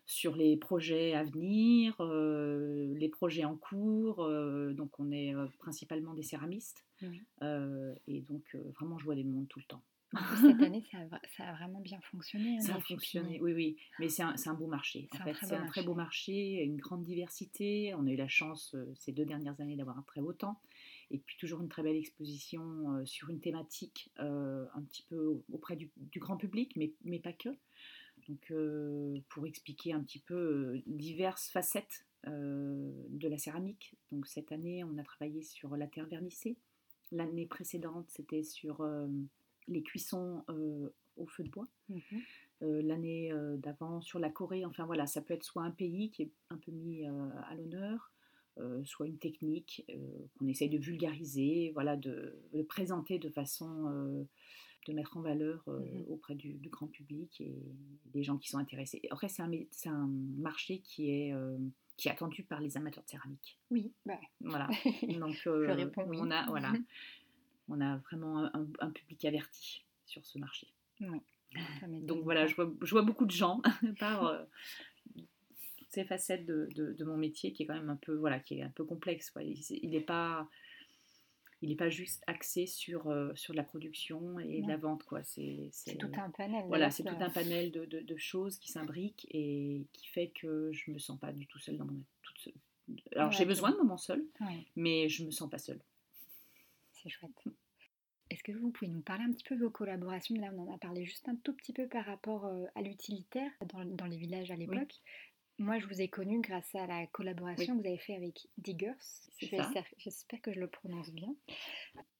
sur 0.08 0.34
les 0.34 0.56
projets 0.56 1.12
à 1.14 1.22
venir, 1.22 1.94
euh, 2.00 2.92
les 2.96 3.08
projets 3.10 3.44
en 3.44 3.56
cours. 3.56 4.24
euh, 4.24 4.72
donc 4.72 4.98
on 4.98 5.12
est 5.12 5.34
euh, 5.34 5.46
principalement 5.58 6.14
des 6.14 6.22
céramistes. 6.24 6.84
Et 8.08 8.20
donc 8.22 8.56
vraiment 8.76 8.98
je 8.98 9.04
vois 9.04 9.14
des 9.14 9.22
mondes 9.24 9.46
tout 9.48 9.60
le 9.60 9.66
temps. 9.66 9.82
Cette 10.40 10.62
année, 10.62 10.82
ça 10.90 10.96
a, 11.00 11.04
vra- 11.04 11.20
ça 11.36 11.44
a 11.44 11.52
vraiment 11.52 11.80
bien 11.80 12.00
fonctionné. 12.00 12.56
hein, 12.56 12.60
Ça 12.62 12.76
a 12.76 12.80
fonctionné, 12.80 13.38
oui, 13.42 13.52
oui. 13.52 13.76
Mais 14.00 14.08
c'est 14.08 14.22
un, 14.22 14.54
beau 14.54 14.66
marché. 14.66 15.06
En 15.12 15.16
C'est 15.16 15.20
un 15.22 15.24
fait, 15.26 15.32
très 15.34 15.46
c'est 15.46 15.54
beau 15.56 15.62
un 15.62 15.66
très 15.66 15.82
beau 15.82 15.94
marché, 15.94 16.62
une 16.64 16.78
grande 16.78 17.02
diversité. 17.04 17.92
On 17.94 18.06
a 18.06 18.10
eu 18.10 18.16
la 18.16 18.26
chance 18.26 18.74
ces 18.94 19.12
deux 19.12 19.26
dernières 19.26 19.60
années 19.60 19.76
d'avoir 19.76 19.98
un 19.98 20.02
très 20.02 20.22
beau 20.22 20.32
temps. 20.32 20.58
Et 21.10 21.18
puis 21.18 21.36
toujours 21.38 21.60
une 21.60 21.68
très 21.68 21.82
belle 21.82 21.96
exposition 21.96 23.04
sur 23.04 23.28
une 23.28 23.40
thématique 23.40 24.10
euh, 24.20 24.64
un 24.74 24.80
petit 24.82 25.02
peu 25.10 25.42
auprès 25.52 25.76
du, 25.76 25.90
du 25.98 26.18
grand 26.20 26.38
public, 26.38 26.72
mais, 26.76 26.92
mais 27.04 27.18
pas 27.18 27.34
que. 27.34 27.50
Donc, 28.28 28.52
pour 29.30 29.46
expliquer 29.46 29.92
un 29.94 30.00
petit 30.00 30.18
peu 30.18 30.80
diverses 30.86 31.48
facettes 31.48 32.06
de 32.26 33.28
la 33.28 33.38
céramique. 33.38 33.96
Donc, 34.12 34.26
cette 34.26 34.52
année, 34.52 34.84
on 34.84 34.98
a 34.98 35.02
travaillé 35.02 35.42
sur 35.42 35.76
la 35.76 35.86
terre 35.86 36.06
vernissée. 36.06 36.56
L'année 37.10 37.46
précédente, 37.46 38.06
c'était 38.10 38.42
sur 38.42 38.86
les 39.66 39.82
cuissons 39.82 40.44
au 41.16 41.26
feu 41.26 41.44
de 41.44 41.48
bois. 41.48 41.68
Mhm. 41.88 42.20
L'année 42.60 43.32
d'avant, 43.56 44.02
sur 44.02 44.18
la 44.18 44.28
Corée. 44.28 44.66
Enfin, 44.66 44.84
voilà, 44.84 45.06
ça 45.06 45.22
peut 45.22 45.32
être 45.32 45.44
soit 45.44 45.62
un 45.62 45.70
pays 45.70 46.10
qui 46.10 46.22
est 46.22 46.32
un 46.50 46.58
peu 46.58 46.70
mis 46.70 47.06
à 47.06 47.54
l'honneur, 47.54 48.12
soit 48.84 49.06
une 49.06 49.18
technique 49.18 49.86
qu'on 50.38 50.48
essaye 50.48 50.68
de 50.68 50.76
vulgariser, 50.78 51.70
voilà, 51.72 51.96
de, 51.96 52.36
de 52.52 52.62
présenter 52.62 53.18
de 53.18 53.30
façon 53.30 54.26
de 54.86 54.92
mettre 54.92 55.16
en 55.16 55.20
valeur 55.20 55.62
euh, 55.68 55.80
mmh 55.80 56.04
auprès 56.08 56.34
du, 56.34 56.58
grand 56.70 56.86
public 56.86 57.40
et 57.40 57.54
des 58.06 58.22
gens 58.22 58.38
qui 58.38 58.48
sont 58.48 58.58
intéressés. 58.58 59.02
Après, 59.10 59.28
c'est 59.28 59.42
un, 59.42 59.50
un, 59.86 60.08
marché 60.38 60.78
qui 60.80 61.10
est, 61.10 61.34
euh, 61.34 61.58
qui 61.96 62.08
est 62.08 62.10
attendu 62.10 62.42
par 62.42 62.60
les 62.60 62.76
amateurs 62.76 63.04
de 63.04 63.10
céramique. 63.10 63.58
Oui, 63.70 63.92
bah. 64.06 64.18
voilà. 64.40 64.68
Donc, 65.20 65.36
euh, 65.46 65.90
on, 65.96 66.30
a, 66.30 66.46
voilà, 66.46 66.72
on 67.68 67.80
a 67.80 67.98
vraiment 67.98 68.50
un, 68.54 68.90
public 68.90 69.24
averti 69.26 69.84
sur 70.06 70.24
ce 70.24 70.38
marché. 70.38 70.68
Oui. 71.00 71.20
Donc 72.02 72.24
voilà, 72.24 72.46
je 72.46 72.54
vois, 72.54 72.70
je 72.82 72.90
vois, 72.90 73.00
beaucoup 73.00 73.24
de 73.24 73.30
gens 73.30 73.62
par 73.98 74.38
toutes 75.78 75.90
ces 75.90 76.04
facettes 76.04 76.44
de, 76.44 76.68
de, 76.74 77.04
mon 77.04 77.16
métier 77.16 77.52
qui 77.52 77.62
est 77.62 77.66
quand 77.66 77.74
même 77.74 77.88
un 77.88 77.96
peu, 77.96 78.14
voilà, 78.14 78.38
qui 78.38 78.58
est 78.58 78.62
un 78.62 78.70
peu 78.70 78.84
complexe. 78.84 79.32
Il 79.70 79.90
n'est 79.90 80.00
pas 80.00 80.46
il 81.60 81.70
n'est 81.70 81.76
pas 81.76 81.90
juste 81.90 82.22
axé 82.26 82.66
sur, 82.66 83.08
euh, 83.08 83.32
sur 83.34 83.52
la 83.54 83.64
production 83.64 84.38
et 84.38 84.62
la 84.62 84.76
vente. 84.76 85.02
quoi. 85.04 85.22
C'est 85.24 85.70
tout 85.98 86.10
un 86.16 86.30
panel. 86.30 86.64
Voilà, 86.68 86.90
c'est 86.90 87.02
tout 87.02 87.16
un 87.18 87.30
panel 87.30 87.72
de, 87.72 87.84
de, 87.84 88.16
choses 88.16 88.58
qui 88.58 88.70
s'imbriquent 88.70 89.26
et 89.30 89.86
qui 89.92 90.06
fait 90.06 90.28
que 90.28 90.70
je 90.72 90.90
ne 90.90 90.94
me 90.94 90.98
sens 90.98 91.18
pas 91.18 91.32
du 91.32 91.46
tout 91.46 91.58
seule 91.58 91.76
dans 91.76 91.84
mon... 91.84 92.00
Toute 92.22 92.38
seule. 92.38 92.54
Alors 93.16 93.32
j'ai 93.32 93.44
besoin 93.44 93.70
de 93.72 93.76
moments 93.76 93.98
seuls, 93.98 94.24
mais 94.76 95.08
je 95.08 95.22
ne 95.22 95.26
me 95.26 95.30
sens 95.30 95.50
pas 95.50 95.58
seule. 95.58 95.80
C'est 96.92 97.08
chouette. 97.08 97.44
Est-ce 98.30 98.42
que 98.42 98.52
vous 98.52 98.70
pouvez 98.70 98.90
nous 98.90 99.00
parler 99.00 99.24
un 99.24 99.32
petit 99.32 99.44
peu 99.44 99.56
de 99.56 99.62
vos 99.62 99.70
collaborations? 99.70 100.34
Là, 100.36 100.50
on 100.54 100.68
en 100.68 100.74
a 100.74 100.78
parlé 100.78 101.04
juste 101.06 101.28
un 101.28 101.36
tout 101.36 101.54
petit 101.54 101.72
peu 101.72 101.88
par 101.88 102.04
rapport 102.04 102.44
euh, 102.44 102.66
à 102.74 102.82
l'utilitaire 102.82 103.50
dans, 103.72 103.84
dans, 103.84 104.04
les 104.04 104.18
villages 104.18 104.50
à 104.50 104.56
l'époque. 104.56 104.94
Moi, 105.58 105.80
je 105.80 105.86
vous 105.86 106.00
ai 106.00 106.06
connu 106.06 106.40
grâce 106.40 106.72
à 106.76 106.86
la 106.86 107.06
collaboration 107.08 107.76
que 107.76 107.82
vous 107.82 107.88
avez 107.88 107.98
fait 107.98 108.14
avec 108.14 108.46
Diggers. 108.58 108.92
J'espère 109.40 110.40
que 110.40 110.52
je 110.52 110.60
le 110.60 110.68
prononce 110.68 111.10
bien. 111.10 111.34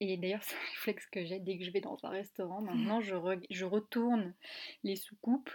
Et 0.00 0.16
d'ailleurs, 0.16 0.42
c'est 0.42 0.56
un 0.56 0.70
réflexe 0.70 1.06
que 1.06 1.24
j'ai 1.24 1.38
dès 1.38 1.56
que 1.56 1.64
je 1.64 1.70
vais 1.70 1.80
dans 1.80 1.96
un 2.02 2.08
restaurant. 2.08 2.60
Maintenant, 2.62 3.00
je, 3.00 3.14
je 3.50 3.64
retourne 3.64 4.34
les 4.82 4.96
soucoupes. 4.96 5.50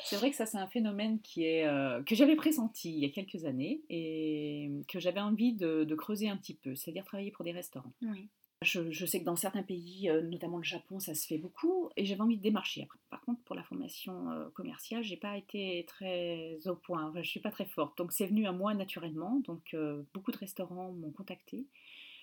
C'est 0.00 0.16
vrai 0.16 0.30
que 0.30 0.36
ça, 0.36 0.46
c'est 0.46 0.58
un 0.58 0.66
phénomène 0.66 1.20
qui 1.20 1.44
est, 1.44 1.66
euh, 1.66 2.02
que 2.02 2.16
j'avais 2.16 2.36
pressenti 2.36 2.92
il 2.92 2.98
y 2.98 3.04
a 3.04 3.10
quelques 3.10 3.44
années 3.44 3.82
et 3.88 4.70
que 4.88 4.98
j'avais 4.98 5.20
envie 5.20 5.52
de, 5.52 5.84
de, 5.84 5.94
creuser 5.94 6.28
un 6.28 6.36
petit 6.36 6.54
peu, 6.54 6.74
c'est-à-dire 6.74 7.04
travailler 7.04 7.30
pour 7.30 7.44
des 7.44 7.52
restaurants. 7.52 7.92
Oui. 8.02 8.28
Je, 8.62 9.06
sais 9.06 9.20
que 9.20 9.24
dans 9.24 9.36
certains 9.36 9.62
pays, 9.62 10.10
euh, 10.10 10.20
notamment 10.20 10.58
le 10.58 10.64
Japon, 10.64 11.00
ça 11.00 11.14
se 11.14 11.26
fait 11.26 11.38
beaucoup, 11.38 11.88
et 11.96 12.04
j'avais 12.04 12.20
envie 12.20 12.36
de 12.36 12.42
démarcher. 12.42 12.86
Par 13.08 13.22
contre, 13.22 13.40
pour 13.44 13.56
la 13.56 13.62
formation 13.62 14.30
euh, 14.30 14.50
commerciale, 14.50 15.02
j'ai 15.02 15.16
pas 15.16 15.38
été 15.38 15.86
très 15.86 16.58
au 16.66 16.76
point. 16.76 17.08
Enfin, 17.08 17.22
je 17.22 17.30
suis 17.30 17.40
pas 17.40 17.50
très 17.50 17.64
forte, 17.64 17.96
donc 17.96 18.12
c'est 18.12 18.26
venu 18.26 18.46
à 18.46 18.52
moi 18.52 18.74
naturellement. 18.74 19.40
Donc 19.46 19.72
euh, 19.72 20.02
beaucoup 20.12 20.30
de 20.30 20.36
restaurants 20.36 20.92
m'ont 20.92 21.10
contacté. 21.10 21.68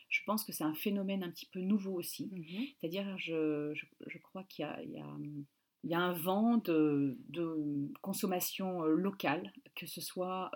Je 0.10 0.22
pense 0.28 0.44
que 0.44 0.52
c'est 0.52 0.64
un 0.64 0.76
phénomène 0.76 1.24
un 1.24 1.32
petit 1.32 1.48
peu 1.48 1.60
nouveau 1.60 1.94
aussi. 1.94 2.30
Mhm. 2.32 2.68
C'est-à-dire, 2.80 3.18
je, 3.18 3.74
je, 4.06 4.18
crois 4.20 4.44
qu'il 4.44 4.64
y, 4.84 4.90
y, 4.90 5.90
y 5.90 5.96
a, 5.96 6.00
un 6.00 6.14
vent 6.14 6.58
de, 6.58 7.18
de 7.30 7.92
consommation 8.02 8.84
locale, 8.84 9.52
que 9.74 9.88
ce 9.88 10.02
soit 10.02 10.52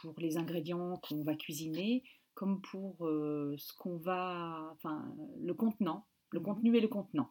pour 0.00 0.14
les 0.18 0.36
ingrédients 0.36 0.98
qu'on 0.98 1.24
va 1.24 1.34
cuisiner, 1.34 2.04
comme 2.40 2.62
pour 2.62 3.06
euh, 3.06 3.54
ce 3.58 3.74
qu'on 3.74 3.98
va, 3.98 4.70
enfin, 4.72 5.14
le 5.42 5.52
contenant, 5.52 6.06
le 6.30 6.40
mhm. 6.40 6.46
contenu 6.46 6.74
et 6.74 6.80
le 6.80 6.88
contenant. 6.88 7.30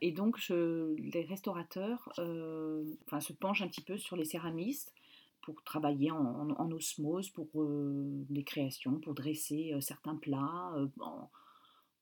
Et 0.00 0.12
donc, 0.12 0.36
je, 0.38 0.94
les 0.94 1.24
restaurateurs 1.24 2.12
euh, 2.20 2.84
enfin, 3.06 3.18
se 3.18 3.32
penchent 3.32 3.62
un 3.62 3.66
petit 3.66 3.80
peu 3.80 3.98
sur 3.98 4.14
les 4.14 4.24
céramistes 4.24 4.94
pour 5.42 5.64
travailler 5.64 6.12
en, 6.12 6.70
osmose, 6.70 7.30
pour 7.30 7.48
euh, 7.56 8.24
des 8.30 8.44
créations, 8.44 9.00
pour 9.00 9.14
dresser 9.14 9.74
certains 9.80 10.14
plats, 10.14 10.72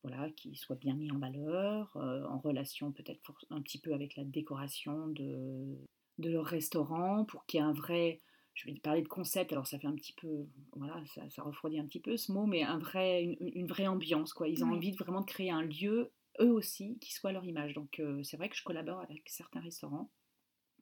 voilà, 0.02 0.28
qui 0.32 0.54
soient 0.54 0.76
bien 0.76 0.96
mis 0.96 1.10
en 1.10 1.18
valeur, 1.18 1.96
en 1.96 2.38
relation 2.40 2.92
peut-être 2.92 3.32
un 3.48 3.62
petit 3.62 3.78
peu 3.78 3.94
avec 3.94 4.16
la 4.16 4.24
décoration 4.24 5.06
de, 5.08 5.78
de 6.18 6.28
leur 6.28 6.44
restaurant, 6.44 7.24
pour 7.24 7.46
qu'il 7.46 7.60
y 7.60 7.62
ait 7.62 7.66
un 7.66 7.72
vrai 7.72 8.20
je 8.54 8.66
vais 8.66 8.74
parler 8.74 9.02
de 9.02 9.08
concept, 9.08 9.52
alors 9.52 9.66
ça 9.66 9.78
fait 9.78 9.86
un 9.86 9.94
petit 9.94 10.12
peu, 10.12 10.46
voilà, 10.76 11.02
ça, 11.30 11.42
refroidit 11.42 11.78
un 11.78 11.86
petit 11.86 12.00
peu 12.00 12.16
ce 12.16 12.32
mot, 12.32 12.46
mais 12.46 12.62
un 12.62 12.78
vrai, 12.78 13.24
une, 13.24 13.66
vraie 13.66 13.88
ambiance, 13.88 14.32
quoi. 14.32 14.48
Ils 14.48 14.64
ont 14.64 14.72
envie 14.72 14.92
de 14.92 14.96
vraiment 14.96 15.20
de 15.20 15.26
créer 15.26 15.50
un 15.50 15.62
lieu, 15.62 16.12
eux 16.40 16.52
aussi, 16.52 16.98
qui 17.00 17.12
soit 17.12 17.32
leur 17.32 17.44
image. 17.44 17.74
Donc 17.74 17.98
euh, 17.98 18.22
c'est 18.22 18.36
vrai 18.36 18.48
que 18.48 18.56
je 18.56 18.62
collabore 18.62 19.00
avec 19.00 19.28
certains 19.28 19.60
restaurants 19.60 20.10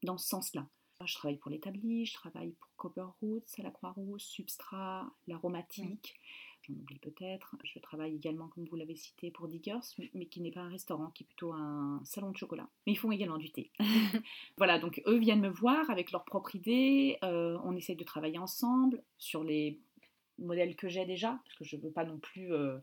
dans 0.02 0.18
ce 0.18 0.28
sens-là. 0.28 0.68
Je 1.04 1.14
travaille 1.14 1.38
pour 1.38 1.50
l'établi, 1.50 2.06
je 2.06 2.14
travaille 2.14 2.52
pour 2.52 2.70
Copper 2.76 3.06
Roots, 3.20 3.58
la 3.58 3.70
Croix-Rouge, 3.70 4.20
Substrat, 4.20 5.11
l'aromatique 5.26 6.14
j'en 6.62 6.75
oublie 6.75 6.98
peut-être. 6.98 7.57
Je 7.64 7.79
travaille 7.79 8.14
également, 8.14 8.48
comme 8.48 8.64
vous 8.64 8.77
l'avez 8.77 8.96
cité, 8.96 9.31
pour 9.31 9.48
Diggers, 9.48 9.81
mais 10.14 10.27
qui 10.27 10.40
n'est 10.40 10.51
pas 10.51 10.61
un 10.61 10.68
restaurant, 10.68 11.11
qui 11.11 11.25
est 11.25 11.27
plutôt 11.27 11.53
un 11.53 12.01
salon 12.05 12.31
de 12.31 12.37
chocolat. 12.37 12.68
Mais 12.87 12.92
ils 12.92 12.98
font 12.98 13.12
également 13.12 13.38
du 13.38 13.51
thé. 13.51 13.70
voilà, 14.57 14.79
donc 14.79 15.03
eux 15.07 15.18
viennent 15.18 15.40
me 15.40 15.48
voir 15.48 15.90
avec 15.90 16.12
leurs 16.12 16.25
propres 16.25 16.55
idées. 16.57 17.18
Euh, 17.25 17.59
on 17.64 17.77
essaie 17.77 17.94
de 17.94 18.05
travailler 18.05 18.38
ensemble 18.38 19.03
sur 19.18 19.44
les 19.44 19.79
modèles 20.38 20.77
que 20.77 20.88
j'ai 20.88 21.05
déjà, 21.05 21.38
parce 21.44 21.57
que 21.57 21.64
je 21.64 21.77
ne 21.77 21.83
veux 21.83 21.92
pas 21.92 22.05
non 22.05 22.18
plus... 22.18 22.53
Euh, 22.53 22.79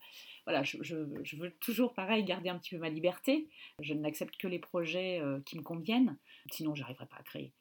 voilà, 0.45 0.63
je, 0.63 0.95
veux 0.95 1.51
toujours, 1.59 1.93
pareil, 1.93 2.23
garder 2.23 2.49
un 2.49 2.57
petit 2.57 2.75
peu 2.75 2.81
ma 2.81 2.89
liberté. 2.89 3.47
Je 3.81 3.93
n'accepte 3.93 4.37
que 4.37 4.47
les 4.47 4.59
projets 4.59 5.19
euh, 5.21 5.39
qui 5.45 5.57
me 5.57 5.63
conviennent, 5.63 6.17
sinon 6.51 6.75
j'arriverai 6.75 7.05
pas 7.05 7.17
à 7.17 7.23
créer. 7.23 7.53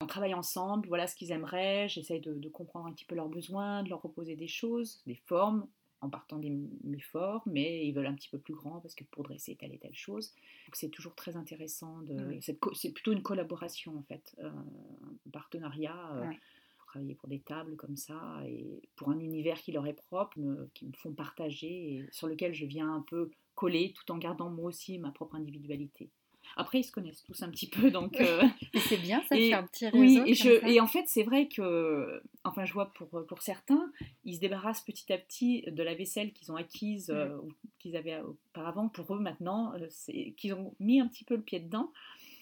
On 0.00 0.06
travaille 0.06 0.34
ensemble, 0.34 0.88
voilà 0.88 1.06
ce 1.06 1.14
qu'ils 1.14 1.30
aimeraient, 1.30 1.88
j'essaye 1.88 2.20
de, 2.20 2.48
comprendre 2.48 2.86
un 2.86 2.92
petit 2.92 3.04
peu 3.04 3.14
leurs 3.14 3.28
besoins, 3.28 3.82
de 3.82 3.90
leur 3.90 3.98
proposer 3.98 4.34
des 4.34 4.48
choses, 4.48 5.02
des 5.06 5.14
formes, 5.26 5.66
en 6.00 6.08
partant 6.08 6.38
des 6.38 6.50
mes 6.84 7.00
formes, 7.00 7.42
mais 7.44 7.86
ils 7.86 7.92
veulent 7.92 8.06
un 8.06 8.14
petit 8.14 8.30
peu 8.30 8.38
plus 8.38 8.54
grand 8.54 8.80
parce 8.80 8.94
que 8.94 9.04
pour 9.04 9.22
dresser 9.22 9.56
telle 9.56 9.74
et 9.74 9.78
telle 9.78 9.94
chose. 9.94 10.32
Donc 10.66 10.76
c'est 10.76 10.88
toujours 10.88 11.14
très 11.14 11.36
intéressant. 11.36 12.00
De, 12.00 12.38
C'est 12.40 12.92
plutôt 12.92 13.12
une 13.12 13.22
collaboration 13.22 13.98
en 13.98 14.02
fait, 14.02 14.34
euh, 14.38 14.48
un 14.48 15.30
partenariat. 15.30 16.14
Euh, 16.14 16.32
travailler 16.90 17.14
pour 17.14 17.28
des 17.28 17.38
tables 17.38 17.76
comme 17.76 17.96
ça 17.96 18.42
et 18.46 18.82
pour 18.96 19.10
un 19.10 19.18
univers 19.20 19.60
qui 19.60 19.70
leur 19.70 19.86
est 19.86 19.92
propre, 19.92 20.36
qui 20.74 20.86
me 20.86 20.92
font 20.92 21.12
partager 21.12 21.94
et 21.94 22.08
sur 22.10 22.26
lequel 22.26 22.52
je 22.52 22.66
viens 22.66 22.92
un 22.92 23.02
peu 23.02 23.30
coller 23.54 23.92
tout 23.92 24.10
en 24.10 24.18
gardant 24.18 24.50
moi 24.50 24.66
aussi 24.66 24.98
ma 24.98 25.12
propre 25.12 25.36
individualité. 25.36 26.10
Après, 26.56 26.80
ils 26.80 26.84
se 26.84 26.92
connaissent 26.92 27.22
tous 27.22 27.42
un 27.42 27.50
petit 27.50 27.68
peu, 27.68 27.90
donc. 27.90 28.20
Euh, 28.20 28.42
c'est 28.88 28.96
bien, 28.96 29.22
ça 29.28 29.36
fait 29.36 29.52
un 29.52 29.64
petit 29.64 29.86
réseau. 29.86 29.98
Oui, 29.98 30.22
et, 30.26 30.34
je, 30.34 30.66
et 30.66 30.80
en 30.80 30.86
fait, 30.86 31.04
c'est 31.06 31.22
vrai 31.22 31.48
que, 31.48 32.22
enfin, 32.44 32.64
je 32.64 32.72
vois 32.72 32.92
pour, 32.92 33.08
pour 33.26 33.42
certains, 33.42 33.90
ils 34.24 34.36
se 34.36 34.40
débarrassent 34.40 34.82
petit 34.82 35.12
à 35.12 35.18
petit 35.18 35.64
de 35.66 35.82
la 35.82 35.94
vaisselle 35.94 36.32
qu'ils 36.32 36.50
ont 36.52 36.56
acquise, 36.56 37.10
euh, 37.10 37.36
ou 37.38 37.52
qu'ils 37.78 37.96
avaient 37.96 38.20
auparavant. 38.20 38.88
Pour 38.88 39.14
eux, 39.14 39.20
maintenant, 39.20 39.72
euh, 39.74 39.86
c'est 39.90 40.34
qu'ils 40.36 40.54
ont 40.54 40.74
mis 40.80 41.00
un 41.00 41.08
petit 41.08 41.24
peu 41.24 41.36
le 41.36 41.42
pied 41.42 41.60
dedans 41.60 41.92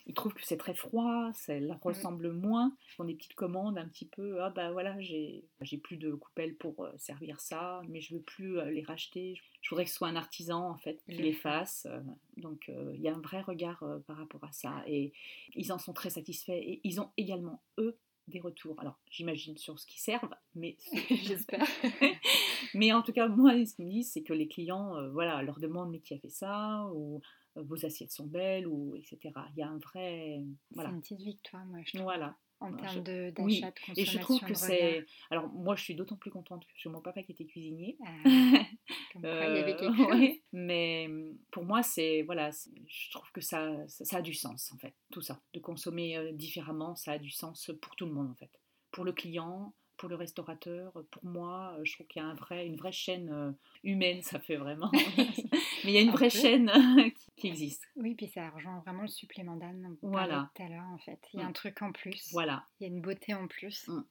ils 0.08 0.14
trouvent 0.14 0.32
que 0.32 0.44
c'est 0.44 0.56
très 0.56 0.74
froid, 0.74 1.30
ça 1.34 1.58
leur 1.60 1.80
ressemble 1.82 2.32
moins. 2.32 2.74
Ils 2.86 2.94
font 2.94 3.04
des 3.04 3.14
petites 3.14 3.34
commandes 3.34 3.76
un 3.76 3.86
petit 3.86 4.06
peu. 4.06 4.42
Ah 4.42 4.48
bah 4.48 4.72
voilà, 4.72 4.98
j'ai 5.00 5.44
plus 5.82 5.98
de 5.98 6.12
coupelles 6.12 6.56
pour 6.56 6.82
euh, 6.82 6.90
servir 6.96 7.38
ça, 7.40 7.82
mais 7.88 8.00
je 8.00 8.14
veux 8.14 8.22
plus 8.22 8.58
euh, 8.58 8.70
les 8.70 8.82
racheter. 8.82 9.34
Je 9.60 9.68
voudrais 9.68 9.84
que 9.84 9.90
ce 9.90 9.96
soit 9.96 10.08
un 10.08 10.16
artisan 10.16 10.70
en 10.70 10.78
fait 10.78 11.04
qui 11.04 11.18
les 11.18 11.34
fasse. 11.34 11.86
Euh, 11.90 12.00
donc 12.38 12.70
il 12.94 13.00
y 13.00 13.08
a 13.08 13.14
un 13.14 13.20
vrai 13.20 13.42
regard 13.42 13.84
par 14.06 14.16
rapport 14.16 14.44
à 14.44 14.52
ça 14.52 14.82
et 14.86 15.12
ils 15.54 15.72
en 15.72 15.78
sont 15.78 15.92
très 15.92 16.10
satisfaits 16.10 16.52
et 16.52 16.80
ils 16.84 17.00
ont 17.00 17.10
également 17.18 17.62
eux 17.78 17.98
des 18.28 18.40
retours. 18.40 18.78
Alors, 18.80 18.98
j'imagine 19.10 19.56
sur 19.56 19.78
ce 19.78 19.86
qui 19.86 20.00
servent, 20.00 20.34
mais 20.54 20.76
j'espère. 21.10 21.66
mais 22.74 22.92
en 22.92 23.02
tout 23.02 23.12
cas, 23.12 23.28
moi, 23.28 23.52
ce 23.64 23.74
qu'ils 23.74 23.86
me 23.86 23.90
disent, 23.90 24.12
c'est 24.12 24.22
que 24.22 24.34
les 24.34 24.48
clients, 24.48 25.10
voilà, 25.10 25.42
leur 25.42 25.58
demandent 25.58 25.90
mais 25.90 26.00
qui 26.00 26.14
a 26.14 26.18
fait 26.18 26.30
ça 26.30 26.86
ou 26.94 27.20
vos 27.62 27.84
assiettes 27.84 28.12
sont 28.12 28.26
belles, 28.26 28.66
ou 28.66 28.96
etc. 28.96 29.18
Il 29.54 29.58
y 29.58 29.62
a 29.62 29.68
un 29.68 29.78
vrai. 29.78 30.42
Voilà. 30.72 30.90
C'est 30.90 30.94
une 30.94 31.00
petite 31.02 31.20
victoire, 31.20 31.64
moi, 31.66 31.80
je 31.84 31.92
trouve. 31.92 32.02
Voilà. 32.02 32.36
En 32.60 32.72
termes 32.72 32.80
d'achat, 32.80 33.00
de, 33.00 33.32
oui. 33.38 33.60
de 33.60 34.00
Et 34.00 34.04
je 34.04 34.18
trouve 34.18 34.40
que 34.40 34.54
c'est. 34.54 35.06
Alors, 35.30 35.48
moi, 35.48 35.76
je 35.76 35.84
suis 35.84 35.94
d'autant 35.94 36.16
plus 36.16 36.32
contente 36.32 36.64
que 36.66 36.72
j'ai 36.74 36.88
mon 36.88 37.00
papa 37.00 37.22
qui 37.22 37.30
était 37.30 37.46
cuisinier. 37.46 37.96
Ah, 38.04 38.08
comme 39.12 39.22
il 39.22 39.28
y 39.28 39.28
avait 39.28 39.76
quelque 39.76 39.96
chose. 39.96 40.36
Mais 40.52 41.08
pour 41.52 41.64
moi, 41.64 41.84
c'est. 41.84 42.22
Voilà, 42.22 42.50
je 42.50 43.10
trouve 43.12 43.30
que 43.32 43.40
ça, 43.40 43.76
ça, 43.86 44.16
a 44.16 44.22
du 44.22 44.34
sens, 44.34 44.72
en 44.72 44.78
fait, 44.78 44.94
tout 45.12 45.20
ça. 45.20 45.40
De 45.54 45.60
consommer 45.60 46.16
euh, 46.16 46.32
différemment, 46.32 46.96
ça 46.96 47.12
a 47.12 47.18
du 47.18 47.30
sens 47.30 47.70
pour 47.80 47.94
tout 47.94 48.06
le 48.06 48.12
monde, 48.12 48.28
en 48.28 48.34
fait. 48.34 48.50
Pour 48.90 49.04
le 49.04 49.12
client, 49.12 49.72
pour 49.98 50.08
le 50.08 50.14
restaurateur, 50.14 50.92
pour 51.10 51.24
moi, 51.24 51.74
euh, 51.76 51.84
je 51.84 51.92
trouve 51.92 52.06
qu'il 52.06 52.22
y 52.22 52.24
a 52.24 52.28
un 52.28 52.34
vrai, 52.34 52.66
une 52.66 52.76
vraie 52.76 52.92
chaîne 52.92 53.28
euh, 53.30 53.50
humaine, 53.84 54.22
ça 54.22 54.40
fait 54.40 54.56
vraiment. 54.56 54.90
Mais 55.84 55.92
il 55.92 55.94
y 55.94 55.98
a 55.98 56.00
une 56.00 56.08
Un 56.10 56.12
vraie 56.12 56.28
peu. 56.28 56.38
chaîne 56.38 56.70
qui, 57.14 57.26
qui 57.36 57.46
existe. 57.48 57.84
Oui, 57.96 58.14
puis 58.14 58.28
ça 58.28 58.50
rejoint 58.50 58.80
vraiment 58.80 59.02
le 59.02 59.08
supplément 59.08 59.56
d'âme 59.56 59.96
Voilà. 60.02 60.50
tout 60.54 60.62
à 60.62 60.68
l'heure 60.68 60.86
en 60.92 60.98
fait. 60.98 61.20
Il 61.34 61.40
y 61.40 61.42
a 61.42 61.46
Mm. 61.46 61.48
un 61.48 61.52
truc 61.52 61.82
en 61.82 61.92
plus, 61.92 62.28
Voilà. 62.32 62.66
il 62.80 62.86
y 62.86 62.90
a 62.90 62.92
une 62.94 63.00
beauté 63.00 63.34
en 63.34 63.46
plus. 63.48 63.86
Mm. 63.88 64.04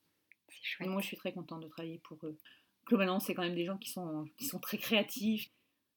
C'est 0.50 0.64
chouette. 0.64 0.90
Moi, 0.90 1.02
je 1.02 1.08
suis 1.08 1.18
très 1.18 1.34
contente 1.34 1.62
de 1.62 1.68
travailler 1.68 2.00
pour 2.00 2.18
eux. 2.26 2.38
Globalement, 2.86 3.20
c'est 3.20 3.34
quand 3.34 3.42
même 3.44 3.56
des 3.56 3.66
gens 3.66 3.78
qui 3.78 3.90
sont, 3.90 4.26
qui 4.38 4.46
sont 4.46 4.60
très 4.60 4.78
créatifs, 4.78 5.50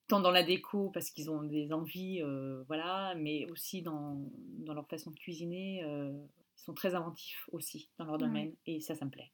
tant 0.08 0.18
dans 0.20 0.32
la 0.32 0.42
déco 0.42 0.90
parce 0.90 1.10
qu'ils 1.10 1.30
ont 1.30 1.44
des 1.44 1.72
envies, 1.72 2.20
euh, 2.20 2.64
voilà, 2.66 3.14
mais 3.16 3.48
aussi 3.50 3.80
dans, 3.82 4.16
dans 4.58 4.74
leur 4.74 4.88
façon 4.88 5.10
de 5.12 5.16
cuisiner. 5.16 5.84
euh, 5.84 6.10
ils 6.58 6.62
sont 6.64 6.74
très 6.74 6.94
inventifs 6.96 7.48
aussi 7.52 7.88
dans 7.96 8.04
leur 8.04 8.18
domaine 8.18 8.54
et 8.66 8.80
ça, 8.80 8.94
ça 8.96 9.04
me 9.06 9.10
plaît. 9.10 9.30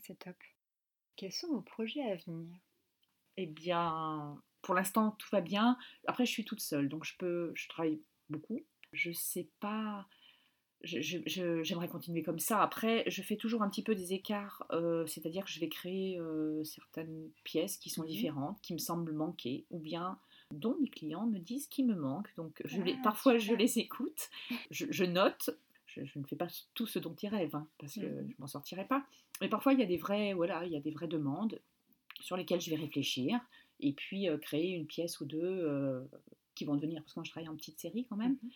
C'est 0.00 0.18
top. 0.18 0.36
Quels 1.16 1.32
sont 1.32 1.48
vos 1.48 1.60
projets 1.62 2.00
à 2.10 2.14
venir? 2.16 2.56
Eh 3.36 3.46
bien, 3.46 4.40
pour 4.64 4.74
l'instant, 4.74 5.12
tout 5.12 5.28
va 5.30 5.40
bien. 5.40 5.76
Après, 6.06 6.26
je 6.26 6.30
suis 6.32 6.44
toute 6.44 6.60
seule, 6.60 6.88
donc 6.88 7.04
je 7.04 7.16
peux, 7.18 7.52
je 7.54 7.68
travaille 7.68 8.00
beaucoup. 8.30 8.60
Je 8.92 9.12
sais 9.12 9.48
pas. 9.60 10.06
J'aimerais 10.82 11.88
continuer 11.88 12.22
comme 12.22 12.38
ça. 12.38 12.60
Après, 12.60 13.04
je 13.06 13.22
fais 13.22 13.36
toujours 13.36 13.62
un 13.62 13.70
petit 13.70 13.82
peu 13.82 13.94
des 13.94 14.12
écarts, 14.12 14.66
euh, 14.72 15.06
c'est-à-dire 15.06 15.44
que 15.44 15.50
je 15.50 15.58
vais 15.60 15.70
créer 15.70 16.18
euh, 16.18 16.62
certaines 16.64 17.30
pièces 17.42 17.78
qui 17.78 17.88
sont 17.88 18.02
Mhm. 18.02 18.08
différentes, 18.08 18.60
qui 18.60 18.74
me 18.74 18.78
semblent 18.78 19.12
manquer, 19.12 19.64
ou 19.70 19.78
bien 19.78 20.18
dont 20.50 20.76
mes 20.80 20.90
clients 20.90 21.26
me 21.26 21.38
disent 21.38 21.68
qu'il 21.68 21.86
me 21.86 21.94
manque. 21.94 22.28
Donc, 22.36 22.60
je 22.66 22.82
les, 22.82 22.94
Ah, 22.98 23.00
parfois, 23.02 23.38
je 23.38 23.54
les 23.54 23.78
écoute, 23.78 24.28
je, 24.70 24.86
je 24.90 25.04
note. 25.04 25.50
Je, 25.86 26.04
je 26.04 26.18
ne 26.18 26.24
fais 26.26 26.36
pas 26.36 26.48
tout 26.74 26.86
ce 26.86 26.98
dont 26.98 27.14
ils 27.22 27.28
rêvent, 27.28 27.54
hein, 27.56 27.66
parce 27.78 27.94
que 27.94 28.06
Mhm. 28.06 28.30
je 28.30 28.34
m'en 28.38 28.46
sortirai 28.46 28.86
pas. 28.86 29.06
Mais 29.40 29.48
parfois, 29.48 29.72
il 29.72 29.80
y 29.80 29.82
a 29.82 29.86
des 29.86 29.96
vrais, 29.96 30.34
voilà, 30.34 30.66
il 30.66 30.72
y 30.72 30.76
a 30.76 30.80
des 30.80 30.90
vraies 30.90 31.08
demandes 31.08 31.60
sur 32.20 32.36
lesquelles 32.36 32.60
je 32.60 32.70
vais 32.70 32.76
réfléchir 32.76 33.40
et 33.86 33.92
puis 33.92 34.26
créer 34.40 34.70
une 34.70 34.86
pièce 34.86 35.20
ou 35.20 35.24
deux 35.26 36.06
qui 36.54 36.64
vont 36.64 36.74
devenir, 36.76 37.02
parce 37.02 37.14
que 37.14 37.20
moi 37.20 37.24
je 37.24 37.30
travaille 37.30 37.48
en 37.48 37.56
petite 37.56 37.78
série 37.80 38.06
quand 38.08 38.16
même, 38.16 38.36
Mhm. 38.42 38.50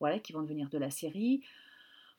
voilà, 0.00 0.18
qui 0.18 0.32
vont 0.32 0.42
devenir 0.42 0.68
de 0.70 0.78
la 0.78 0.90
série. 0.90 1.42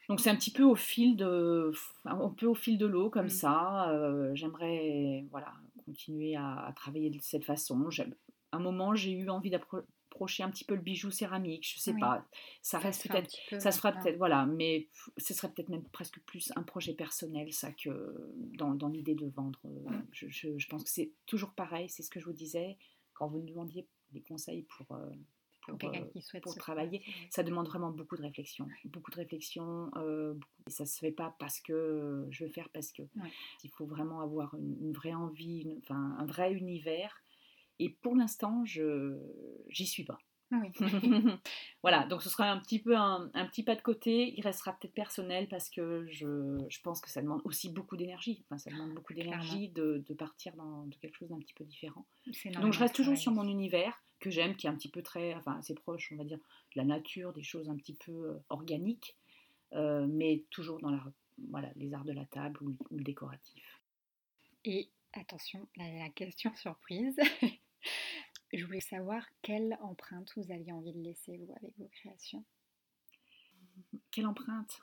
Donc 0.10 0.22
c'est 0.22 0.30
un 0.30 0.36
petit 0.36 0.52
peu 0.52 0.64
au 0.64 0.76
fil 0.76 1.18
de, 1.18 1.72
un 2.06 2.30
peu 2.30 2.46
au 2.46 2.56
fil 2.56 2.78
de 2.78 2.86
l'eau 2.86 3.10
comme 3.10 3.26
Mhm. 3.26 3.30
ça. 3.30 3.90
euh, 3.92 4.34
J'aimerais, 4.36 5.26
voilà, 5.32 5.54
continuer 5.86 6.36
à, 6.36 6.66
à 6.68 6.72
travailler 6.74 7.10
de 7.10 7.20
cette 7.22 7.44
façon. 7.44 7.90
À 8.52 8.58
un 8.58 8.60
moment, 8.60 8.96
j'ai 8.96 9.12
eu 9.12 9.30
envie 9.30 9.50
d'approcher 10.18 10.44
un 10.44 10.50
petit 10.50 10.66
peu 10.66 10.74
le 10.76 10.82
bijou 10.82 11.12
céramique. 11.12 11.68
Je 11.76 11.80
sais 11.80 11.94
Oui. 11.94 12.00
pas, 12.00 12.26
ça 12.62 12.80
Ça 12.80 12.80
reste 12.80 13.08
peut-être 13.08 13.36
peu 13.50 13.60
ça 13.60 13.72
se 13.72 13.78
fera 13.80 13.92
peut-être, 13.94 14.18
voilà, 14.18 14.46
mais 14.46 14.88
ce 15.18 15.34
serait 15.34 15.52
peut-être 15.52 15.70
même 15.70 15.84
presque 15.90 16.20
plus 16.22 16.52
un 16.56 16.64
projet 16.64 16.94
personnel, 16.94 17.54
ça, 17.54 17.72
que 17.72 18.32
dans, 18.58 18.74
dans 18.74 18.90
l'idée 18.90 19.16
de 19.16 19.28
vendre. 19.28 19.60
euh, 19.66 19.90
Je, 20.12 20.28
je- 20.30 20.58
je 20.58 20.68
pense 20.68 20.84
que 20.84 20.90
c'est 20.90 21.12
toujours 21.28 21.54
pareil, 21.54 21.90
c'est 21.90 22.02
ce 22.04 22.10
que 22.10 22.20
je 22.20 22.26
vous 22.26 22.34
disais 22.34 22.78
quand 23.14 23.28
vous 23.28 23.40
me 23.42 23.48
demandiez 23.48 23.88
des 24.12 24.22
conseils 24.22 24.64
pour, 24.64 24.96
euh, 24.96 25.10
Pour 25.68 25.78
euh, 25.90 26.06
qui 26.14 26.22
souhaite 26.22 26.44
pour 26.44 26.56
travailler. 26.56 27.04
ça 27.30 27.44
demande 27.44 27.68
vraiment 27.68 27.92
beaucoup 27.92 28.16
de 28.16 28.22
réflexion, 28.22 28.68
beaucoup 28.86 29.12
de 29.12 29.18
réflexion. 29.18 29.92
euh, 29.98 30.34
et 30.68 30.72
ça 30.72 30.86
se 30.86 30.98
fait 31.00 31.12
pas 31.12 31.36
parce 31.40 31.60
que 31.60 32.26
je 32.32 32.44
veux 32.46 32.50
faire 32.52 32.70
parce 32.70 32.92
que. 32.92 33.04
Ouais. 33.04 33.32
Il 33.64 33.70
faut 33.72 33.86
vraiment 33.86 34.22
avoir 34.22 34.54
une, 34.56 34.78
une 34.82 34.94
vraie 34.94 35.14
envie, 35.14 35.62
une- 35.62 35.78
enfin 35.80 36.16
un 36.20 36.26
vrai 36.26 36.54
univers. 36.54 37.22
Et 37.80 37.90
pour 37.90 38.16
l'instant, 38.16 38.66
je 38.66 39.18
j'y 39.70 39.86
suis 39.86 40.04
pas. 40.04 40.20
Ah 40.52 40.62
oui. 40.62 40.72
voilà, 41.82 42.06
donc 42.06 42.22
ce 42.22 42.30
sera 42.30 42.50
un 42.50 42.60
petit 42.60 42.80
peu 42.80 42.96
un, 42.96 43.30
un 43.34 43.46
petit 43.48 43.64
pas 43.64 43.76
de 43.76 43.82
côté. 43.82 44.34
Il 44.38 44.42
restera 44.42 44.74
peut-être 44.74 44.94
personnel 44.94 45.48
parce 45.50 45.70
que 45.70 46.08
je, 46.08 46.58
je 46.70 46.82
pense 46.82 47.02
que 47.02 47.10
ça 47.10 47.22
demande 47.22 47.42
aussi 47.44 47.70
beaucoup 47.70 47.98
d'énergie. 47.98 48.46
Enfin, 48.46 48.58
ça 48.58 48.70
demande 48.70 48.94
beaucoup 48.94 49.14
d'énergie 49.14 49.70
de, 49.70 50.04
de 50.08 50.14
partir 50.14 50.56
dans 50.56 50.86
de 50.86 50.96
quelque 50.96 51.18
chose 51.18 51.30
d'un 51.30 51.40
petit 51.40 51.54
peu 51.54 51.66
différent. 51.66 52.06
Donc 52.62 52.74
je 52.74 52.80
reste 52.80 52.96
toujours 52.96 53.14
travail 53.14 53.22
sur 53.22 53.32
mon 53.34 53.48
univers 53.48 54.02
que 54.20 54.30
j'aime, 54.30 54.56
qui 54.56 54.68
est 54.68 54.70
un 54.70 54.76
petit 54.76 54.90
peu 54.90 55.04
très, 55.04 55.36
enfin 55.36 55.58
assez 55.58 55.76
proche, 55.76 56.12
on 56.14 56.16
va 56.16 56.24
dire, 56.24 56.38
de 56.38 56.78
la 56.78 56.86
nature, 56.86 57.34
des 57.34 57.44
choses 57.44 57.70
un 57.70 57.76
petit 57.76 57.94
peu 57.94 58.12
euh, 58.12 58.40
organiques, 58.50 59.18
euh, 59.74 60.08
mais 60.10 60.46
toujours 60.50 60.80
dans 60.80 60.90
la, 60.90 61.04
voilà, 61.50 61.70
les 61.76 61.94
arts 61.94 62.06
de 62.06 62.14
la 62.14 62.26
table 62.26 62.58
ou, 62.64 62.76
ou 62.90 62.98
le 62.98 63.04
décoratif. 63.04 63.82
Et 64.64 64.90
attention, 65.14 65.68
la, 65.76 65.92
la 66.00 66.10
question 66.10 66.56
surprise. 66.56 67.18
Je 68.54 68.66
voulais 68.66 68.80
savoir 68.82 69.24
quelle 69.42 69.78
empreinte 69.82 70.32
vous 70.38 70.52
aviez 70.52 70.72
envie 70.72 70.94
de 70.94 71.02
laisser, 71.02 71.38
vous, 71.38 71.54
avec 71.58 71.78
vos 71.78 71.88
créations. 71.90 72.44
Quelle 74.12 74.26
empreinte? 74.26 74.80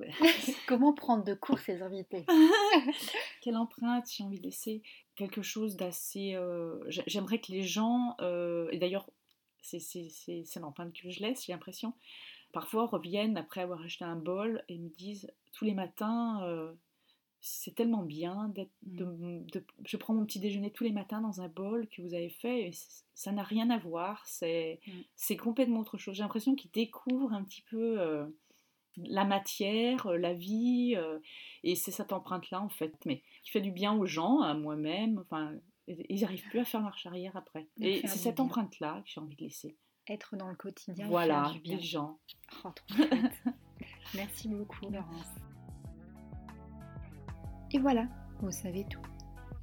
Comment 0.66 0.92
prendre 0.92 1.24
de 1.24 1.34
court 1.34 1.58
ses 1.58 1.82
invités? 1.82 2.24
Quelle 3.40 3.56
empreinte 3.56 4.06
j'ai 4.10 4.22
envie 4.24 4.38
de 4.38 4.44
laisser? 4.44 4.82
Quelque 5.16 5.42
chose 5.42 5.76
d'assez. 5.76 6.34
euh, 6.34 6.78
j'ai- 6.88 7.02
J'aimerais 7.06 7.40
que 7.40 7.50
les 7.52 7.62
gens, 7.62 8.14
euh, 8.20 8.68
et 8.70 8.78
d'ailleurs, 8.78 9.10
c'est 9.62 9.80
l'empreinte 10.60 10.92
que 10.92 11.10
je 11.10 11.20
laisse, 11.20 11.44
j'ai 11.46 11.52
l'impression, 11.52 11.94
parfois 12.52 12.86
reviennent 12.86 13.36
après 13.36 13.60
avoir 13.60 13.82
acheté 13.82 14.04
un 14.04 14.16
bol 14.16 14.62
et 14.68 14.78
me 14.78 14.88
disent 14.88 15.30
tous 15.52 15.64
les 15.64 15.74
matins. 15.74 16.42
euh, 16.44 16.72
c'est 17.40 17.74
tellement 17.74 18.02
bien 18.02 18.48
d'être. 18.48 18.70
De, 18.82 19.04
de- 19.52 19.64
je 19.86 19.96
prends 19.96 20.14
mon 20.14 20.24
petit 20.26 20.40
déjeuner 20.40 20.70
tous 20.70 20.84
les 20.84 20.92
matins 20.92 21.20
dans 21.20 21.40
un 21.40 21.48
bol 21.48 21.86
que 21.88 22.02
vous 22.02 22.14
avez 22.14 22.30
fait 22.30 22.68
et 22.68 22.72
ça 23.14 23.32
n'a 23.32 23.42
rien 23.42 23.70
à 23.70 23.78
voir. 23.78 24.22
C'est 24.26 24.80
Mm. 24.86 24.90
c'est 25.16 25.36
complètement 25.36 25.80
autre 25.80 25.98
chose. 25.98 26.16
J'ai 26.16 26.22
l'impression 26.22 26.54
qu'ils 26.54 26.70
découvrent 26.70 27.32
un 27.32 27.44
petit 27.44 27.62
peu 27.62 28.00
euh, 28.00 28.26
la 28.96 29.24
matière, 29.24 30.06
euh, 30.08 30.16
la 30.16 30.34
vie. 30.34 30.94
euh, 30.96 31.18
et 31.62 31.74
c'est 31.76 31.92
cette 31.92 32.12
empreinte-là, 32.12 32.60
en 32.60 32.68
fait, 32.68 32.94
mais 33.06 33.22
qui 33.42 33.50
fait 33.50 33.60
du 33.60 33.70
bien 33.70 33.94
aux 33.96 34.06
gens, 34.06 34.40
à 34.40 34.54
moi-même. 34.54 35.18
Enfin, 35.18 35.52
ils 35.86 36.20
n'arrivent 36.22 36.46
plus 36.50 36.58
à 36.58 36.64
faire 36.64 36.80
marche 36.82 37.06
arrière 37.06 37.36
après. 37.36 37.66
Et 37.80 38.00
c'est 38.06 38.18
cette 38.18 38.40
empreinte-là 38.40 39.00
que 39.04 39.10
j'ai 39.10 39.20
envie 39.20 39.36
de 39.36 39.44
laisser. 39.44 39.76
Être 40.08 40.36
dans 40.36 40.48
le 40.48 40.56
quotidien, 40.56 41.06
voilà, 41.06 41.50
du 41.52 41.60
bien. 41.60 41.76
les 41.76 41.82
gens. 41.82 42.18
Oh, 42.64 42.70
trop. 42.74 42.96
Merci 44.14 44.48
beaucoup, 44.48 44.90
Laurence. 44.90 45.26
Et 47.72 47.78
voilà, 47.78 48.06
vous 48.40 48.50
savez 48.50 48.86
tout. 48.88 49.02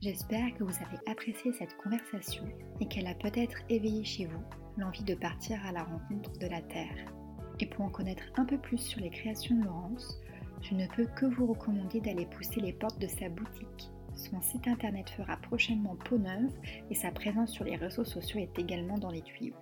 J'espère 0.01 0.53
que 0.53 0.63
vous 0.63 0.75
avez 0.75 0.99
apprécié 1.11 1.51
cette 1.53 1.75
conversation 1.77 2.43
et 2.79 2.87
qu'elle 2.87 3.07
a 3.07 3.15
peut-être 3.15 3.57
éveillé 3.67 4.03
chez 4.03 4.27
vous 4.27 4.43
l'envie 4.77 5.03
de 5.03 5.15
partir 5.15 5.57
à 5.65 5.71
la 5.71 5.83
rencontre 5.83 6.31
de 6.37 6.47
la 6.47 6.61
Terre. 6.61 7.11
Et 7.59 7.65
pour 7.65 7.85
en 7.85 7.89
connaître 7.89 8.23
un 8.35 8.45
peu 8.45 8.59
plus 8.59 8.77
sur 8.77 8.99
les 9.01 9.09
créations 9.09 9.55
de 9.55 9.63
Laurence, 9.63 10.19
je 10.61 10.75
ne 10.75 10.85
peux 10.95 11.05
que 11.15 11.25
vous 11.25 11.47
recommander 11.47 11.99
d'aller 11.99 12.27
pousser 12.27 12.59
les 12.59 12.73
portes 12.73 12.99
de 12.99 13.07
sa 13.07 13.29
boutique. 13.29 13.89
Son 14.13 14.39
site 14.39 14.67
internet 14.67 15.09
fera 15.09 15.37
prochainement 15.37 15.95
peau 15.95 16.19
neuve 16.19 16.53
et 16.91 16.95
sa 16.95 17.09
présence 17.09 17.51
sur 17.51 17.65
les 17.65 17.75
réseaux 17.75 18.05
sociaux 18.05 18.39
est 18.39 18.59
également 18.59 18.99
dans 18.99 19.11
les 19.11 19.23
tuyaux. 19.23 19.55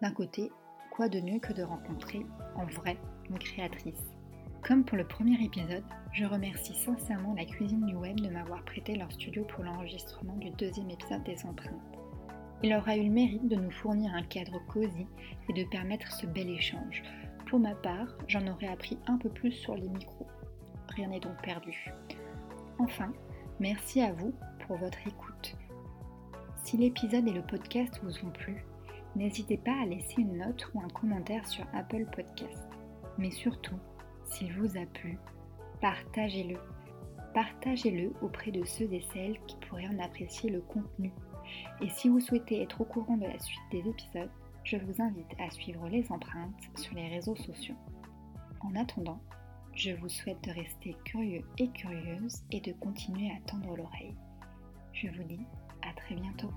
D'un 0.00 0.12
côté, 0.12 0.52
quoi 0.92 1.08
de 1.08 1.20
mieux 1.20 1.40
que 1.40 1.52
de 1.52 1.64
rencontrer 1.64 2.24
en 2.54 2.66
vrai 2.66 2.96
une 3.28 3.38
créatrice? 3.38 4.13
Comme 4.66 4.82
pour 4.82 4.96
le 4.96 5.04
premier 5.04 5.44
épisode, 5.44 5.84
je 6.14 6.24
remercie 6.24 6.74
sincèrement 6.74 7.34
la 7.34 7.44
cuisine 7.44 7.84
du 7.84 7.94
web 7.94 8.18
de 8.18 8.30
m'avoir 8.30 8.64
prêté 8.64 8.96
leur 8.96 9.12
studio 9.12 9.44
pour 9.44 9.62
l'enregistrement 9.62 10.36
du 10.36 10.48
deuxième 10.52 10.88
épisode 10.88 11.22
des 11.24 11.44
empreintes. 11.44 11.98
Il 12.62 12.74
aura 12.74 12.96
eu 12.96 13.04
le 13.04 13.10
mérite 13.10 13.46
de 13.46 13.56
nous 13.56 13.70
fournir 13.70 14.14
un 14.14 14.22
cadre 14.22 14.58
cosy 14.68 15.06
et 15.50 15.52
de 15.52 15.68
permettre 15.68 16.10
ce 16.10 16.24
bel 16.24 16.48
échange. 16.48 17.02
Pour 17.46 17.60
ma 17.60 17.74
part, 17.74 18.16
j'en 18.26 18.46
aurais 18.46 18.68
appris 18.68 18.96
un 19.06 19.18
peu 19.18 19.28
plus 19.28 19.52
sur 19.52 19.74
les 19.74 19.86
micros. 19.86 20.26
Rien 20.88 21.08
n'est 21.08 21.20
donc 21.20 21.36
perdu. 21.42 21.92
Enfin, 22.78 23.12
merci 23.60 24.00
à 24.00 24.14
vous 24.14 24.32
pour 24.66 24.78
votre 24.78 25.06
écoute. 25.06 25.58
Si 26.64 26.78
l'épisode 26.78 27.28
et 27.28 27.34
le 27.34 27.42
podcast 27.42 28.00
vous 28.02 28.26
ont 28.26 28.30
plu, 28.30 28.64
n'hésitez 29.14 29.58
pas 29.58 29.82
à 29.82 29.84
laisser 29.84 30.22
une 30.22 30.38
note 30.38 30.70
ou 30.72 30.80
un 30.80 30.88
commentaire 30.88 31.46
sur 31.46 31.66
Apple 31.74 32.06
Podcast. 32.16 32.66
Mais 33.18 33.30
surtout, 33.30 33.76
s'il 34.26 34.52
vous 34.54 34.76
a 34.76 34.86
plu, 34.86 35.18
partagez-le. 35.80 36.56
Partagez-le 37.34 38.12
auprès 38.22 38.52
de 38.52 38.64
ceux 38.64 38.92
et 38.92 39.04
celles 39.12 39.38
qui 39.46 39.56
pourraient 39.56 39.88
en 39.88 39.98
apprécier 39.98 40.50
le 40.50 40.60
contenu. 40.60 41.12
Et 41.80 41.88
si 41.88 42.08
vous 42.08 42.20
souhaitez 42.20 42.62
être 42.62 42.80
au 42.80 42.84
courant 42.84 43.16
de 43.16 43.26
la 43.26 43.38
suite 43.38 43.60
des 43.70 43.88
épisodes, 43.88 44.30
je 44.62 44.76
vous 44.76 45.02
invite 45.02 45.34
à 45.38 45.50
suivre 45.50 45.88
les 45.88 46.10
empreintes 46.10 46.54
sur 46.76 46.94
les 46.94 47.08
réseaux 47.08 47.36
sociaux. 47.36 47.74
En 48.60 48.74
attendant, 48.76 49.20
je 49.74 49.90
vous 49.90 50.08
souhaite 50.08 50.42
de 50.44 50.52
rester 50.52 50.96
curieux 51.04 51.42
et 51.58 51.68
curieuse 51.70 52.42
et 52.50 52.60
de 52.60 52.72
continuer 52.72 53.30
à 53.30 53.40
tendre 53.50 53.76
l'oreille. 53.76 54.14
Je 54.92 55.08
vous 55.08 55.24
dis 55.24 55.44
à 55.82 55.92
très 55.94 56.14
bientôt. 56.14 56.50